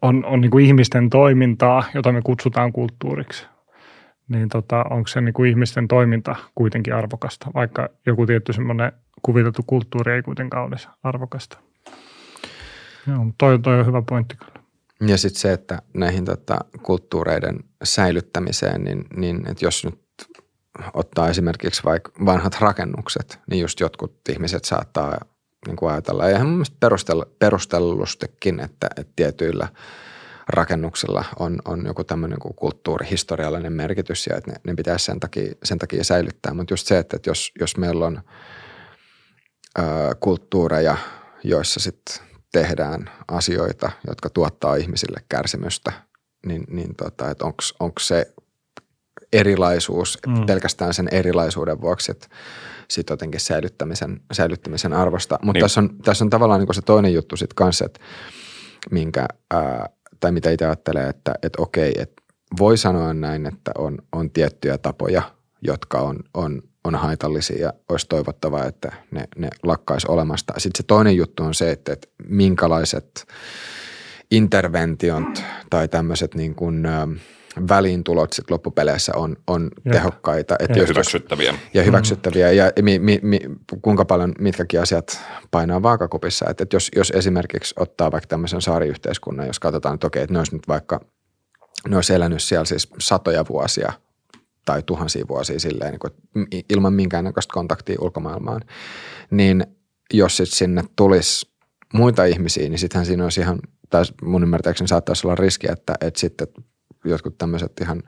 [0.01, 3.47] on, on niin kuin ihmisten toimintaa, jota me kutsutaan kulttuuriksi
[4.27, 9.61] niin tota, onko se niin kuin ihmisten toiminta kuitenkin arvokasta, vaikka joku tietty semmoinen kuviteltu
[9.67, 11.57] kulttuuri ei kuitenkaan olisi arvokasta.
[13.07, 14.63] Joo, toi, toi on hyvä pointti kyllä.
[15.07, 19.99] Ja sitten se, että näihin tota, kulttuureiden säilyttämiseen, niin, niin että jos nyt
[20.93, 25.17] ottaa esimerkiksi vaikka vanhat rakennukset, niin just jotkut ihmiset saattaa
[25.67, 26.87] niin kuin ajatella, ja ihan mielestä
[27.39, 29.67] perustellustikin, että, että tietyillä–
[30.47, 35.53] rakennuksilla on, on joku tämmöinen kuin kulttuurihistoriallinen merkitys ja että ne, ne pitäisi sen takia,
[35.63, 36.53] sen takia säilyttää.
[36.53, 38.21] Mutta just se, että, että jos, jos meillä on
[39.79, 39.81] ö,
[40.19, 40.97] kulttuureja,
[41.43, 45.91] joissa sitten tehdään asioita, jotka tuottaa ihmisille kärsimystä,
[46.45, 47.45] niin, niin tota, että
[47.79, 48.33] onko se
[49.33, 50.45] erilaisuus mm.
[50.45, 52.27] pelkästään sen erilaisuuden vuoksi, että
[52.89, 55.39] sitten jotenkin säilyttämisen, säilyttämisen arvosta.
[55.41, 55.63] Mutta niin.
[55.63, 57.99] tässä, on, tässä on tavallaan niin se toinen juttu sitten kanssa, että
[58.91, 59.89] minkä ää,
[60.23, 62.23] tai mitä itse ajattelee, että, että okei, että
[62.59, 65.21] voi sanoa näin, että on, on tiettyjä tapoja,
[65.61, 70.53] jotka on, on, on haitallisia ja olisi toivottavaa, että ne, ne lakkaisi olemasta.
[70.57, 73.27] Sitten se toinen juttu on se, että, että minkälaiset
[74.31, 76.87] interventiot tai tämmöiset niin kuin,
[77.69, 80.55] väliintulot sit loppupeleissä on, on tehokkaita.
[80.59, 81.53] Että ja hyväksyttäviä.
[81.73, 81.85] Ja mm.
[81.85, 83.39] hyväksyttäviä ja mi, mi, mi,
[83.81, 85.21] kuinka paljon mitkäkin asiat
[85.51, 86.45] painaa vaakakupissa.
[86.49, 90.39] Että, että jos, jos esimerkiksi ottaa vaikka tämmöisen saariyhteiskunnan, jos katsotaan, että okei, että ne
[90.39, 90.99] olisi nyt vaikka,
[91.87, 93.93] ne olisi elänyt siellä siis satoja vuosia
[94.65, 96.13] tai tuhansia vuosia silleen, niin kuin,
[96.69, 98.61] ilman minkäännäköistä kontaktia ulkomaailmaan,
[99.31, 99.65] niin
[100.13, 101.53] jos sitten sinne tulisi
[101.93, 103.59] muita ihmisiä, niin sittenhän siinä olisi ihan,
[103.89, 106.47] tai mun ymmärtääkseni saattaisi olla riski, että, että sitten
[107.05, 108.03] jotkut tämmöiset ihan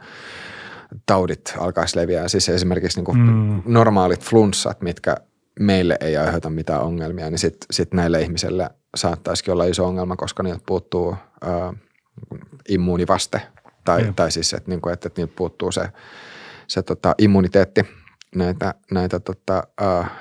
[1.05, 2.27] taudit alkaisi leviää.
[2.27, 3.61] Siis esimerkiksi niin kuin mm.
[3.65, 5.15] normaalit flunssat, mitkä
[5.59, 10.43] meille ei aiheuta mitään ongelmia, niin sitten sit näille ihmisille saattaisikin olla iso ongelma, koska
[10.43, 11.73] niiltä puuttuu ää,
[12.69, 13.41] immuunivaste.
[13.83, 14.13] Tai, mm.
[14.13, 15.89] tai siis, että, niin kuin, että, että niiltä puuttuu se,
[16.67, 17.81] se tota, immuniteetti
[18.35, 19.63] näitä, näitä tota,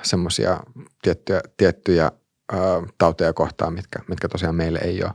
[0.01, 0.59] semmoisia
[1.01, 2.11] tiettyjä, tiettyjä
[2.51, 2.59] ää,
[2.97, 5.11] tauteja kohtaan, mitkä, mitkä tosiaan meille ei ole.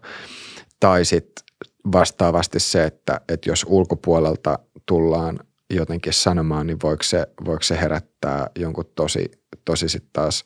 [0.81, 1.45] Tai sitten
[1.93, 5.41] vastaavasti se, että, että jos ulkopuolelta tullaan
[5.71, 9.31] jotenkin sanomaan, niin voiko se, voiko se herättää jonkun tosi,
[9.65, 10.45] tosi sitten taas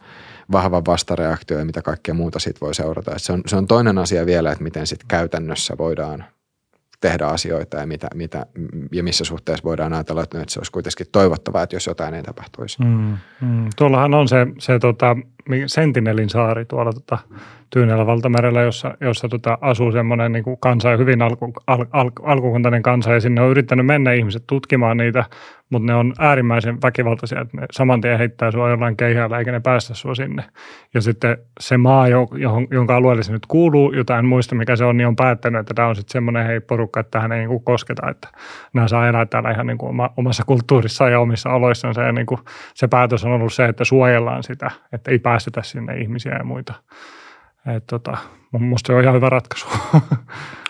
[0.52, 3.18] vahvan vastareaktio ja mitä kaikkea muuta siitä voi seurata.
[3.18, 6.24] se, on, se on toinen asia vielä, että miten sitten käytännössä voidaan
[7.00, 8.46] tehdä asioita ja, mitä, mitä,
[8.92, 12.82] ja missä suhteessa voidaan ajatella, että se olisi kuitenkin toivottavaa, että jos jotain ei tapahtuisi.
[12.82, 13.70] Mm, mm.
[13.76, 15.16] Tuollahan on se, se tota,
[15.66, 17.18] Sentinelin saari tuolla tota,
[17.74, 23.12] Tyynellä valtamerellä, jossa, jossa tota, asuu semmoinen niin kansa, hyvin alku, al, al, alkukuntainen kansa
[23.12, 25.24] ja sinne on yrittänyt mennä ihmiset tutkimaan niitä,
[25.70, 29.60] mutta ne on äärimmäisen väkivaltaisia, että ne saman tien heittää sua jollain keihällä eikä ne
[29.60, 30.44] päästä sua sinne.
[30.94, 34.84] Ja sitten se maa, johon, jonka alueelle se nyt kuuluu, jota en muista mikä se
[34.84, 37.48] on, niin on päättänyt, että tämä on sitten semmoinen hei porukka, että tähän ei niin
[37.48, 38.28] kuin kosketa, että
[38.72, 42.26] nämä saa elää täällä ihan niin kuin oma, omassa kulttuurissaan ja omissa oloissansa ja niin
[42.26, 42.40] kuin
[42.74, 46.74] se päätös on ollut se, että suojellaan sitä, että ei päästetä sinne ihmisiä ja muita.
[47.76, 48.16] Että tota,
[48.52, 49.66] musta se on ihan hyvä ratkaisu.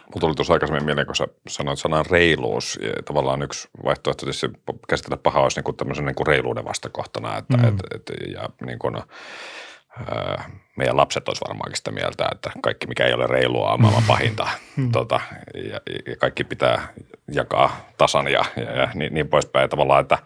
[0.08, 2.78] Mulla tuli tuossa aikaisemmin mieleen, kun sä sanoit sanan reiluus.
[2.82, 4.50] Ja tavallaan yksi vaihtoehto tietysti
[4.88, 7.38] käsitellä pahaa olisi niin kuin tämmöisen niin kuin reiluuden vastakohtana.
[7.38, 7.64] Että, mm.
[7.64, 13.06] et, et, ja niin kuin, ää, meidän lapset olisi varmaankin sitä mieltä, että kaikki mikä
[13.06, 14.48] ei ole reilua on maailman pahinta.
[14.76, 14.92] Mm.
[14.92, 15.20] tota,
[15.54, 16.88] ja, ja, kaikki pitää
[17.32, 19.70] jakaa tasan ja, ja, ja niin, niin poispäin.
[19.70, 20.18] Tavallaan, että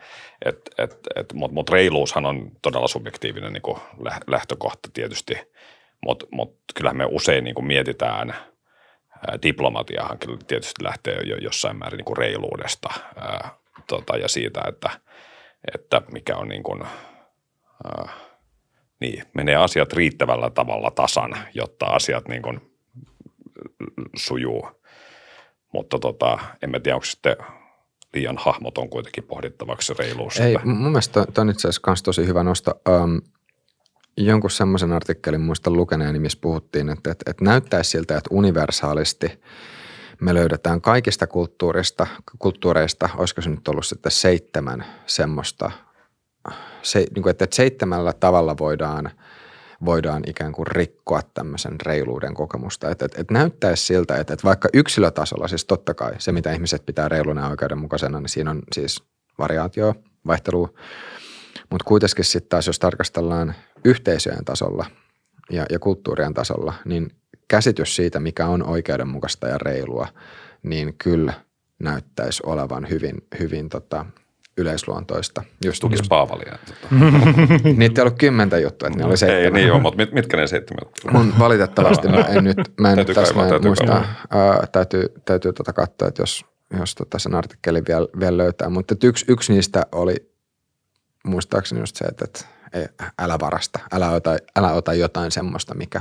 [0.45, 3.79] et, et, et, mutta mut reiluushan on todella subjektiivinen niin kuin
[4.27, 5.35] lähtökohta tietysti–
[6.07, 11.97] mutta mut kyllähän me usein niin kuin mietitään, ää, diplomatiahan tietysti lähtee jo jossain määrin
[11.97, 13.51] niin kuin reiluudesta ää,
[13.87, 14.91] tota, ja siitä, että,
[15.75, 16.83] että mikä on niin kuin,
[17.85, 18.09] ää,
[19.01, 22.61] niin, menee asiat riittävällä tavalla tasan, jotta asiat niin kuin
[24.17, 24.71] sujuu.
[25.73, 27.37] Mutta tota, en mä tiedä, onko sitten
[28.15, 30.41] liian hahmoton kuitenkin pohdittavaksi reiluus.
[30.41, 32.81] Ei, mun mielestä toi on itse asiassa tosi hyvä nosto.
[32.89, 33.21] Um,
[34.17, 39.41] jonkun semmoisen artikkelin muista lukeneeni, missä puhuttiin, että, että, että näyttäisi siltä, että universaalisti
[40.21, 42.07] me löydetään kaikista kulttuurista,
[42.39, 45.71] kulttuureista, olisiko se nyt ollut sitten seitsemän semmoista,
[46.83, 49.11] se, niin kuin, että, että seitsemällä tavalla voidaan,
[49.85, 52.91] voidaan ikään kuin rikkoa tämmöisen reiluuden kokemusta.
[52.91, 56.87] Että, että, että näyttäisi siltä, että, että vaikka yksilötasolla, siis totta kai se, mitä ihmiset
[56.87, 59.03] pitää reiluna ja oikeudenmukaisena, niin siinä on siis
[59.39, 59.95] variaatio,
[60.27, 60.69] vaihtelua,
[61.71, 64.87] mutta kuitenkin sitten taas, jos tarkastellaan yhteisöjen tasolla
[65.51, 67.11] ja, ja kulttuurien tasolla, niin
[67.49, 70.09] käsitys siitä, mikä on oikeudenmukaista ja reilua,
[70.63, 71.33] niin kyllä
[71.79, 74.07] näyttäisi olevan hyvin, hyvin tota,
[74.59, 75.43] yleisluontoista.
[75.65, 76.09] Just, Tukisi just.
[76.09, 76.59] Paavalia.
[76.67, 76.95] Tota.
[77.77, 79.45] Niitä ei ollut kymmentä juttua, että ne oli seitsemän.
[79.45, 82.99] Ei niin joo, mutta mit, mitkä ne seitsemän Mun valitettavasti mä en nyt, mä en
[82.99, 83.97] nyt tässä muista.
[83.97, 84.05] Äh,
[84.73, 86.45] täytyy täytyy tota katsoa, että jos,
[86.79, 88.69] jos tota sen artikkelin vielä, vielä löytää.
[88.69, 90.17] Mutta yksi, yksi niistä oli
[91.25, 92.87] muistaakseni just se, että, että ei,
[93.19, 96.01] älä varasta, älä ota, älä ota jotain semmoista, mikä,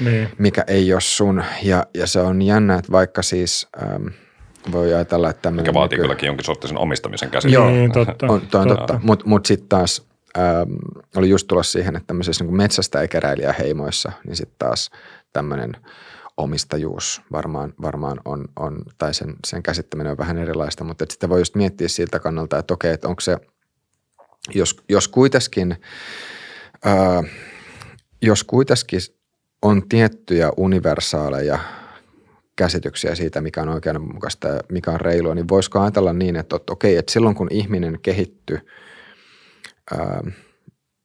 [0.00, 0.28] niin.
[0.38, 1.44] mikä ei ole sun.
[1.62, 4.06] Ja, ja se on jännä, että vaikka siis ähm,
[4.72, 5.62] voi ajatella, että tämmöinen...
[5.62, 6.02] Mikä vaatii nyky...
[6.02, 7.54] kylläkin jonkin sorttisen omistamisen käsitys.
[7.54, 8.26] Joo, niin, totta.
[8.26, 9.00] On, toi on totta.
[9.02, 10.06] Mutta mut sitten taas
[10.38, 10.72] ähm,
[11.16, 14.90] oli just tulossa siihen, että tämmöisissä niin metsästäjäkeräilijäheimoissa, niin sitten taas
[15.32, 15.72] tämmöinen
[16.36, 21.40] omistajuus varmaan, varmaan on, on, tai sen, sen käsittäminen on vähän erilaista, mutta sitten voi
[21.40, 23.36] just miettiä siltä kannalta, että okei, että onko se–
[24.54, 25.76] jos, jos kuitenkin,
[26.84, 27.22] ää,
[28.22, 29.00] jos kuitenkin
[29.62, 31.58] on tiettyjä universaaleja
[32.60, 36.72] käsityksiä siitä, mikä on oikeudenmukaista ja mikä on reilua, niin voisiko ajatella niin, että, että
[36.72, 38.58] okei, että silloin kun ihminen kehittyy,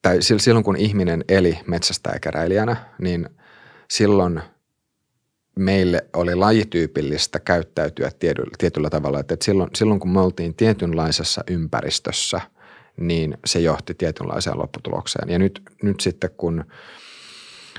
[0.01, 3.29] tai silloin kun ihminen eli metsästäjäkäräilijänä, niin
[3.91, 4.41] silloin
[5.59, 12.41] meille oli lajityypillistä käyttäytyä tietyllä, tietyllä tavalla, että silloin, silloin kun me oltiin tietynlaisessa ympäristössä–
[12.97, 15.29] niin se johti tietynlaiseen lopputulokseen.
[15.29, 16.65] Ja nyt, nyt sitten kun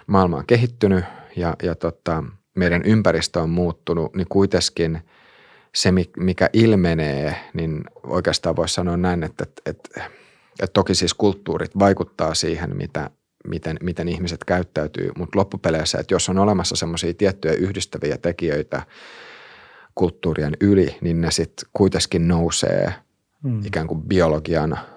[0.06, 1.04] maailma on kehittynyt
[1.36, 2.24] ja, ja tota,
[2.56, 5.00] meidän ympäristö on muuttunut, niin kuitenkin
[5.74, 10.10] se, mikä ilmenee, niin oikeastaan voisi sanoa näin, että, että, että,
[10.60, 13.10] että toki siis kulttuurit vaikuttaa siihen, mitä,
[13.48, 18.82] miten, miten ihmiset käyttäytyy, mutta loppupeleissä, että jos on olemassa semmoisia tiettyjä yhdistäviä tekijöitä
[19.94, 22.94] kulttuurien yli, niin ne sitten kuitenkin nousee
[23.42, 23.66] hmm.
[23.66, 24.78] ikään kuin biologian–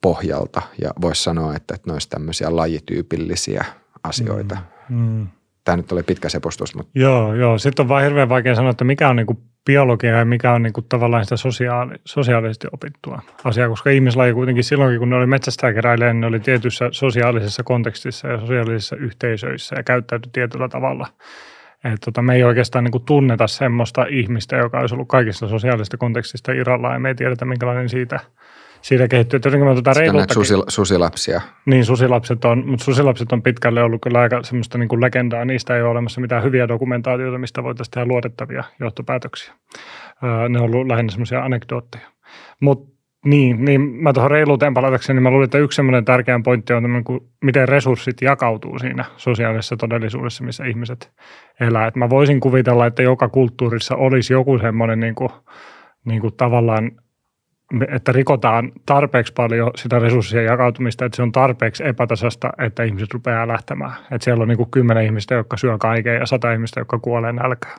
[0.00, 3.64] pohjalta ja voisi sanoa, että, että ne olisi tämmöisiä lajityypillisiä
[4.02, 4.56] asioita.
[4.88, 5.28] Mm, mm.
[5.68, 6.74] Tämä nyt oli pitkä sepustus.
[6.74, 6.90] Mutta...
[6.94, 7.58] Joo, joo.
[7.58, 10.82] Sitten on vaan hirveän vaikea sanoa, että mikä on niinku biologia ja mikä on niinku
[10.82, 16.20] tavallaan sitä sosiaali- sosiaalisesti opittua asiaa, koska ihmislaji kuitenkin silloinkin, kun ne oli metsästäjäkeräilijä, niin
[16.20, 21.06] ne oli tietyssä sosiaalisessa kontekstissa ja sosiaalisissa yhteisöissä ja käyttäytyi tietyllä tavalla.
[21.84, 26.52] Et tota, me ei oikeastaan niin tunneta semmoista ihmistä, joka olisi ollut kaikista sosiaalisista kontekstista
[26.52, 28.20] irrallaan ja me ei tiedetä, minkälainen siitä–
[28.82, 29.40] siitä kehittyy.
[29.40, 30.34] Me tuota reiluuttakin.
[30.34, 31.40] Susi, susilapsia.
[31.66, 35.44] Niin, susilapset on, mutta susilapset on pitkälle ollut kyllä aika semmoista niin kuin legendaa.
[35.44, 39.54] Niistä ei ole olemassa mitään hyviä dokumentaatioita, mistä voitaisiin tehdä luotettavia johtopäätöksiä.
[40.48, 42.06] Ne on ollut lähinnä semmoisia anekdootteja.
[42.60, 46.72] Mutta Niin, niin mä tuohon reiluuteen palatakseni, niin mä luulen, että yksi semmoinen tärkeä pointti
[46.72, 51.10] on, tämmöinen, kuin miten resurssit jakautuu siinä sosiaalisessa todellisuudessa, missä ihmiset
[51.60, 51.86] elää.
[51.86, 55.30] Et mä voisin kuvitella, että joka kulttuurissa olisi joku semmoinen niin kuin,
[56.04, 56.90] niin kuin tavallaan–
[57.88, 63.48] että rikotaan tarpeeksi paljon sitä resurssien jakautumista, että se on tarpeeksi epätasasta, että ihmiset rupeaa
[63.48, 63.92] lähtemään.
[64.12, 67.32] Että siellä on niin kuin kymmenen ihmistä, jotka syö kaiken ja sata ihmistä, jotka kuolee
[67.32, 67.78] nälkään.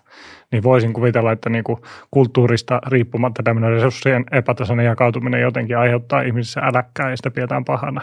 [0.51, 6.61] Niin voisin kuvitella, että niin kuin kulttuurista riippumatta tämmöinen resurssien epätasainen jakautuminen jotenkin aiheuttaa ihmisissä
[6.61, 8.01] äläkkää ja sitä pidetään pahana.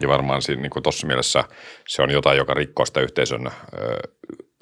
[0.00, 1.44] Ja varmaan siinä, niin kuin tuossa mielessä
[1.88, 3.46] se on jotain, joka rikkoo sitä yhteisön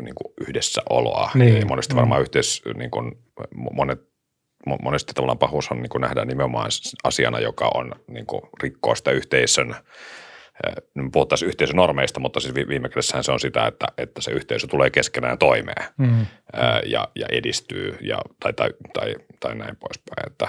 [0.03, 1.31] niin kuin yhdessäoloa.
[1.35, 1.61] Niin.
[1.61, 2.23] Ja monesti varmaan mm.
[2.23, 3.13] yhteis, niin kuin,
[3.73, 4.10] monet
[4.67, 6.71] monesti tavallaan pahuus on, niin kuin nähdään nimenomaan
[7.05, 9.75] asiana, joka on niin kuin rikkoo sitä yhteisön
[11.13, 15.39] puhuttaisiin yhteisönormeista, mutta siis viime kädessähän se on sitä, että, että se yhteisö tulee keskenään
[15.39, 16.27] toimeen mm.
[16.87, 20.27] ja, ja edistyy ja, tai, tai, tai, tai näin poispäin.
[20.27, 20.49] Että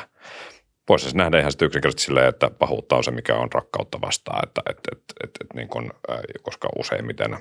[0.90, 4.48] voisi siis nähdä ihan sitten yksinkertaisesti silleen, että pahuutta on se, mikä on rakkautta vastaan,
[4.48, 5.92] että, että, että, että, että niin kuin,
[6.42, 7.38] koska useimmiten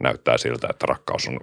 [0.00, 1.40] näyttää siltä, että rakkaus on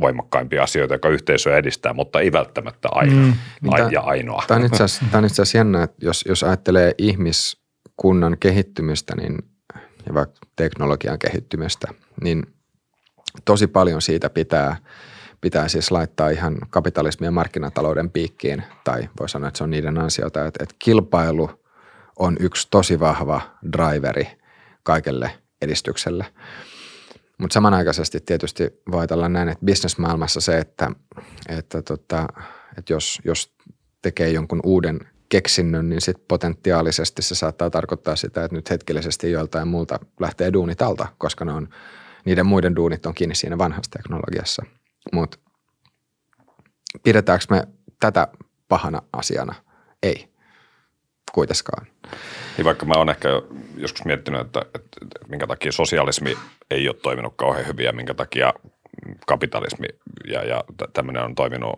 [0.00, 3.34] voimakkaimpia asioita, joka yhteisöä edistää, mutta ei välttämättä aina mm.
[3.62, 4.44] Niin ja ainoa.
[4.46, 9.16] Tämä on itse asiassa, tämä on itse asiassa jännä, että jos, jos ajattelee ihmiskunnan kehittymistä
[9.16, 9.38] niin,
[10.06, 11.88] ja vaikka teknologian kehittymistä,
[12.22, 12.46] niin
[13.44, 14.76] tosi paljon siitä pitää,
[15.40, 19.98] pitää siis laittaa ihan kapitalismin ja markkinatalouden piikkiin, tai voi sanoa, että se on niiden
[19.98, 21.50] ansiota, että, että kilpailu
[22.18, 23.40] on yksi tosi vahva
[23.72, 24.28] driveri
[24.82, 25.30] kaikelle
[25.62, 26.26] edistykselle–
[27.38, 30.90] mutta samanaikaisesti tietysti voi ajatella näin, että bisnesmaailmassa se, että,
[31.48, 32.28] että, tota,
[32.78, 33.54] että jos, jos
[34.02, 39.68] tekee jonkun uuden keksinnön, niin sitten potentiaalisesti se saattaa tarkoittaa sitä, että nyt hetkellisesti joiltain
[39.68, 41.68] muulta lähtee duunit alta, koska ne on,
[42.24, 44.62] niiden muiden duunit on kiinni siinä vanhassa teknologiassa.
[45.12, 45.38] Mutta
[47.02, 47.68] pidetäänkö me
[48.00, 48.28] tätä
[48.68, 49.54] pahana asiana?
[50.02, 50.28] Ei
[51.32, 51.86] kuitenkaan.
[52.58, 53.28] Niin vaikka mä oon ehkä
[53.76, 56.38] joskus miettinyt, että, että, että minkä takia sosialismi
[56.70, 58.54] ei ole toiminut kauhean hyvin ja minkä takia
[59.26, 59.86] kapitalismi
[60.28, 61.74] ja, ja tämmöinen on toiminut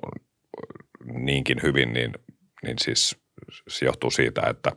[1.05, 2.12] niinkin hyvin, niin,
[2.62, 3.16] niin siis
[3.69, 4.73] se johtuu siitä, että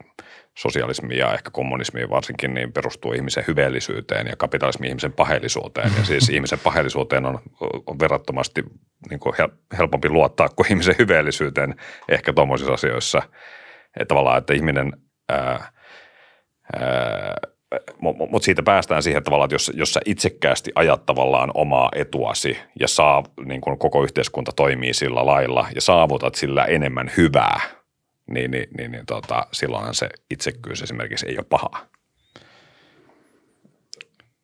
[0.57, 5.91] sosialismi ja ehkä kommunismi varsinkin niin perustuu ihmisen hyveellisyyteen ja kapitalismi ihmisen pahellisuuteen.
[5.97, 7.39] Ja siis ihmisen pahellisuuteen on,
[7.88, 8.63] on verrattomasti
[9.09, 9.35] niin kuin
[9.77, 11.75] helpompi luottaa kuin ihmisen hyveellisyyteen
[12.09, 13.21] ehkä tuommoisissa asioissa.
[13.99, 14.93] Että tavallaan, että ihminen
[15.30, 15.73] ää,
[18.02, 22.88] mutta siitä päästään siihen tavallaan, että jos, jos sä itsekkäästi ajat tavallaan omaa etuasi ja
[22.88, 27.60] saa, niin kun koko yhteiskunta toimii sillä lailla ja saavutat sillä enemmän hyvää,
[28.31, 31.85] niin, niin, niin, niin tota, silloinhan se itsekkyys esimerkiksi ei ole pahaa.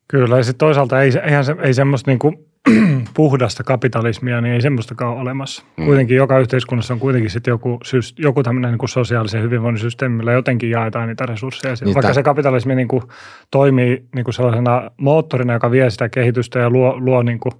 [0.08, 2.49] Kyllä, ja sitten toisaalta ei, eihän se, ei semmoista niin kuin
[3.14, 5.62] puhdasta kapitalismia, niin ei semmoistakaan ole olemassa.
[5.76, 5.84] Mm.
[5.84, 7.78] Kuitenkin joka yhteiskunnassa on kuitenkin sitten joku,
[8.18, 11.74] joku tämmöinen niin sosiaalisen hyvinvoinnin systeemi, millä jotenkin jaetaan niitä resursseja.
[11.80, 13.02] Niin Vaikka se kapitalismi niin kuin
[13.50, 17.52] toimii niin kuin sellaisena moottorina, joka vie sitä kehitystä ja luo, luo, niin kuin,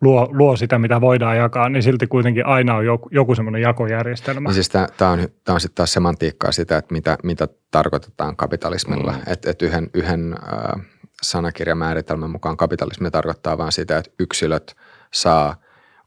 [0.00, 4.48] luo, luo sitä, mitä voidaan jakaa, niin silti kuitenkin aina on joku, joku semmoinen jakojärjestelmä.
[4.48, 9.12] Niin siis tämä on, on sitten taas semantiikkaa sitä, että mitä, mitä tarkoitetaan kapitalismilla.
[9.12, 9.18] Mm.
[9.26, 10.93] Että et yhden, yhden äh,
[11.30, 14.76] sanakirjamääritelmän mukaan kapitalismi tarkoittaa vain sitä, että yksilöt
[15.12, 15.56] saa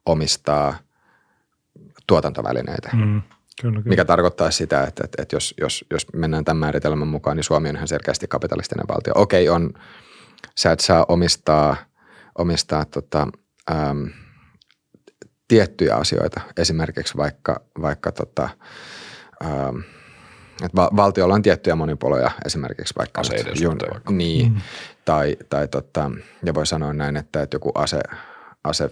[0.06, 0.78] omistaa
[2.08, 2.90] tuotantovälineitä.
[2.94, 3.22] Mm,
[3.62, 3.90] kyllä, kyllä.
[3.90, 7.70] Mikä tarkoittaa sitä, että, että, että jos, jos, jos mennään tämän määritelmän mukaan, niin Suomi
[7.70, 9.14] on ihan selkeästi kapitalistinen valtio.
[9.16, 9.74] Okei, on,
[10.56, 11.76] sä et saa omistaa,
[12.38, 13.28] omistaa tota,
[13.72, 14.10] äm,
[15.48, 18.50] tiettyjä asioita, esimerkiksi vaikka, vaikka tota,
[19.46, 19.84] äm,
[20.64, 24.14] että valtiolla on tiettyjä monipoloja esimerkiksi vaikka aseiden suhteen vaikka.
[24.14, 24.62] Niin, mm.
[25.08, 26.12] Tai, tai tota,
[26.46, 28.00] ja voi sanoa näin, että, että joku ase,
[28.64, 28.90] ase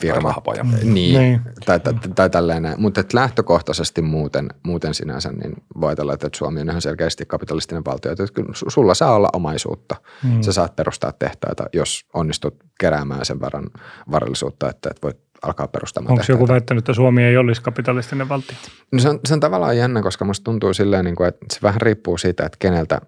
[0.00, 0.34] firma.
[0.44, 0.70] Tai mm.
[0.70, 1.40] Niin, niin.
[1.66, 6.60] Tai, tai, tai tälleen Mutta että lähtökohtaisesti muuten, muuten sinänsä, niin voi ajatella, että Suomi
[6.60, 8.12] on ihan selkeästi kapitalistinen valtio.
[8.12, 9.96] Että kyllä sulla saa olla omaisuutta.
[10.24, 10.42] Mm.
[10.42, 13.70] Sä saat perustaa tehtaita, jos onnistut keräämään sen verran
[14.10, 16.42] varallisuutta, että, että voit alkaa perustamaan Onko tehtäitä.
[16.42, 18.56] joku väittänyt, että Suomi ei olisi kapitalistinen valtio?
[18.92, 21.58] No se on, se on tavallaan jännä, koska musta tuntuu silleen, niin kuin, että se
[21.62, 23.00] vähän riippuu siitä, että keneltä,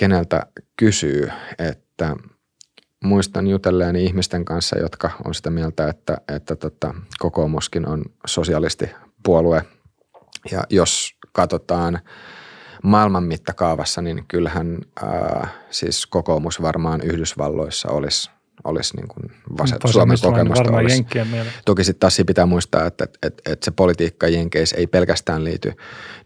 [0.00, 0.46] keneltä
[0.76, 1.30] kysyy.
[1.58, 2.16] Että
[3.04, 9.64] muistan jutelleeni ihmisten kanssa, jotka on sitä mieltä, että, että tota, kokoomuskin on sosialistipuolue.
[10.50, 12.00] Ja jos katsotaan
[12.82, 18.30] maailman mittakaavassa, niin kyllähän ää, siis kokoomus varmaan Yhdysvalloissa olisi–
[18.64, 21.06] olisi niin kuin vaset, Suomen kokemusta olisi.
[21.64, 25.72] Toki sitten taas pitää muistaa, että, että, että, että se politiikka Jenkeissä ei pelkästään liity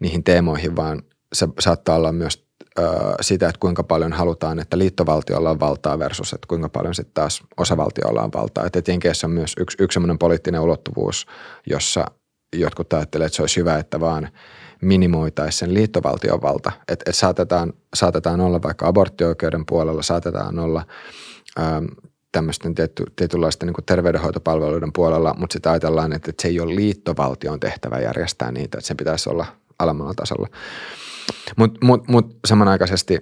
[0.00, 1.02] niihin teemoihin, vaan
[1.32, 2.43] se saattaa olla myös
[2.78, 2.82] ö,
[3.20, 7.42] sitä, että kuinka paljon halutaan, että liittovaltiolla on valtaa versus, että kuinka paljon sitten taas
[7.56, 8.66] osavaltiolla on valtaa.
[8.66, 11.26] Että Jenkeissä on myös yksi, yksi sellainen poliittinen ulottuvuus,
[11.66, 12.04] jossa
[12.56, 14.28] jotkut ajattelevat, että se olisi hyvä, että vaan
[14.82, 16.72] minimoitaisiin sen liittovaltion valta.
[16.88, 20.86] Että et saatetaan, saatetaan olla vaikka aborttioikeuden puolella, saatetaan olla
[21.58, 21.84] ähm,
[22.32, 27.60] tämmöisten tietty, tietynlaisten niin terveydenhoitopalveluiden puolella, mutta sitten ajatellaan, että, että se ei ole liittovaltion
[27.60, 29.46] tehtävä järjestää niitä, että sen pitäisi olla
[29.78, 30.48] alemmalla tasolla.
[31.56, 33.18] Mutta mut, mut samanaikaisesti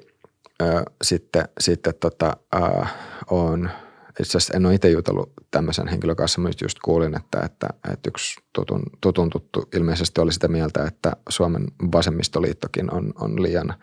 [0.62, 2.94] äh, sitten, sitten tota, äh,
[3.30, 3.70] on–
[4.20, 8.08] itse asiassa en ole itse jutellut tämmöisen henkilön kanssa, mutta just kuulin, että, että, että
[8.08, 13.74] yksi tutun, tutun tuttu ilmeisesti oli sitä mieltä, että Suomen vasemmistoliittokin on, on liian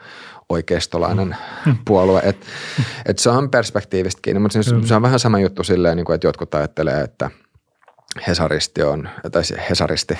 [0.49, 1.35] oikeistolainen
[1.65, 1.77] mm.
[1.85, 2.21] puolue.
[2.23, 2.45] Että
[3.05, 6.15] et se on perspektiivistä kiinni, mutta se, se on vähän sama juttu silleen, niin kuin,
[6.15, 7.31] että jotkut ajattelee, että
[8.27, 10.17] Hesaristi on, tai Hesaristi,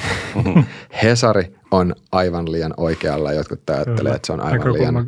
[1.03, 5.05] Hesari on aivan liian oikealla, jotkut ajattelee, että se on aivan liian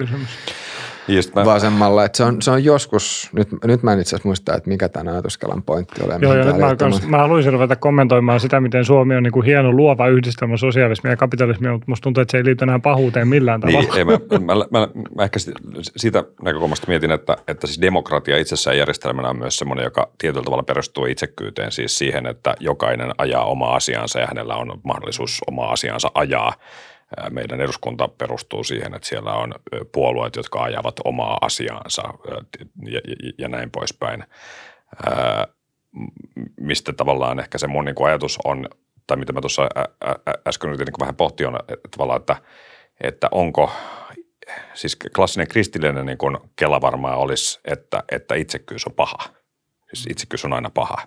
[1.35, 1.45] mä...
[1.45, 2.05] vasemmalla.
[2.05, 4.89] Että se, on, se on joskus, nyt, nyt mä en itse asiassa muista, että mikä
[4.89, 6.13] tämän ajatuskelan pointti oli.
[6.21, 9.71] Joo, joo, mä, kans, mä haluaisin ruveta kommentoimaan sitä, miten Suomi on niin kuin hieno
[9.71, 13.59] luova yhdistelmä sosialismia ja kapitalismia, mutta musta tuntuu, että se ei liity enää pahuuteen millään
[13.59, 13.97] niin, tavalla.
[13.97, 15.39] Ei, mä, mä, mä, mä, mä, ehkä
[15.97, 20.63] siitä näkökulmasta mietin, että, että siis demokratia itsessään järjestelmänä on myös semmoinen, joka tietyllä tavalla
[20.63, 26.11] perustuu itsekyyteen, siis siihen, että jokainen ajaa omaa asiansa ja hänellä on mahdollisuus omaa asiansa
[26.13, 26.53] ajaa
[27.29, 29.53] meidän eduskunta perustuu siihen, että siellä on
[29.91, 32.03] puolueet, jotka ajavat omaa asiaansa
[33.37, 34.23] ja, näin poispäin.
[36.59, 38.69] Mistä tavallaan ehkä se mun niin ajatus on,
[39.07, 39.69] tai mitä mä tuossa
[40.47, 41.59] äsken yritin niin vähän pohtia, on
[41.91, 42.35] tavallaan, että,
[43.01, 43.71] että onko,
[44.73, 46.17] siis klassinen kristillinen niin
[46.55, 49.17] Kela varmaan olisi, että, että itsekkyys on paha.
[49.93, 50.97] Siis itsekkyys on aina paha.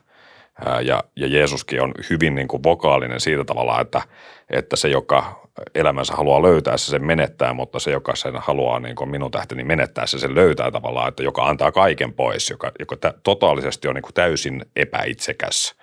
[0.83, 4.03] Ja, ja Jeesuskin on hyvin niin kuin vokaalinen siitä tavalla, että,
[4.51, 5.45] että se, joka
[5.75, 9.65] elämänsä haluaa löytää, se sen menettää, mutta se, joka sen haluaa niin kuin minun tähteni
[9.65, 13.95] menettää, se sen löytää tavallaan, että joka antaa kaiken pois, joka, joka tä, totaalisesti on
[13.95, 15.75] niin kuin täysin epäitsekäs,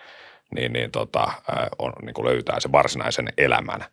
[0.55, 1.31] niin, niin tota,
[1.79, 3.85] on, niin kuin löytää sen varsinaisen elämän.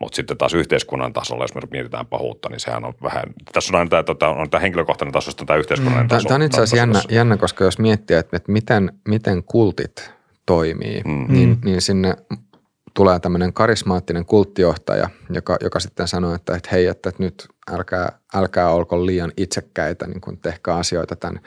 [0.00, 3.78] Mutta sitten taas yhteiskunnan tasolla, jos me mietitään pahuutta, niin sehän on vähän, tässä on
[3.78, 6.28] aina tämä, tota, on tämä henkilökohtainen taso, sitten tämä yhteiskunnallinen mm, taso.
[6.28, 10.12] Tämä on itse asiassa jännä, jännä, koska jos miettii, että, että miten, miten kultit
[10.46, 11.26] toimii, mm.
[11.28, 12.16] niin, niin sinne
[12.94, 18.18] tulee tämmöinen karismaattinen kulttijohtaja, joka, joka sitten sanoo, että, että hei, että, että nyt älkää,
[18.34, 21.40] älkää olko liian itsekkäitä, niin kun tehkää asioita tämän,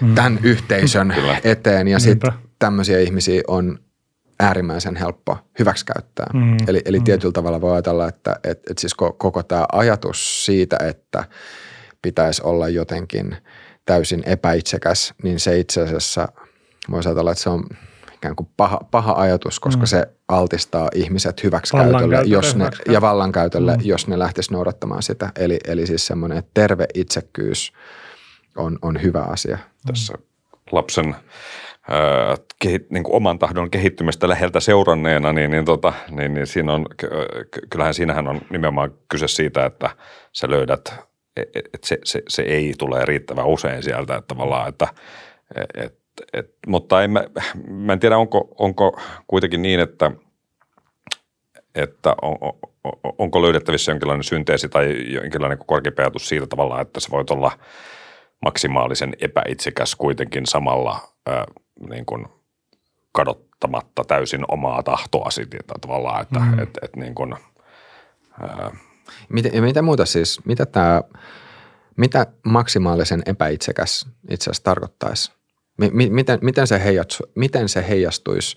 [0.00, 0.14] mm.
[0.14, 1.14] tämän yhteisön
[1.44, 1.88] eteen.
[1.88, 3.78] Ja sitten tämmöisiä ihmisiä on
[4.40, 6.26] äärimmäisen helppo hyväksikäyttää.
[6.34, 6.56] Mm.
[6.68, 7.04] Eli, eli mm.
[7.04, 11.24] tietyllä tavalla voi ajatella, että, että, että siis koko tämä ajatus siitä, että
[12.02, 13.36] pitäisi olla jotenkin
[13.86, 16.28] täysin epäitsekäs, niin se itse asiassa
[16.90, 17.64] voisi ajatella, että se on–
[18.24, 19.86] ikään kuin paha, paha ajatus, koska mm.
[19.86, 23.82] se altistaa ihmiset hyväksikäytölle jos ne, ja vallankäytölle, mm.
[23.84, 25.32] jos ne lähtis noudattamaan sitä.
[25.36, 27.72] Eli, eli siis semmoinen terve itsekkyys
[28.56, 29.58] on, on hyvä asia.
[29.86, 30.14] Tässä
[30.72, 31.16] lapsen
[32.58, 36.86] Kehit, niin kuin oman tahdon kehittymistä läheltä seuranneena, niin, niin, tota, niin, niin siinä on,
[37.70, 39.90] kyllähän siinähän on nimenomaan kyse siitä, että
[40.32, 40.94] sä löydät,
[41.36, 44.88] e, e, että se, se, se ei tule riittävän usein sieltä, että tavallaan, että
[45.74, 45.98] et,
[46.32, 47.24] et, mutta en mä,
[47.68, 50.10] mä en tiedä, onko, onko kuitenkin niin, että,
[51.74, 52.52] että on, on,
[53.18, 57.58] onko löydettävissä jonkinlainen synteesi tai jonkinlainen korkeampi ajatus siitä tavalla, että se voit olla
[58.42, 61.44] maksimaalisen epäitsekäs kuitenkin samalla ää,
[61.90, 62.26] niin kuin
[63.12, 65.28] kadottamatta täysin omaa tahtoa
[65.80, 66.58] tavallaan, että mm.
[66.58, 67.34] et, et niin kuin,
[68.42, 68.70] ää,
[69.28, 71.02] mitä, mitä muuta siis, mitä tämä,
[71.96, 75.32] mitä maksimaalisen epäitsekäs itse asiassa tarkoittaisi?
[76.10, 78.56] miten, miten, se heijastu, miten se heijastuisi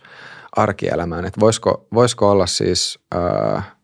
[0.55, 1.25] arkielämään?
[1.25, 2.99] Että voisiko, voisiko olla siis...
[3.11, 3.77] Ää...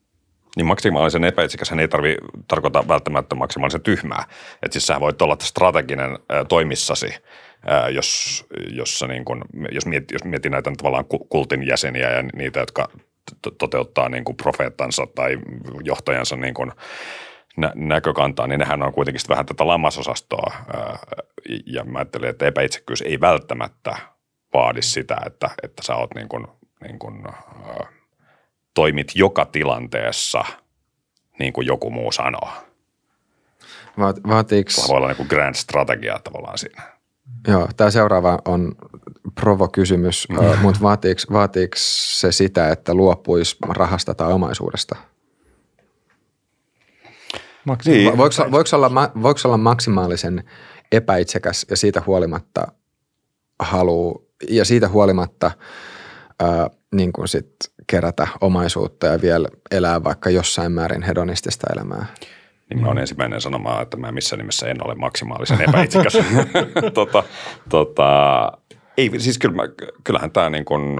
[0.55, 4.23] Niin maksimaalisen epäitsikäs ei tarvi, tarkoita välttämättä maksimaalisen tyhmää.
[4.61, 7.15] Että siis sä voit olla strateginen toimissasi,
[7.67, 9.41] ää, jos, jossa niin kun,
[9.71, 12.89] jos, miet, jos mietin näitä tavallaan kultin jäseniä ja niitä, jotka
[13.57, 15.37] toteuttaa niin kuin profeettansa tai
[15.83, 16.71] johtajansa niin kuin,
[17.57, 20.53] nä- näkökantaa, niin nehän on kuitenkin vähän tätä lammasosastoa.
[21.65, 23.97] Ja mä ajattelin, että epäitsekkyys ei välttämättä
[24.53, 26.47] vaadi sitä, että, että sä oot niin kuin,
[26.83, 27.23] niin kuin,
[28.73, 30.45] toimit joka tilanteessa
[31.39, 32.49] niin kuin joku muu sanoo.
[33.99, 34.75] Vaat, vaatiiks...
[34.75, 36.81] Tämä voi olla niin kuin grand strategia tavallaan siinä.
[37.47, 38.75] Joo, tämä seuraava on
[39.35, 40.27] provo-kysymys,
[40.61, 44.95] mutta vaatiiko, vaatiiko se sitä, että luopuisi rahasta tai omaisuudesta–
[47.85, 48.17] niin.
[48.17, 48.91] Voiko, voiko, olla,
[49.21, 50.43] voiko olla maksimaalisen
[50.91, 52.67] epäitsekäs ja siitä huolimatta
[53.59, 55.51] haluu ja siitä huolimatta
[56.39, 57.55] ää, niin kuin sit
[57.87, 62.05] kerätä omaisuutta ja vielä elää vaikka jossain määrin hedonistista elämää?
[62.75, 66.17] Niin mä olen ensimmäinen sanomaan, että mä missään nimessä en ole maksimaalisen epäitsekäs.
[66.93, 67.23] tota,
[67.69, 68.51] tota,
[68.97, 69.63] ei, siis kyllä mä,
[70.03, 70.99] kyllähän tämä niin kuin,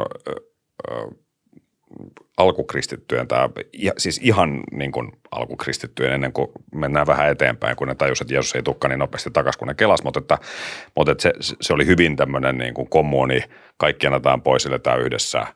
[2.38, 3.50] alkukristittyjen, tämä,
[3.98, 8.56] siis ihan niin kuin alkukristittyjen ennen kuin mennään vähän eteenpäin, kun ne tajus, että Jeesus
[8.56, 10.38] ei tukka niin nopeasti takaisin, kun ne kelas, mutta, että,
[10.96, 13.42] mutta että se, se, oli hyvin tämmöinen niin kuin kommuni,
[13.78, 15.48] kaikki annetaan pois, eletään yhdessä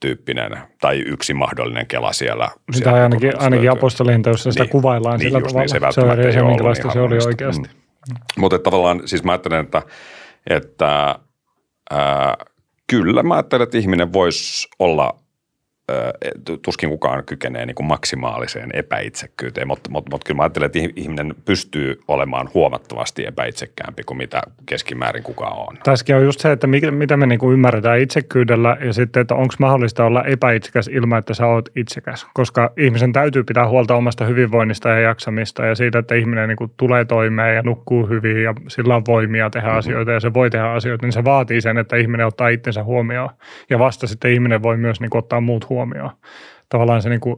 [0.00, 2.48] tyyppinen tai yksi mahdollinen kela siellä.
[2.66, 5.62] Mitä siellä ainakin, ainakin apostolien teossa sitä niin, kuvaillaan niin, sillä just, tavalla.
[5.62, 7.68] Niin, se, välttämättä se, ei minkälaista se oli oikeasti.
[7.68, 8.16] Mm.
[8.38, 9.82] Mutta tavallaan siis mä ajattelen, että,
[10.50, 11.18] että
[11.90, 12.36] ää,
[12.86, 15.18] kyllä mä ajattelen, että ihminen voisi olla
[16.62, 21.34] tuskin kukaan kykenee niin kuin maksimaaliseen epäitsekkyyteen, mutta, mutta, mutta kyllä mä ajattelen, että ihminen
[21.44, 25.78] pystyy olemaan huomattavasti epäitsekkäämpi kuin mitä keskimäärin kukaan on.
[25.84, 29.54] Tässäkin on just se, että mitä me niin kuin ymmärretään itsekkyydellä ja sitten, että onko
[29.58, 34.88] mahdollista olla epäitsekäs ilman, että sä oot itsekäs, koska ihmisen täytyy pitää huolta omasta hyvinvoinnista
[34.88, 38.96] ja jaksamista ja siitä, että ihminen niin kuin tulee toimeen ja nukkuu hyvin ja sillä
[38.96, 39.78] on voimia tehdä mm-hmm.
[39.78, 43.30] asioita ja se voi tehdä asioita, niin se vaatii sen, että ihminen ottaa itsensä huomioon
[43.70, 46.10] ja vasta sitten ihminen voi myös niin kuin ottaa muut huomioon huomioon.
[46.68, 47.36] Tavallaan se niin kuin,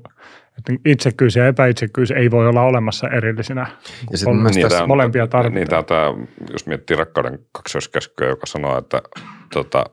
[0.59, 3.66] että itsekkyys ja epäitsekkyys ei voi olla olemassa erillisinä.
[4.10, 5.55] Ja sitten niitä, molempia tarvitaan.
[5.55, 6.15] Niin tätä,
[6.52, 9.02] jos miettii rakkauden kaksoiskäskyä, joka sanoo, että
[9.52, 9.85] tota,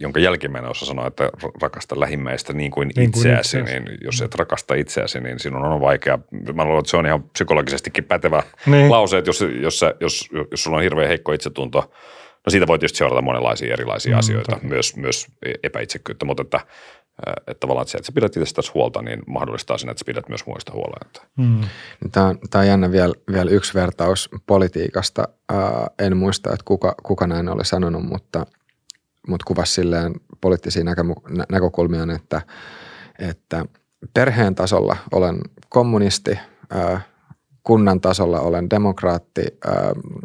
[0.00, 1.30] jonka jälkimmäinen osa sanoo, että
[1.62, 5.80] rakasta lähimmäistä niin kuin niin itseäsi, kuin niin jos et rakasta itseäsi, niin sinun on
[5.80, 6.18] vaikea.
[6.54, 8.90] Mä luulen, että se on ihan psykologisestikin pätevä niin.
[8.90, 11.92] lause, että jos, jos, jos, jos sulla on hirveän heikko itsetunto,
[12.46, 15.26] no siitä voi tietysti seurata monenlaisia erilaisia mm, asioita, myös, myös
[15.62, 16.60] epäitsekkyyttä, mutta että
[17.26, 20.28] että tavallaan että se, että sä pidät itsestäsi huolta, niin mahdollistaa sen, että sä pidät
[20.28, 21.22] myös muista huolta.
[21.36, 21.60] Mm.
[22.12, 25.28] Tämä, on, tämä on jännä vielä, vielä yksi vertaus politiikasta.
[25.48, 28.46] Ää, en muista, että kuka, kuka näin oli sanonut, mutta,
[29.28, 32.42] mutta kuvasi silleen poliittisia näkömu- nä- näkökulmia, että,
[33.18, 33.64] että
[34.14, 35.38] perheen tasolla olen
[35.68, 36.38] kommunisti,
[36.70, 37.00] ää,
[37.66, 39.42] kunnan tasolla olen demokraatti,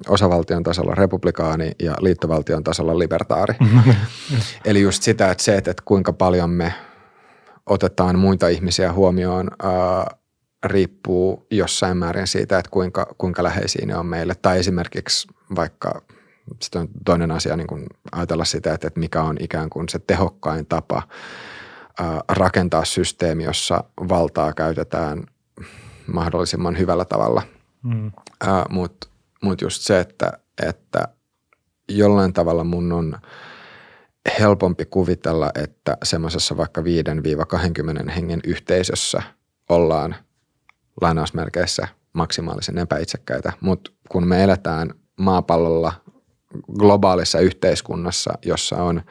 [0.10, 3.56] osavaltion tasolla republikaani ja liittovaltion tasolla libertaari.
[4.66, 6.74] Eli just sitä, että se, että kuinka paljon me
[7.66, 9.52] otetaan muita ihmisiä huomioon,
[10.66, 14.34] riippuu jossain määrin siitä, että kuinka, kuinka läheisiä ne on meille.
[14.42, 16.02] Tai esimerkiksi vaikka
[16.62, 20.66] sitten on toinen asia niin kuin ajatella sitä, että mikä on ikään kuin se tehokkain
[20.66, 21.04] tapa
[22.30, 25.24] rakentaa systeemi, jossa valtaa käytetään
[26.14, 27.42] mahdollisimman hyvällä tavalla.
[27.84, 28.08] Mm.
[28.08, 28.12] Uh,
[28.70, 29.08] Mutta
[29.44, 30.32] mut just se, että,
[30.68, 31.08] että
[31.90, 33.20] jollain tavalla mun on
[34.40, 36.82] helpompi kuvitella, että semmoisessa vaikka
[38.08, 39.22] 5-20 hengen yhteisössä
[39.70, 40.16] ollaan
[41.02, 44.90] lainausmerkeissä maksimaalisen epäitsekkäitä, mutta kun me eletään
[45.20, 45.94] maapallolla
[46.80, 49.02] globaalissa yhteiskunnassa, jossa on–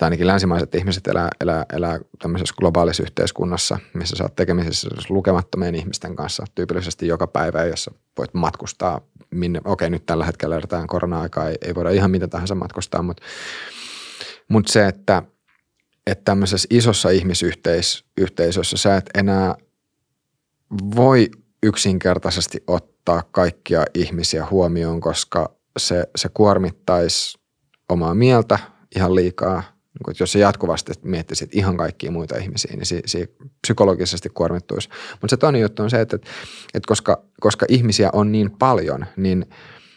[0.00, 5.74] tai ainakin länsimaiset ihmiset elää, elää, elää tämmöisessä globaalissa yhteiskunnassa, missä sä oot tekemisissä lukemattomien
[5.74, 9.00] ihmisten kanssa tyypillisesti joka päivä, jossa voit matkustaa
[9.30, 13.22] minne, okei nyt tällä hetkellä eletään korona-aikaa, ei, ei voida ihan mitä tahansa matkustaa, mutta,
[14.48, 15.22] mutta se, että,
[16.06, 19.54] että tämmöisessä isossa ihmisyhteisössä sä et enää
[20.96, 21.30] voi
[21.62, 27.38] yksinkertaisesti ottaa kaikkia ihmisiä huomioon, koska se, se kuormittaisi
[27.88, 28.58] omaa mieltä
[28.96, 33.28] ihan liikaa, niin jos sä jatkuvasti miettisit ihan kaikkia muita ihmisiä, niin se, se
[33.62, 34.88] psykologisesti kuormittuisi.
[35.12, 36.16] Mutta se toinen juttu on se, että,
[36.74, 39.46] että koska, koska ihmisiä on niin paljon, niin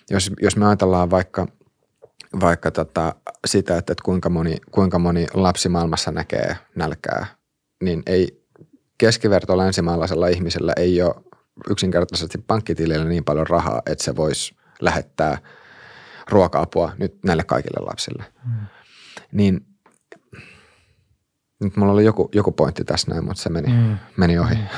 [0.09, 1.47] jos, jos me ajatellaan vaikka,
[2.41, 3.15] vaikka tota
[3.47, 7.25] sitä, että, että kuinka, moni, kuinka moni lapsi maailmassa näkee nälkää,
[7.83, 8.43] niin ei
[8.97, 11.15] keskiverto länsimaalaisella ihmisellä ei ole
[11.69, 15.37] yksinkertaisesti pankkitilillä niin paljon rahaa, että se voisi lähettää
[16.29, 18.25] ruoka-apua nyt näille kaikille lapsille.
[18.43, 18.65] Hmm.
[19.31, 19.65] Niin
[21.63, 23.97] nyt mulla oli joku, joku pointti tässä näin, mutta se meni, mm.
[24.17, 24.55] meni ohi.
[24.55, 24.67] Mm.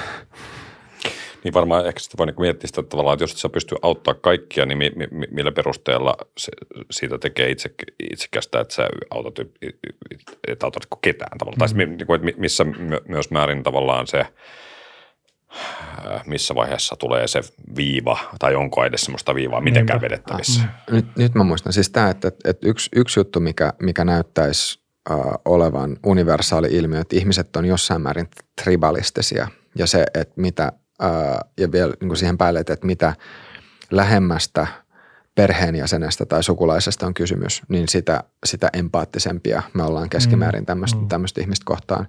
[1.44, 4.66] Niin varmaan ehkä sitten voi niin miettiä sitä tavallaan, että jos sä pystyy auttaa kaikkia,
[4.66, 6.52] niin mi, mi, millä perusteella se,
[6.92, 7.70] siitä tekee itse,
[8.12, 9.34] itsekästä, että sä autat,
[10.48, 11.70] et autat ketään tavallaan.
[11.72, 11.78] Mm.
[11.78, 12.66] Tai niin kuin, että missä
[13.08, 14.26] myös määrin tavallaan se,
[16.26, 17.42] missä vaiheessa tulee se
[17.76, 20.62] viiva, tai onko edes semmoista viivaa mitenkään vedettävissä.
[20.62, 20.94] Ah.
[20.96, 24.85] Nyt, nyt mä muistan siis tämä, että, että yksi, yksi juttu, mikä, mikä näyttäisi
[25.46, 28.30] olevan universaali ilmiö, että ihmiset on jossain määrin
[28.64, 30.72] tribalistisia ja se, että mitä,
[31.58, 33.16] ja vielä niin kuin siihen päälle, että mitä
[33.92, 34.68] lähemmästä
[35.36, 41.08] perheenjäsenestä tai sukulaisesta on kysymys, niin sitä, sitä empaattisempia me ollaan keskimäärin tämmöistä, mm.
[41.08, 42.08] tämmöistä ihmistä kohtaan.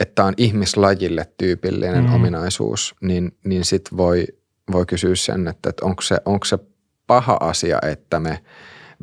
[0.00, 2.14] Että on ihmislajille tyypillinen mm.
[2.14, 4.26] ominaisuus, niin, niin sit voi,
[4.72, 6.58] voi kysyä sen, että, että onko, se, onko se
[7.06, 8.40] paha asia, että me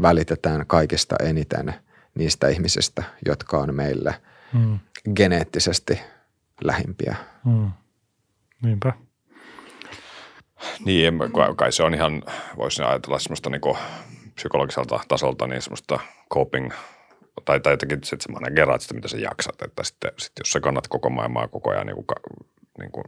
[0.02, 1.74] välitetään kaikista eniten–
[2.16, 4.16] niistä ihmisistä, jotka on meille
[4.54, 4.80] mm.
[5.16, 6.02] geneettisesti
[6.64, 7.16] lähimpiä.
[7.46, 7.72] Mm.
[8.64, 8.94] Niinpä.
[10.86, 11.14] Niin,
[11.56, 12.24] kai se on ihan,
[12.58, 13.62] voisin ajatella semmoista niin
[14.36, 16.00] psykologiselta tasolta niin semmoista
[16.34, 16.72] coping
[17.46, 20.60] tai, tai jotenkin sit semmoinen geraat sitä, mitä sä jaksat, että sitten sit jos sä
[20.60, 22.06] kannat koko maailmaa koko ajan niin kuin,
[22.80, 23.04] niin kuin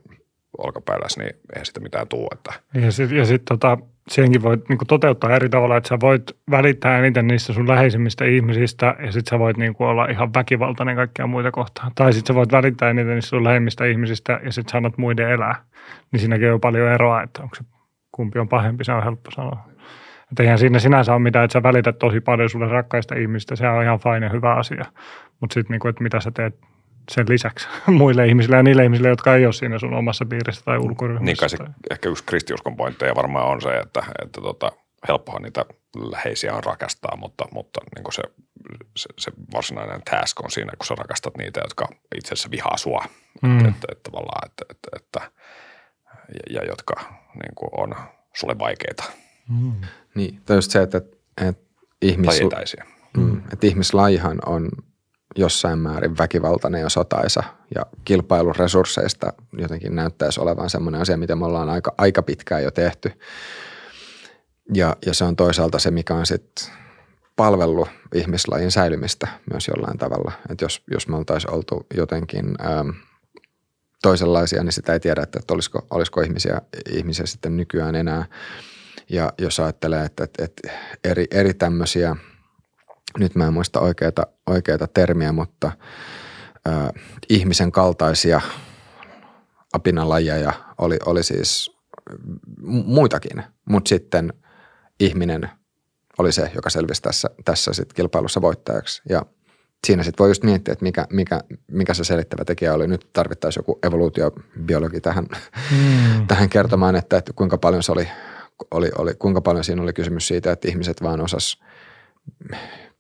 [0.58, 2.28] olkapäälläs, niin eihän sitä mitään tuu.
[2.32, 2.54] Että.
[2.74, 3.78] Ja sitten sit, tota,
[4.10, 8.96] senkin voit niin toteuttaa eri tavalla, että sä voit välittää eniten niistä sun läheisimmistä ihmisistä
[9.06, 11.92] ja sitten sä voit niin kuin, olla ihan väkivaltainen kaikkia muita kohtaan.
[11.96, 15.56] Tai sitten sä voit välittää eniten niistä sun läheisimmistä ihmisistä ja sitten sanot muiden elää.
[16.12, 17.64] Niin siinäkin on paljon eroa, että onko se,
[18.12, 19.68] kumpi on pahempi, se on helppo sanoa.
[20.32, 23.68] Että eihän siinä sinänsä ole mitään, että sä välität tosi paljon sulle rakkaista ihmistä, se
[23.68, 24.86] on ihan fine ja hyvä asia.
[25.42, 26.60] Mutta sitten, niin kuin, että mitä sä teet
[27.12, 30.78] sen lisäksi muille ihmisille ja niille ihmisille, jotka ei ole siinä sun omassa piirissä tai
[30.78, 31.26] ulkoryhmässä.
[31.26, 31.58] Niin kai se
[31.92, 34.72] ehkä yksi kristiuskon pointteja varmaan on se, että, että tota,
[35.08, 35.66] helppohan niitä
[35.96, 38.22] läheisiä on rakastaa, mutta, mutta niin se,
[38.98, 43.06] se, se, varsinainen task on siinä, kun sä rakastat niitä, jotka itse asiassa vihaa sua.
[43.42, 43.58] Mm.
[43.58, 45.32] Että, että, että, tavallaan, että, että, että,
[46.34, 46.94] ja, ja jotka
[47.34, 47.96] niin kuin on
[48.36, 49.04] sulle vaikeita.
[49.50, 49.74] Mm.
[50.16, 50.98] Niin, tai just se, että,
[51.42, 51.64] että,
[52.02, 52.42] ihmis...
[53.18, 54.70] Mm, että ihmislajihan on
[55.38, 57.44] jossain määrin väkivaltainen ja sotaisa
[57.76, 62.72] ja kilpailu resursseista jotenkin näyttäisi olevan semmoinen asia, mitä me ollaan aika, aika pitkään jo
[62.72, 63.12] tehty.
[64.74, 66.74] Ja, ja se on toisaalta se, mikä on sitten
[67.36, 70.32] palvellut ihmislajin säilymistä myös jollain tavalla.
[70.50, 72.90] Että jos, jos me oltaisiin oltu jotenkin ähm,
[74.02, 78.26] toisenlaisia, niin sitä ei tiedä, että, että olisiko, olisiko ihmisiä, ihmisiä sitten nykyään enää.
[79.10, 80.72] Ja jos ajattelee, että, että, että
[81.04, 82.16] eri, eri tämmöisiä–
[83.20, 85.72] nyt mä en muista oikeita, oikeita termiä, mutta
[86.68, 86.90] äh,
[87.30, 88.42] ihmisen kaltaisia
[89.74, 91.78] apinalajeja oli, oli siis
[92.86, 94.34] muitakin, mutta sitten
[95.00, 95.50] ihminen
[96.18, 99.02] oli se, joka selvisi tässä, tässä sit kilpailussa voittajaksi.
[99.10, 99.26] Ja
[99.88, 101.42] siinä sitten voi just miettiä, että mikä, mikä,
[101.72, 102.88] mikä se selittävä tekijä oli.
[102.88, 105.28] Nyt tarvittaisiin joku evoluutiobiologi tähän,
[105.72, 106.28] mm.
[106.28, 108.08] tähän kertomaan, että, että kuinka paljon se oli,
[108.72, 111.62] oli, oli, kuinka paljon siinä oli kysymys siitä, että ihmiset vaan osas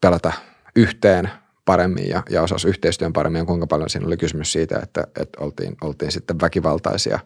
[0.02, 0.32] pelata
[0.76, 1.30] yhteen
[1.66, 5.44] paremmin ja, ja osasi yhteistyön paremmin ja kuinka paljon siinä oli kysymys siitä, että, että
[5.44, 7.20] oltiin, oltiin sitten väkivaltaisia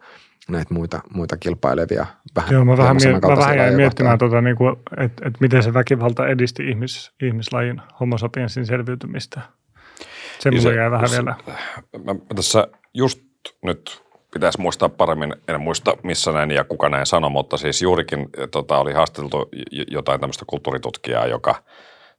[0.49, 4.55] näitä muita, muita kilpailevia vähän Joo, mä vähän, miet, mä vähän jäin miettimään, tota, niin
[4.55, 9.41] kuin, että, että miten se väkivalta edisti ihmis, ihmislajin homo sapiensin selviytymistä.
[10.39, 11.35] Se niin mulle jäi vähän se, vielä.
[12.05, 13.21] Mä, mä tässä just
[13.63, 14.03] nyt
[14.33, 18.77] pitäisi muistaa paremmin, en muista missä näin ja kuka näin sanoi, mutta siis juurikin tota,
[18.77, 19.49] oli haasteltu
[19.91, 21.55] jotain tämmöistä kulttuuritutkijaa, joka–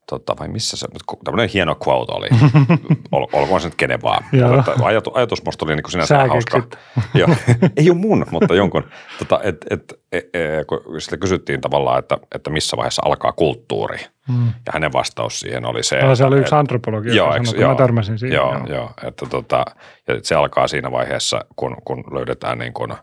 [0.07, 0.87] tota, vai missä se,
[1.25, 2.29] tämmöinen hieno quote oli,
[3.13, 4.25] Ol, olkoon se nyt kenen vaan.
[4.57, 6.63] Mutta ajatus, ajatus musta oli niin kuin sinänsä hauska.
[7.15, 7.29] Joo,
[7.77, 8.85] ei ole mun, mutta jonkun.
[9.19, 13.99] Tota, et, et, et, et, kun sitä kysyttiin tavallaan, että, että missä vaiheessa alkaa kulttuuri.
[14.29, 14.47] Hmm.
[14.47, 16.03] Ja hänen vastaus siihen oli se.
[16.03, 18.37] No, se oli yksi antropologi, joo, sanoi, joo, mä törmäsin siihen.
[18.37, 18.67] Joo, joo.
[18.67, 19.65] joo että tota,
[20.09, 22.95] ja se alkaa siinä vaiheessa, kun, kun löydetään niin kuin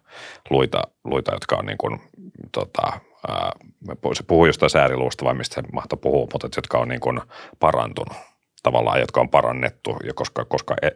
[0.50, 2.02] luita, luita, jotka on niin kuin,
[2.52, 3.00] tota,
[4.14, 7.22] se puhuu jostain sääriluusta vai mistä se mahtoi puhua, mutta jotka on niin kuin
[7.60, 8.18] parantunut
[8.64, 10.92] tavallaan, jotka on parannettu, ja koska, koska e, e,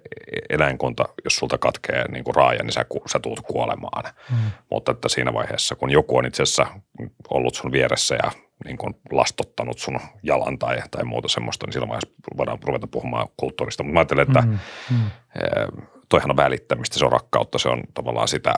[0.50, 4.04] eläinkunta, jos sulta katkee niin kuin raaja, niin sä, sä tulet kuolemaan.
[4.32, 4.38] Mm.
[4.72, 6.68] Mutta että siinä vaiheessa, kun joku on itse asiassa
[7.30, 8.32] ollut sun vieressä ja
[8.66, 13.28] niin kuin lastottanut sun jalan tai, tai muuta semmoista, niin silloin vaiheessa voidaan ruveta puhumaan
[13.38, 13.84] kulttuurista.
[13.84, 14.60] Mutta mä ajattelen, että mm.
[14.92, 15.10] Mm.
[16.10, 18.54] toihan on välittämistä, se on rakkautta, se on tavallaan sitä,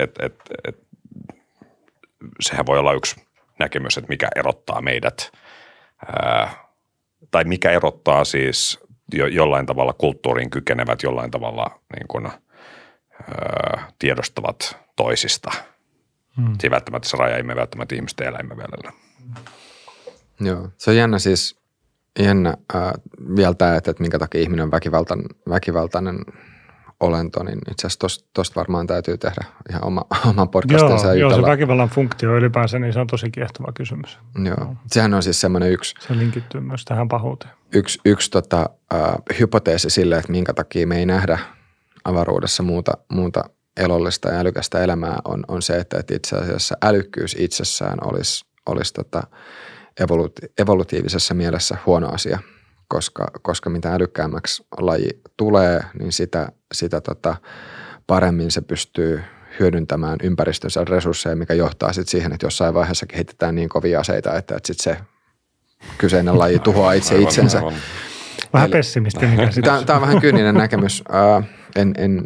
[0.00, 0.34] että et,
[0.68, 0.78] et,
[2.40, 3.16] sehän voi olla yksi
[3.58, 5.32] näkemys, että mikä erottaa meidät,
[6.06, 6.54] ää,
[7.30, 8.80] tai mikä erottaa siis
[9.14, 15.50] jo, jollain tavalla kulttuuriin kykenevät, jollain tavalla niin kuin, ää, tiedostavat toisista.
[16.36, 16.54] Hmm.
[16.60, 18.92] Se välttämättä se raja ei me välttämättä ihmisten eläimen välillä.
[20.40, 21.60] Joo, se on jännä siis,
[22.18, 22.92] jännä äh,
[23.36, 26.18] vielä tämä, että, että minkä takia ihminen on väkivaltainen, väkivaltainen
[27.02, 31.06] olento, niin itse asiassa tuosta varmaan täytyy tehdä ihan oma, oma podcastinsa.
[31.06, 34.18] Joo, joo, se väkivallan funktio ylipäänsä, niin se on tosi kiehtova kysymys.
[34.44, 34.76] Joo, no.
[34.86, 35.94] sehän on siis semmoinen yksi.
[36.00, 37.52] Se linkittyy myös tähän pahuuteen.
[37.74, 39.00] Yksi, yksi tota, äh,
[39.40, 41.38] hypoteesi sille, että minkä takia me ei nähdä
[42.04, 43.44] avaruudessa muuta, muuta
[43.76, 48.94] elollista ja älykästä elämää on, on se, että, että itse asiassa älykkyys itsessään olisi, olisi
[48.94, 49.22] tota,
[50.00, 52.38] evoluti- evolutiivisessa mielessä huono asia–
[52.92, 57.36] koska, koska mitä älykkäämmäksi laji tulee, niin sitä, sitä tota,
[58.06, 59.22] paremmin se pystyy
[59.60, 64.56] hyödyntämään ympäristönsä resursseja, mikä johtaa sitten siihen, että jossain vaiheessa kehitetään niin kovia aseita, että,
[64.56, 64.96] että sit se
[65.98, 67.62] kyseinen laji tuhoaa itse itsensä.
[68.52, 69.64] Vähän pessimistinen käsitys.
[69.64, 71.04] Tämä, tämä on vähän kyyninen näkemys.
[71.76, 72.22] En, en,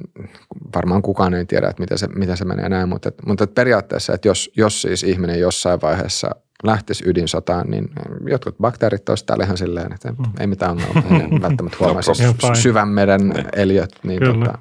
[0.75, 4.29] varmaan kukaan ei tiedä, että miten se, miten se menee näin, mutta, mutta periaatteessa, että
[4.29, 6.31] jos, jos siis ihminen jossain vaiheessa
[6.65, 7.89] lähtisi ydinsotaan, niin
[8.29, 10.25] jotkut bakteerit olisivat ihan silleen, että mm.
[10.41, 13.47] ei mitään ongelmaa, ei välttämättä huomaisi no, syvän meren niin.
[13.57, 14.59] eliöt, niin tota,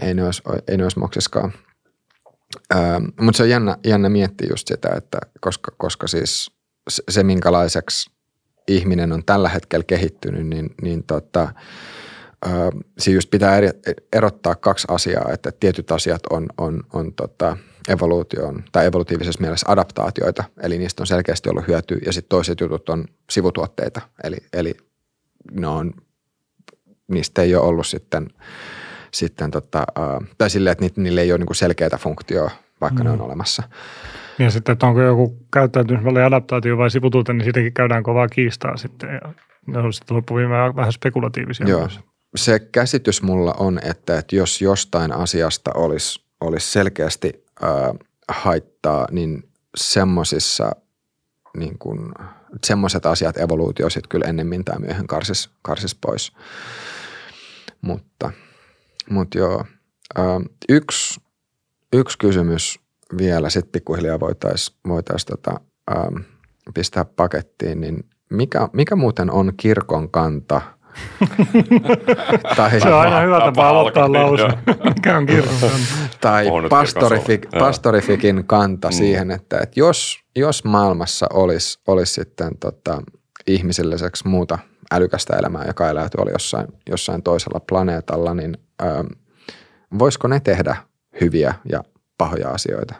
[0.00, 1.52] ei, ne olisi, ei ne olisi moksiskaan.
[3.20, 6.50] mutta se on jännä, jännä miettiä just sitä, että koska, koska siis
[6.88, 8.10] se, minkälaiseksi
[8.68, 11.48] ihminen on tällä hetkellä kehittynyt, niin, niin tota,
[12.98, 13.68] siinä just pitää eri,
[14.12, 17.56] erottaa kaksi asiaa, että tietyt asiat on, on, on tota,
[17.88, 22.88] evoluution tai evolutiivisessa mielessä adaptaatioita, eli niistä on selkeästi ollut hyötyä, ja sitten toiset jutut
[22.88, 24.74] on sivutuotteita, eli, eli
[25.50, 25.92] ne on,
[27.08, 28.28] niistä ei ole ollut sitten,
[29.12, 29.86] sitten tota,
[30.38, 32.50] tai silleen, että niille ei ole niin selkeää funktioa,
[32.80, 33.04] vaikka mm.
[33.04, 33.24] ne on mm.
[33.24, 33.62] olemassa.
[34.38, 39.08] Ja sitten, että onko joku käyttäytymismalli adaptaatio vai sivutuote, niin siitäkin käydään kovaa kiistaa sitten,
[39.22, 39.34] ja
[39.66, 41.80] ne on sitten loppuviimeen vähän spekulatiivisia Joo.
[41.80, 42.00] myös.
[42.36, 47.96] Se käsitys mulla on, että, että jos jostain asiasta olisi, olisi selkeästi äh,
[48.28, 50.70] haittaa, niin semmoisissa
[51.56, 52.12] niin kuin,
[52.66, 56.32] semmoiset asiat evoluutio sitten kyllä ennemmin tai myöhemmin karsis, karsis pois.
[57.80, 58.30] Mutta,
[59.10, 59.64] mutta joo,
[60.18, 60.24] äh,
[60.68, 61.20] yksi,
[61.92, 62.80] yksi kysymys
[63.18, 65.60] vielä sitten pikkuhiljaa voitaisiin voitais tota,
[66.74, 70.60] pistää pakettiin, niin mikä, mikä muuten on kirkon kanta–
[72.56, 74.48] tai, se on aina hyvä tapa aloittaa lause.
[74.84, 75.70] Mikä on kirkon
[76.20, 78.92] Tai pastorifik, pastorifikin kanta mm.
[78.92, 83.02] siihen, että, että jos, jos maailmassa olisi, olisi sitten tota,
[83.46, 84.58] ihmisilliseksi muuta
[84.92, 89.06] älykästä elämää, joka elää tuolla jossain, jossain toisella planeetalla, niin ähm,
[89.98, 90.76] voisiko ne tehdä
[91.20, 91.82] hyviä ja
[92.18, 92.94] pahoja asioita?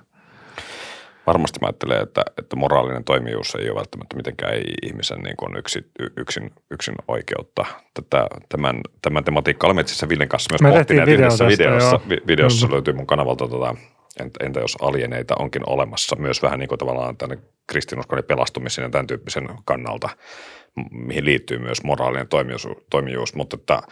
[1.27, 5.57] Varmasti mä ajattelen, että, että moraalinen toimijuus ei ole välttämättä mitenkään ei ihmisen niin kuin
[5.57, 5.85] yksin,
[6.17, 7.65] yksin, yksin oikeutta.
[7.95, 12.01] Tätä, tämän, tämän tematiikka olemme itse Villen kanssa myös me pohtineet yhdessä videossa.
[12.09, 12.21] Joo.
[12.27, 12.73] Videossa mm.
[12.73, 13.75] löytyy mun kanavalta tota,
[14.21, 18.91] entä, entä jos alieneita onkin olemassa myös vähän niin kuin tavallaan tänne kristinuskon pelastumisen ja
[18.91, 20.09] tämän tyyppisen kannalta,
[20.91, 23.35] mihin liittyy myös moraalinen toimijuus, toimijuus.
[23.35, 23.83] mutta että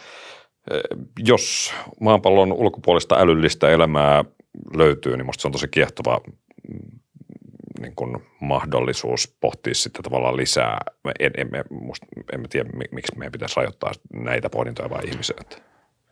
[0.70, 0.74] e,
[1.18, 4.24] jos maapallon ulkopuolista älyllistä elämää
[4.76, 6.20] löytyy, niin musta se on tosi kiehtova
[7.80, 10.78] niin kuin mahdollisuus pohtia sitten tavallaan lisää.
[11.20, 15.62] En, en, musta, en mä tiedä, miksi meidän pitäisi rajoittaa näitä pohdintoja vain ihmiset.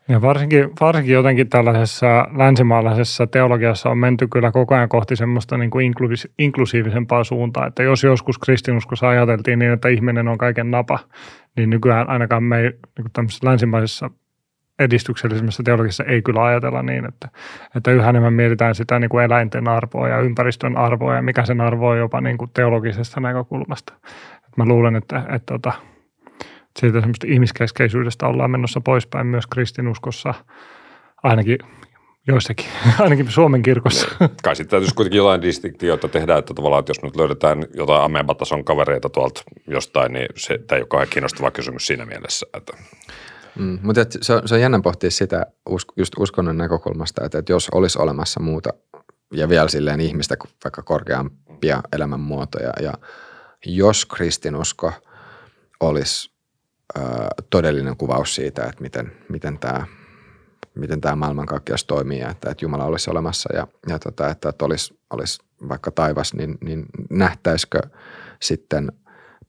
[0.07, 5.69] Ja varsinkin, varsinkin jotenkin tällaisessa länsimaalaisessa teologiassa on menty kyllä koko ajan kohti semmoista niin
[5.69, 5.93] kuin
[6.39, 10.99] inklusiivisempaa suuntaa, että jos joskus kristinuskossa ajateltiin niin, että ihminen on kaiken napa,
[11.57, 14.09] niin nykyään ainakaan me ei niin kuin länsimaisessa
[14.79, 17.29] edistyksellisemmässä teologisessa ei kyllä ajatella niin, että,
[17.75, 21.61] että yhä enemmän mietitään sitä niin kuin eläinten arvoa ja ympäristön arvoa ja mikä sen
[21.61, 23.93] arvo on jopa niin kuin teologisesta näkökulmasta.
[24.35, 25.73] Et mä luulen, että, että, että tota,
[26.79, 30.33] siitä semmoista ihmiskeskeisyydestä ollaan menossa poispäin myös kristinuskossa,
[31.23, 31.57] ainakin
[32.27, 32.65] joissakin,
[32.99, 34.07] ainakin Suomen kirkossa.
[34.43, 38.65] Kai sitten täytyisi kuitenkin jotain distinktioita tehdä, että tavallaan, että jos nyt löydetään jotain amebatason
[38.65, 42.45] kavereita tuolta jostain, niin se, tämä ei ole kauhean kiinnostava kysymys siinä mielessä.
[42.57, 42.73] Että
[43.55, 45.45] Mm, mutta se, on, se on jännä pohtia sitä
[45.97, 48.69] just uskonnon näkökulmasta, että, että jos olisi olemassa muuta
[49.33, 52.93] ja vielä silleen ihmistä kuin vaikka korkeampia elämänmuotoja ja
[53.65, 54.91] jos kristinusko
[55.79, 56.31] olisi
[56.97, 57.01] ö,
[57.49, 59.85] todellinen kuvaus siitä, että miten, miten tämä
[60.75, 64.65] miten tämä maailmankaikkeus toimii ja että, että Jumala olisi olemassa ja, ja tota, että, että
[64.65, 67.79] olisi, olisi vaikka taivas, niin, niin nähtäisikö
[68.41, 68.91] sitten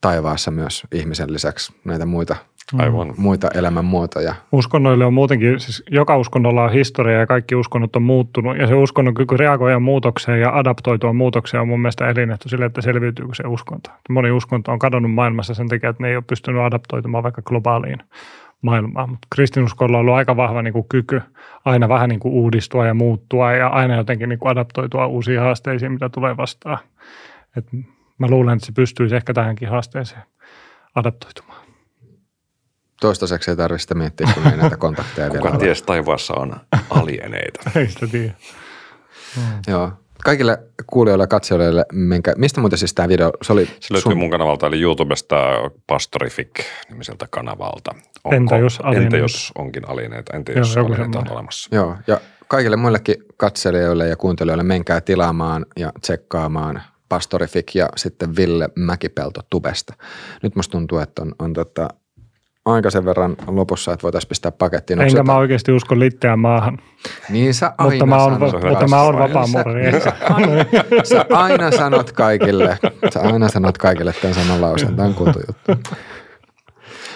[0.01, 2.36] taivaassa myös ihmisen lisäksi näitä muita
[2.78, 3.14] Aivan.
[3.16, 4.34] muita elämänmuotoja.
[4.52, 8.74] Uskonnoille on muutenkin, siis joka uskonnolla on historia ja kaikki uskonnot on muuttunut ja se
[8.74, 13.42] uskonnon kyky reagoida muutokseen ja adaptoitua muutokseen on mun mielestä elinehto sille, että selviytyykö se
[13.46, 13.90] uskonto.
[14.08, 17.98] Moni uskonto on kadonnut maailmassa sen takia, että ne ei ole pystynyt adaptoitumaan vaikka globaaliin
[18.62, 19.10] maailmaan.
[19.10, 21.22] Mutta kristinuskolla on ollut aika vahva niin kuin kyky
[21.64, 25.92] aina vähän niin kuin uudistua ja muuttua ja aina jotenkin niin kuin adaptoitua uusiin haasteisiin,
[25.92, 26.78] mitä tulee vastaan.
[27.56, 27.66] Et
[28.18, 30.22] mä luulen, että se pystyisi ehkä tähänkin haasteeseen
[30.94, 31.63] adaptoitumaan.
[33.00, 36.56] Toistaiseksi ei tarvitse sitä miettiä, kun ei näitä kontakteja vielä Kuka ties taivaassa on
[36.90, 37.70] alieneita.
[37.80, 38.34] ei sitä tiedä.
[39.36, 39.42] Mm.
[39.68, 39.92] Joo.
[40.24, 44.18] Kaikille kuulijoille ja katsojille, minkä, mistä muuten siis tämä video, se oli Se löytyy sun...
[44.18, 45.36] mun kanavalta, eli YouTubesta
[45.86, 47.94] Pastorific-nimiseltä kanavalta.
[48.24, 51.76] Onko, entä jos Entä jos onkin alieneita, entä jos Joo, alieneita on olemassa.
[51.76, 58.68] Joo, ja kaikille muillekin katselijoille ja kuuntelijoille menkää tilaamaan ja tsekkaamaan Pastorific ja sitten Ville
[58.76, 59.94] Mäkipelto Tubesta.
[60.42, 61.88] Nyt musta tuntuu, että on, on tota,
[62.64, 65.00] aika sen verran lopussa, että voitaisiin pistää pakettiin.
[65.00, 66.78] Enkä mä oikeasti usko litteä maahan.
[67.28, 70.64] Niin sä aina mutta mä oon, sanot mutta mä oon vapaa sä, sä, aina,
[71.10, 72.78] sä aina sanot kaikille,
[73.14, 75.14] sä aina sanot kaikille tämän saman lauseen, tämä on
[75.46, 75.92] juttu.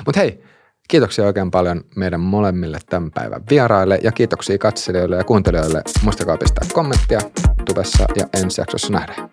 [0.07, 0.45] Mutta hei,
[0.89, 5.83] kiitoksia oikein paljon meidän molemmille tämän päivän vieraille ja kiitoksia katselijoille ja kuuntelijoille.
[6.03, 7.21] Muistakaa pistää kommenttia
[7.65, 9.29] tubessa ja ensi jaksossa nähdään.